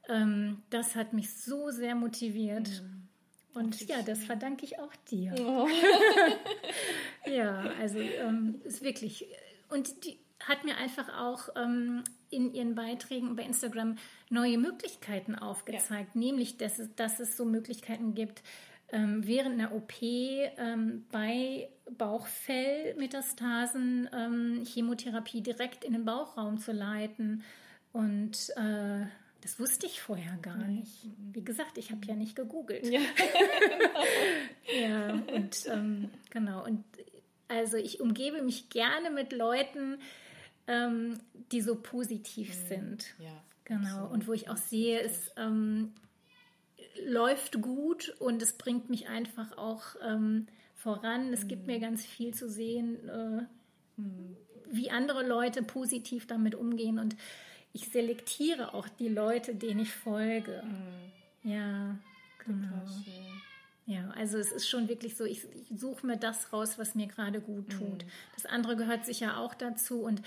Ähm, 0.09 0.63
das 0.71 0.97
hat 0.97 1.13
mich 1.13 1.35
so 1.35 1.71
sehr 1.71 1.95
motiviert. 1.95 2.69
Mhm. 2.69 3.09
Und 3.55 3.89
ja, 3.89 4.03
das 4.03 4.25
verdanke 4.25 4.65
ich 4.65 4.79
auch 4.79 4.95
dir. 5.11 5.35
Oh. 5.39 5.69
ja, 7.31 7.61
also 7.81 7.99
ähm, 7.99 8.61
ist 8.65 8.83
wirklich. 8.83 9.27
Und 9.69 10.05
die 10.05 10.19
hat 10.41 10.65
mir 10.65 10.77
einfach 10.77 11.09
auch 11.17 11.49
ähm, 11.57 12.03
in 12.31 12.55
ihren 12.55 12.75
Beiträgen 12.75 13.37
bei 13.37 13.43
Instagram 13.43 13.99
neue 14.29 14.59
Möglichkeiten 14.59 15.35
aufgezeigt, 15.35 16.15
ja. 16.15 16.21
nämlich, 16.21 16.57
dass 16.57 16.79
es, 16.79 16.95
dass 16.95 17.21
es 17.21 17.37
so 17.37 17.45
Möglichkeiten 17.45 18.15
gibt, 18.15 18.43
ähm, 18.93 19.27
während 19.27 19.61
einer 19.61 19.73
OP 19.73 20.03
ähm, 20.03 21.05
bei 21.13 21.69
Bauchfellmetastasen 21.97 24.11
ähm, 24.13 24.65
Chemotherapie 24.65 25.43
direkt 25.43 25.85
in 25.85 25.93
den 25.93 26.05
Bauchraum 26.05 26.59
zu 26.59 26.73
leiten. 26.73 27.45
Und 27.93 28.51
äh, 28.57 29.07
das 29.43 29.59
wusste 29.59 29.87
ich 29.87 30.03
vorher 30.03 30.37
gar 30.43 30.67
nicht. 30.67 31.09
Wie 31.33 31.45
gesagt, 31.45 31.79
ich 31.79 31.91
habe 31.91 32.05
ja 32.07 32.15
nicht 32.15 32.37
gegoogelt. 32.37 32.87
Ja, 32.87 33.01
ja 34.81 35.15
und 35.35 35.67
ähm, 35.67 36.11
genau. 36.31 36.65
Und 36.65 36.85
also 37.49 37.77
ich 37.77 38.01
umgebe 38.01 38.43
mich 38.43 38.71
gerne 38.71 39.11
mit 39.11 39.33
Leuten, 39.33 39.99
ähm, 40.71 41.19
die 41.51 41.61
so 41.61 41.75
positiv 41.75 42.49
mhm. 42.49 42.69
sind. 42.69 43.15
Ja, 43.19 43.43
genau. 43.65 44.07
Und 44.07 44.27
wo 44.29 44.33
ich 44.33 44.49
auch 44.49 44.57
sehe, 44.57 45.01
es 45.01 45.33
ähm, 45.37 45.93
läuft 47.07 47.61
gut 47.61 48.15
und 48.21 48.41
es 48.41 48.53
bringt 48.53 48.89
mich 48.89 49.09
einfach 49.09 49.59
auch 49.59 49.97
ähm, 50.03 50.47
voran. 50.77 51.33
Es 51.33 51.49
gibt 51.49 51.67
mir 51.67 51.79
mhm. 51.79 51.83
ganz 51.83 52.07
viel 52.07 52.33
zu 52.33 52.49
sehen, 52.49 53.09
äh, 53.09 54.01
mhm. 54.01 54.37
wie 54.71 54.91
andere 54.91 55.27
Leute 55.27 55.63
positiv 55.63 56.27
damit 56.27 56.55
umgehen 56.55 56.99
und 56.99 57.17
ich 57.73 57.89
selektiere 57.89 58.75
auch 58.75 58.89
die 58.89 59.09
Leute, 59.09 59.55
denen 59.55 59.81
ich 59.81 59.93
folge. 59.93 60.63
Mhm. 60.65 61.51
Ja, 61.51 61.99
genau. 62.45 62.83
Ja, 63.87 64.11
also 64.11 64.39
es 64.39 64.53
ist 64.53 64.69
schon 64.69 64.89
wirklich 64.89 65.17
so, 65.17 65.25
ich, 65.25 65.45
ich 65.53 65.81
suche 65.81 66.07
mir 66.07 66.17
das 66.17 66.53
raus, 66.53 66.79
was 66.79 66.95
mir 66.95 67.09
gerade 67.09 67.41
gut 67.41 67.71
tut. 67.71 68.05
Mhm. 68.05 68.11
Das 68.35 68.47
andere 68.47 68.77
gehört 68.77 69.05
sicher 69.05 69.39
auch 69.39 69.55
dazu 69.55 70.03
und 70.03 70.23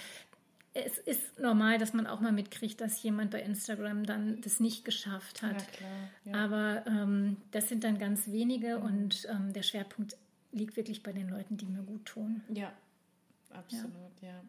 es 0.74 0.98
ist 0.98 1.40
normal, 1.40 1.78
dass 1.78 1.94
man 1.94 2.08
auch 2.08 2.20
mal 2.20 2.32
mitkriegt, 2.32 2.82
dass 2.82 3.02
jemand 3.04 3.32
bei 3.32 3.42
Instagram 3.42 4.06
dann 4.06 4.42
das 4.42 4.60
nicht 4.60 4.84
geschafft 4.86 5.42
hat. 5.42 5.62
Ja, 5.62 5.68
klar, 5.68 6.10
ja. 6.26 6.34
Aber 6.34 6.88
ähm, 6.88 7.38
das 7.52 7.70
sind 7.70 7.84
dann 7.84 8.00
ganz 8.00 8.28
wenige 8.28 8.80
mhm. 8.80 8.84
und 8.84 9.28
ähm, 9.30 9.54
der 9.54 9.64
Schwerpunkt 9.64 10.18
liegt 10.52 10.76
wirklich 10.76 11.04
bei 11.04 11.12
den 11.12 11.30
Leuten, 11.30 11.58
die 11.58 11.66
mir 11.66 11.84
gut 11.84 12.06
tun. 12.06 12.42
Ja, 12.50 12.72
absolut, 13.52 14.22
ja. 14.22 14.30
ja. 14.30 14.42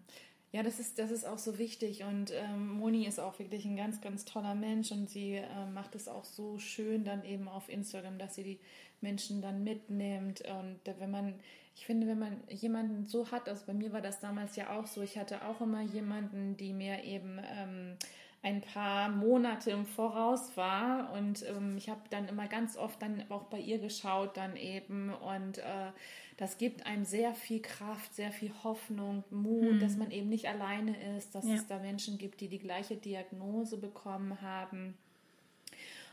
Ja, 0.54 0.62
das 0.62 0.78
ist, 0.78 1.00
das 1.00 1.10
ist 1.10 1.26
auch 1.26 1.38
so 1.38 1.58
wichtig 1.58 2.04
und 2.04 2.30
ähm, 2.30 2.68
Moni 2.74 3.08
ist 3.08 3.18
auch 3.18 3.40
wirklich 3.40 3.64
ein 3.64 3.74
ganz, 3.74 4.00
ganz 4.00 4.24
toller 4.24 4.54
Mensch 4.54 4.92
und 4.92 5.10
sie 5.10 5.34
äh, 5.34 5.66
macht 5.74 5.96
es 5.96 6.06
auch 6.06 6.22
so 6.22 6.60
schön 6.60 7.02
dann 7.02 7.24
eben 7.24 7.48
auf 7.48 7.68
Instagram, 7.68 8.18
dass 8.18 8.36
sie 8.36 8.44
die 8.44 8.60
Menschen 9.00 9.42
dann 9.42 9.64
mitnimmt 9.64 10.42
und 10.42 10.78
wenn 11.00 11.10
man, 11.10 11.34
ich 11.74 11.84
finde, 11.84 12.06
wenn 12.06 12.20
man 12.20 12.40
jemanden 12.48 13.04
so 13.08 13.32
hat, 13.32 13.48
also 13.48 13.64
bei 13.66 13.74
mir 13.74 13.92
war 13.92 14.00
das 14.00 14.20
damals 14.20 14.54
ja 14.54 14.78
auch 14.78 14.86
so, 14.86 15.02
ich 15.02 15.18
hatte 15.18 15.44
auch 15.44 15.60
immer 15.60 15.82
jemanden, 15.82 16.56
die 16.56 16.72
mir 16.72 17.02
eben 17.02 17.40
ähm, 17.58 17.96
ein 18.44 18.60
paar 18.60 19.08
Monate 19.08 19.70
im 19.70 19.86
Voraus 19.86 20.54
war 20.54 21.10
und 21.14 21.44
ähm, 21.48 21.78
ich 21.78 21.88
habe 21.88 22.02
dann 22.10 22.28
immer 22.28 22.46
ganz 22.46 22.76
oft 22.76 23.00
dann 23.00 23.24
auch 23.30 23.44
bei 23.44 23.58
ihr 23.58 23.78
geschaut 23.78 24.36
dann 24.36 24.54
eben 24.56 25.12
und 25.14 25.58
äh, 25.58 25.90
das 26.36 26.58
gibt 26.58 26.84
einem 26.84 27.06
sehr 27.06 27.34
viel 27.34 27.62
Kraft, 27.62 28.14
sehr 28.14 28.32
viel 28.32 28.52
Hoffnung, 28.62 29.24
Mut, 29.30 29.70
hm. 29.70 29.80
dass 29.80 29.96
man 29.96 30.10
eben 30.10 30.28
nicht 30.28 30.46
alleine 30.46 31.16
ist, 31.16 31.34
dass 31.34 31.46
ja. 31.46 31.54
es 31.54 31.66
da 31.66 31.78
Menschen 31.78 32.18
gibt, 32.18 32.42
die 32.42 32.48
die 32.48 32.58
gleiche 32.58 32.96
Diagnose 32.96 33.78
bekommen 33.78 34.42
haben. 34.42 34.94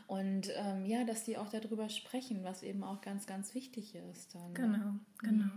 Und 0.06 0.50
ähm, 0.56 0.86
ja, 0.86 1.04
dass 1.04 1.24
die 1.24 1.36
auch 1.36 1.50
darüber 1.50 1.88
sprechen, 1.90 2.44
was 2.44 2.62
eben 2.62 2.82
auch 2.82 3.02
ganz, 3.02 3.26
ganz 3.26 3.54
wichtig 3.54 3.94
ist. 4.10 4.34
Dann, 4.34 4.54
genau, 4.54 4.78
ne? 4.78 5.00
genau. 5.18 5.50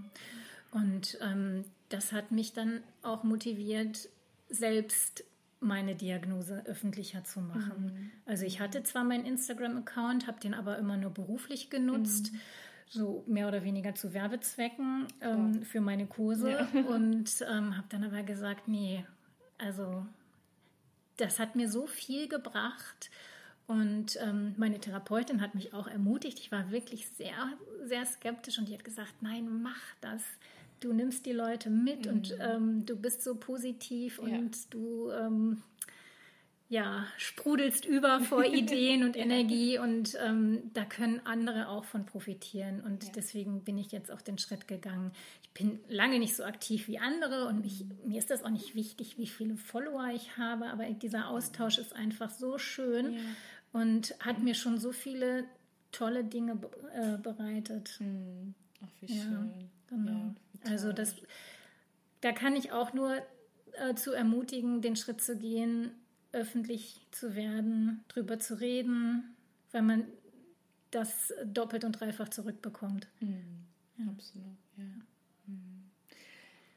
Und 0.72 1.18
ähm, 1.22 1.64
das 1.90 2.12
hat 2.12 2.32
mich 2.32 2.54
dann 2.54 2.84
auch 3.02 3.24
motiviert, 3.24 4.10
selbst 4.50 5.24
meine 5.60 5.96
Diagnose 5.96 6.64
öffentlicher 6.66 7.24
zu 7.24 7.42
machen. 7.42 7.86
Mhm. 7.86 8.12
Also 8.26 8.46
ich 8.46 8.60
hatte 8.60 8.84
zwar 8.84 9.04
meinen 9.04 9.26
Instagram-Account, 9.26 10.28
habe 10.28 10.40
den 10.40 10.54
aber 10.54 10.78
immer 10.78 10.98
nur 10.98 11.12
beruflich 11.12 11.70
genutzt. 11.70 12.34
Mhm 12.34 12.40
so 12.88 13.24
mehr 13.28 13.48
oder 13.48 13.64
weniger 13.64 13.96
zu 13.96 14.14
Werbezwecken 14.14 15.08
ähm, 15.22 15.64
für 15.64 15.82
meine 15.82 16.06
Kurse 16.06 16.52
ja. 16.52 16.82
und 16.88 17.30
ähm, 17.50 17.76
habe 17.78 17.88
dann 17.90 18.04
aber 18.04 18.24
gesagt, 18.24 18.68
nee, 18.68 19.06
also 19.58 20.06
das 21.18 21.40
hat 21.40 21.56
mir 21.56 21.70
so 21.70 21.88
viel 21.88 22.28
gebracht 22.28 23.10
und 23.68 24.18
ähm, 24.22 24.54
meine 24.58 24.80
Therapeutin 24.80 25.42
hat 25.42 25.56
mich 25.56 25.74
auch 25.74 25.88
ermutigt. 25.88 26.40
Ich 26.40 26.52
war 26.52 26.70
wirklich 26.70 27.08
sehr, 27.10 27.34
sehr 27.84 28.06
skeptisch 28.06 28.60
und 28.60 28.70
die 28.70 28.74
hat 28.74 28.84
gesagt, 28.84 29.22
nein, 29.22 29.64
mach 29.64 29.82
das. 30.02 30.22
Du 30.80 30.94
nimmst 30.94 31.26
die 31.26 31.32
Leute 31.32 31.70
mit 31.70 32.06
mhm. 32.06 32.12
und 32.12 32.38
ähm, 32.40 32.86
du 32.86 32.96
bist 32.96 33.24
so 33.24 33.36
positiv 33.36 34.20
ja. 34.26 34.38
und 34.38 34.74
du 34.74 35.10
ähm, 35.12 35.64
ja, 36.68 37.06
sprudelst 37.18 37.86
über 37.86 38.20
vor 38.22 38.44
Ideen 38.54 39.04
und 39.04 39.16
Energie 39.16 39.78
und 39.78 40.18
ähm, 40.26 40.72
da 40.74 40.84
können 40.84 41.22
andere 41.26 41.70
auch 41.70 41.86
von 41.86 42.06
profitieren. 42.06 42.82
Und 42.82 43.04
ja. 43.04 43.12
deswegen 43.16 43.64
bin 43.64 43.78
ich 43.78 43.92
jetzt 43.92 44.12
auch 44.12 44.22
den 44.22 44.38
Schritt 44.38 44.68
gegangen. 44.68 45.12
Ich 45.44 45.50
bin 45.52 45.80
lange 45.88 46.20
nicht 46.20 46.36
so 46.36 46.44
aktiv 46.44 46.88
wie 46.88 46.98
andere 46.98 47.48
und 47.48 47.66
ich, 47.66 47.86
mir 48.04 48.18
ist 48.18 48.32
das 48.32 48.44
auch 48.44 48.50
nicht 48.50 48.76
wichtig, 48.76 49.18
wie 49.18 49.28
viele 49.28 49.58
Follower 49.58 50.10
ich 50.14 50.38
habe, 50.38 50.68
aber 50.68 50.86
dieser 50.86 51.30
Austausch 51.30 51.78
ist 51.78 51.96
einfach 51.96 52.32
so 52.32 52.58
schön 52.58 53.14
ja. 53.14 53.20
und 53.72 54.16
hat 54.20 54.40
mir 54.40 54.56
schon 54.56 54.80
so 54.80 54.92
viele 54.92 55.46
tolle 55.92 56.24
Dinge 56.24 56.60
äh, 56.94 57.18
bereitet. 57.18 57.98
Mhm. 58.00 58.56
Ach, 58.84 58.88
wie 59.02 59.14
ja, 59.14 59.24
schön. 59.24 59.70
Genau. 59.88 60.36
also 60.64 60.92
das, 60.92 61.16
da 62.22 62.32
kann 62.32 62.56
ich 62.56 62.72
auch 62.72 62.94
nur 62.94 63.22
äh, 63.74 63.96
zu 63.96 64.14
ermutigen, 64.14 64.82
den 64.82 64.96
Schritt 64.96 65.22
zu 65.22 65.38
gehen, 65.38 65.92
öffentlich 66.32 67.06
zu 67.12 67.36
werden, 67.36 68.04
drüber 68.08 68.40
zu 68.40 68.60
reden, 68.60 69.36
weil 69.72 69.82
man 69.82 70.06
das 70.92 71.34
doppelt 71.46 71.84
und 71.84 72.00
dreifach 72.00 72.30
zurückbekommt. 72.30 73.08
Mhm. 73.20 73.66
Ja. 73.98 74.06
Absolut, 74.12 74.58
ja. 74.78 74.84
Mhm. 75.48 75.76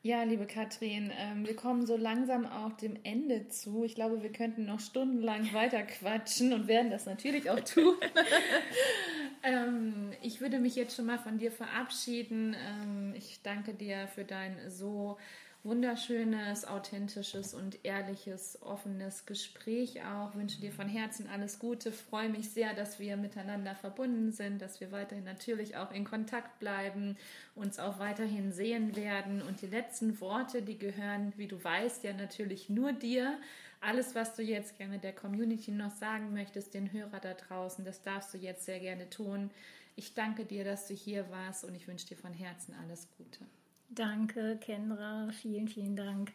Ja, 0.03 0.23
liebe 0.23 0.47
Katrin, 0.47 1.13
ähm, 1.17 1.47
wir 1.47 1.57
kommen 1.57 1.87
so 1.87 1.97
langsam 1.97 2.47
auch 2.47 2.73
dem 2.73 2.97
Ende 3.03 3.49
zu. 3.49 3.85
Ich 3.85 3.95
glaube, 3.95 4.23
wir 4.23 4.33
könnten 4.33 4.65
noch 4.65 4.81
stundenlang 4.81 5.53
weiter 5.53 5.83
quatschen 5.83 6.53
und 6.53 6.69
werden 6.69 6.91
das 6.91 7.07
natürlich 7.07 7.51
auch 7.51 7.61
tun. 7.61 7.97
ähm, 9.43 10.13
ich 10.23 10.41
würde 10.41 10.59
mich 10.59 10.77
jetzt 10.77 10.97
schon 10.97 11.07
mal 11.07 11.19
von 11.19 11.39
dir 11.39 11.53
verabschieden. 11.53 12.55
Ähm, 12.55 13.15
ich 13.17 13.41
danke 13.43 13.75
dir 13.75 14.09
für 14.09 14.25
dein 14.25 14.57
so 14.71 15.19
wunderschönes, 15.65 16.67
authentisches 16.67 17.53
und 17.53 17.85
ehrliches, 17.85 18.63
offenes 18.63 19.27
Gespräch 19.27 20.03
auch. 20.05 20.35
Wünsche 20.35 20.61
dir 20.61 20.73
von 20.73 20.89
Herzen 20.89 21.29
alles 21.29 21.59
Gute. 21.59 21.93
Freue 21.93 22.29
mich 22.29 22.51
sehr, 22.51 22.75
dass 22.75 22.99
wir 22.99 23.17
miteinander 23.17 23.75
verbunden 23.75 24.33
sind, 24.33 24.63
dass 24.63 24.81
wir 24.81 24.93
weiterhin 24.93 25.25
natürlich 25.25 25.77
auch 25.77 25.93
in 25.93 26.05
Kontakt 26.05 26.59
bleiben, 26.61 27.17
uns 27.55 27.79
auch 27.79 27.99
weiterhin 27.99 28.53
sehen 28.53 28.97
werden. 28.97 29.43
Und 29.43 29.61
die 29.61 29.67
letzten 29.67 30.21
Worte, 30.21 30.63
die 30.63 30.79
gehören, 30.79 31.33
wie 31.37 31.49
du 31.49 31.63
weißt, 31.63 32.05
ja 32.05 32.13
natürlich 32.13 32.69
nur 32.69 32.93
dir. 32.93 33.39
Alles, 33.81 34.15
was 34.15 34.35
du 34.35 34.43
jetzt 34.43 34.77
gerne 34.77 34.99
der 34.99 35.15
Community 35.15 35.71
noch 35.71 35.93
sagen 35.93 36.33
möchtest, 36.33 36.75
den 36.75 36.93
Hörer 36.93 37.21
da 37.21 37.35
draußen, 37.35 37.85
das 37.85 38.03
darfst 38.03 38.35
du 38.35 38.39
jetzt 38.39 38.65
sehr 38.65 38.81
gerne 38.81 39.09
tun. 39.09 39.51
Ich 39.95 40.15
danke 40.15 40.45
dir, 40.45 40.65
dass 40.65 40.89
du 40.89 40.95
hier 40.95 41.31
warst 41.31 41.65
und 41.65 41.75
ich 41.75 41.87
wünsche 41.87 42.07
dir 42.07 42.17
von 42.17 42.33
Herzen 42.33 42.75
alles 42.83 43.09
Gute. 43.17 43.41
Danke, 43.89 44.59
Kendra. 44.61 45.31
Vielen, 45.33 45.69
vielen 45.69 45.97
Dank. 45.97 46.33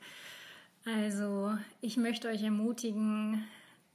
Also, 0.86 1.58
ich 1.82 1.98
möchte 1.98 2.28
euch 2.28 2.44
ermutigen, 2.44 3.46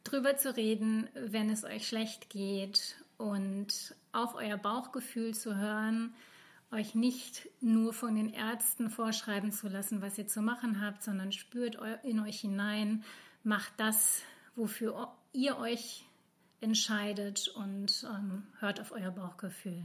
drüber 0.04 0.36
zu 0.36 0.56
reden, 0.56 1.08
wenn 1.14 1.50
es 1.50 1.64
euch 1.64 1.86
schlecht 1.86 2.30
geht 2.30 2.96
und 3.18 3.94
auf 4.12 4.34
euer 4.34 4.56
Bauchgefühl 4.56 5.34
zu 5.34 5.56
hören, 5.56 6.14
euch 6.70 6.94
nicht 6.94 7.48
nur 7.60 7.92
von 7.92 8.14
den 8.14 8.32
Ärzten 8.32 8.90
vorschreiben 8.90 9.52
zu 9.52 9.68
lassen, 9.68 10.02
was 10.02 10.18
ihr 10.18 10.26
zu 10.26 10.40
machen 10.40 10.80
habt, 10.80 11.02
sondern 11.02 11.32
spürt 11.32 11.78
in 12.04 12.20
euch 12.20 12.40
hinein, 12.40 13.04
macht 13.48 13.72
das, 13.78 14.22
wofür 14.56 15.10
ihr 15.32 15.58
euch 15.58 16.04
entscheidet 16.60 17.48
und 17.48 18.06
ähm, 18.06 18.46
hört 18.60 18.78
auf 18.80 18.92
euer 18.92 19.10
Bauchgefühl. 19.10 19.82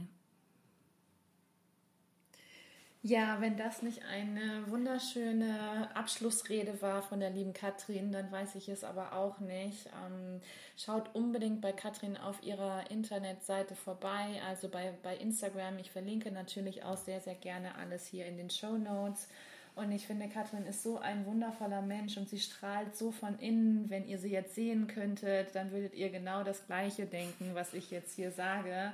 Ja, 3.02 3.40
wenn 3.40 3.56
das 3.56 3.82
nicht 3.82 4.02
eine 4.04 4.70
wunderschöne 4.70 5.90
Abschlussrede 5.94 6.80
war 6.80 7.02
von 7.02 7.20
der 7.20 7.30
lieben 7.30 7.52
Katrin, 7.52 8.12
dann 8.12 8.32
weiß 8.32 8.54
ich 8.54 8.68
es 8.68 8.82
aber 8.82 9.12
auch 9.12 9.40
nicht. 9.40 9.86
Ähm, 10.06 10.40
schaut 10.76 11.14
unbedingt 11.14 11.60
bei 11.60 11.72
Katrin 11.72 12.16
auf 12.16 12.42
ihrer 12.42 12.90
Internetseite 12.90 13.76
vorbei, 13.76 14.40
also 14.46 14.68
bei, 14.68 14.94
bei 15.02 15.16
Instagram. 15.16 15.78
Ich 15.78 15.90
verlinke 15.90 16.30
natürlich 16.30 16.82
auch 16.82 16.96
sehr, 16.96 17.20
sehr 17.20 17.34
gerne 17.34 17.74
alles 17.76 18.06
hier 18.06 18.26
in 18.26 18.36
den 18.36 18.50
Show 18.50 18.76
Notes. 18.76 19.28
Und 19.74 19.90
ich 19.90 20.06
finde, 20.06 20.28
Katrin 20.28 20.66
ist 20.66 20.84
so 20.84 20.98
ein 20.98 21.26
wundervoller 21.26 21.82
Mensch 21.82 22.16
und 22.16 22.28
sie 22.28 22.38
strahlt 22.38 22.96
so 22.96 23.10
von 23.10 23.38
innen. 23.40 23.90
Wenn 23.90 24.06
ihr 24.06 24.18
sie 24.18 24.30
jetzt 24.30 24.54
sehen 24.54 24.86
könntet, 24.86 25.54
dann 25.54 25.72
würdet 25.72 25.94
ihr 25.94 26.10
genau 26.10 26.44
das 26.44 26.64
Gleiche 26.66 27.06
denken, 27.06 27.50
was 27.54 27.74
ich 27.74 27.90
jetzt 27.90 28.14
hier 28.14 28.30
sage. 28.30 28.92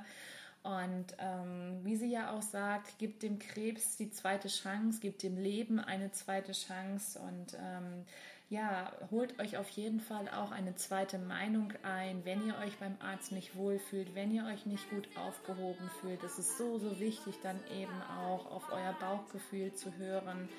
Und 0.63 1.05
ähm, 1.19 1.79
wie 1.83 1.95
sie 1.95 2.11
ja 2.11 2.31
auch 2.31 2.41
sagt, 2.41 2.97
gibt 2.99 3.23
dem 3.23 3.39
Krebs 3.39 3.97
die 3.97 4.11
zweite 4.11 4.47
Chance, 4.47 4.99
gibt 5.01 5.23
dem 5.23 5.37
Leben 5.37 5.79
eine 5.79 6.11
zweite 6.11 6.51
Chance 6.51 7.19
und 7.19 7.57
ähm, 7.59 8.05
ja, 8.51 8.91
holt 9.11 9.39
euch 9.39 9.57
auf 9.57 9.69
jeden 9.69 10.01
Fall 10.01 10.27
auch 10.27 10.51
eine 10.51 10.75
zweite 10.75 11.17
Meinung 11.17 11.73
ein, 11.83 12.25
wenn 12.25 12.45
ihr 12.45 12.57
euch 12.57 12.77
beim 12.79 12.97
Arzt 12.99 13.31
nicht 13.31 13.55
wohlfühlt, 13.55 14.13
wenn 14.13 14.29
ihr 14.29 14.45
euch 14.45 14.65
nicht 14.65 14.89
gut 14.89 15.07
aufgehoben 15.15 15.89
fühlt. 16.01 16.21
Es 16.21 16.37
ist 16.37 16.57
so, 16.57 16.77
so 16.77 16.99
wichtig, 16.99 17.35
dann 17.41 17.57
eben 17.73 18.01
auch 18.19 18.51
auf 18.51 18.69
euer 18.73 18.93
Bauchgefühl 18.99 19.73
zu 19.73 19.95
hören. 19.95 20.49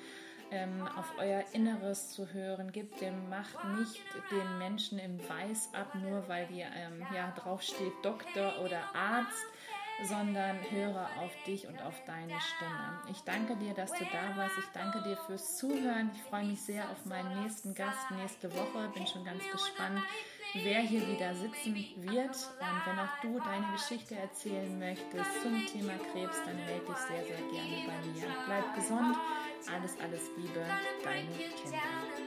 Ähm, 0.49 0.87
auf 0.97 1.13
euer 1.19 1.43
Inneres 1.53 2.11
zu 2.11 2.31
hören, 2.33 2.71
gibt 2.71 2.99
dem, 3.01 3.29
macht 3.29 3.63
nicht 3.79 4.01
den 4.29 4.57
Menschen 4.57 4.99
im 4.99 5.17
Weiß 5.29 5.69
ab, 5.73 5.95
nur 5.95 6.27
weil 6.27 6.47
die 6.47 6.61
ähm, 6.61 7.05
ja 7.15 7.31
draufsteht 7.31 7.93
Doktor 8.03 8.53
oder 8.63 8.79
Arzt 8.93 9.45
sondern 10.05 10.57
höre 10.69 11.07
auf 11.19 11.31
dich 11.45 11.67
und 11.67 11.81
auf 11.81 11.95
deine 12.05 12.39
Stimme. 12.39 13.01
Ich 13.09 13.21
danke 13.21 13.55
dir, 13.55 13.73
dass 13.73 13.91
du 13.91 14.05
da 14.05 14.37
warst. 14.37 14.57
Ich 14.59 14.69
danke 14.73 15.01
dir 15.01 15.17
fürs 15.17 15.57
Zuhören. 15.57 16.11
Ich 16.15 16.21
freue 16.23 16.45
mich 16.45 16.61
sehr 16.61 16.89
auf 16.89 17.05
meinen 17.05 17.43
nächsten 17.43 17.73
Gast 17.73 18.11
nächste 18.11 18.53
Woche. 18.53 18.89
Bin 18.93 19.07
schon 19.07 19.23
ganz 19.23 19.43
gespannt, 19.51 20.01
wer 20.53 20.79
hier 20.79 21.07
wieder 21.07 21.33
sitzen 21.35 21.75
wird. 21.75 22.35
Und 22.35 22.85
wenn 22.85 22.99
auch 22.99 23.21
du 23.21 23.39
deine 23.39 23.71
Geschichte 23.73 24.15
erzählen 24.15 24.77
möchtest 24.77 25.41
zum 25.41 25.65
Thema 25.65 25.93
Krebs, 26.11 26.41
dann 26.45 26.55
melde 26.65 26.85
dich 26.85 26.97
sehr, 26.97 27.23
sehr 27.23 27.37
gerne 27.37 27.87
bei 27.87 28.07
mir. 28.07 28.27
Bleib 28.45 28.75
gesund. 28.75 29.17
Alles, 29.73 29.97
alles 29.99 30.29
Liebe. 30.37 30.65
Deine 31.03 31.31
Kinder. 31.31 32.22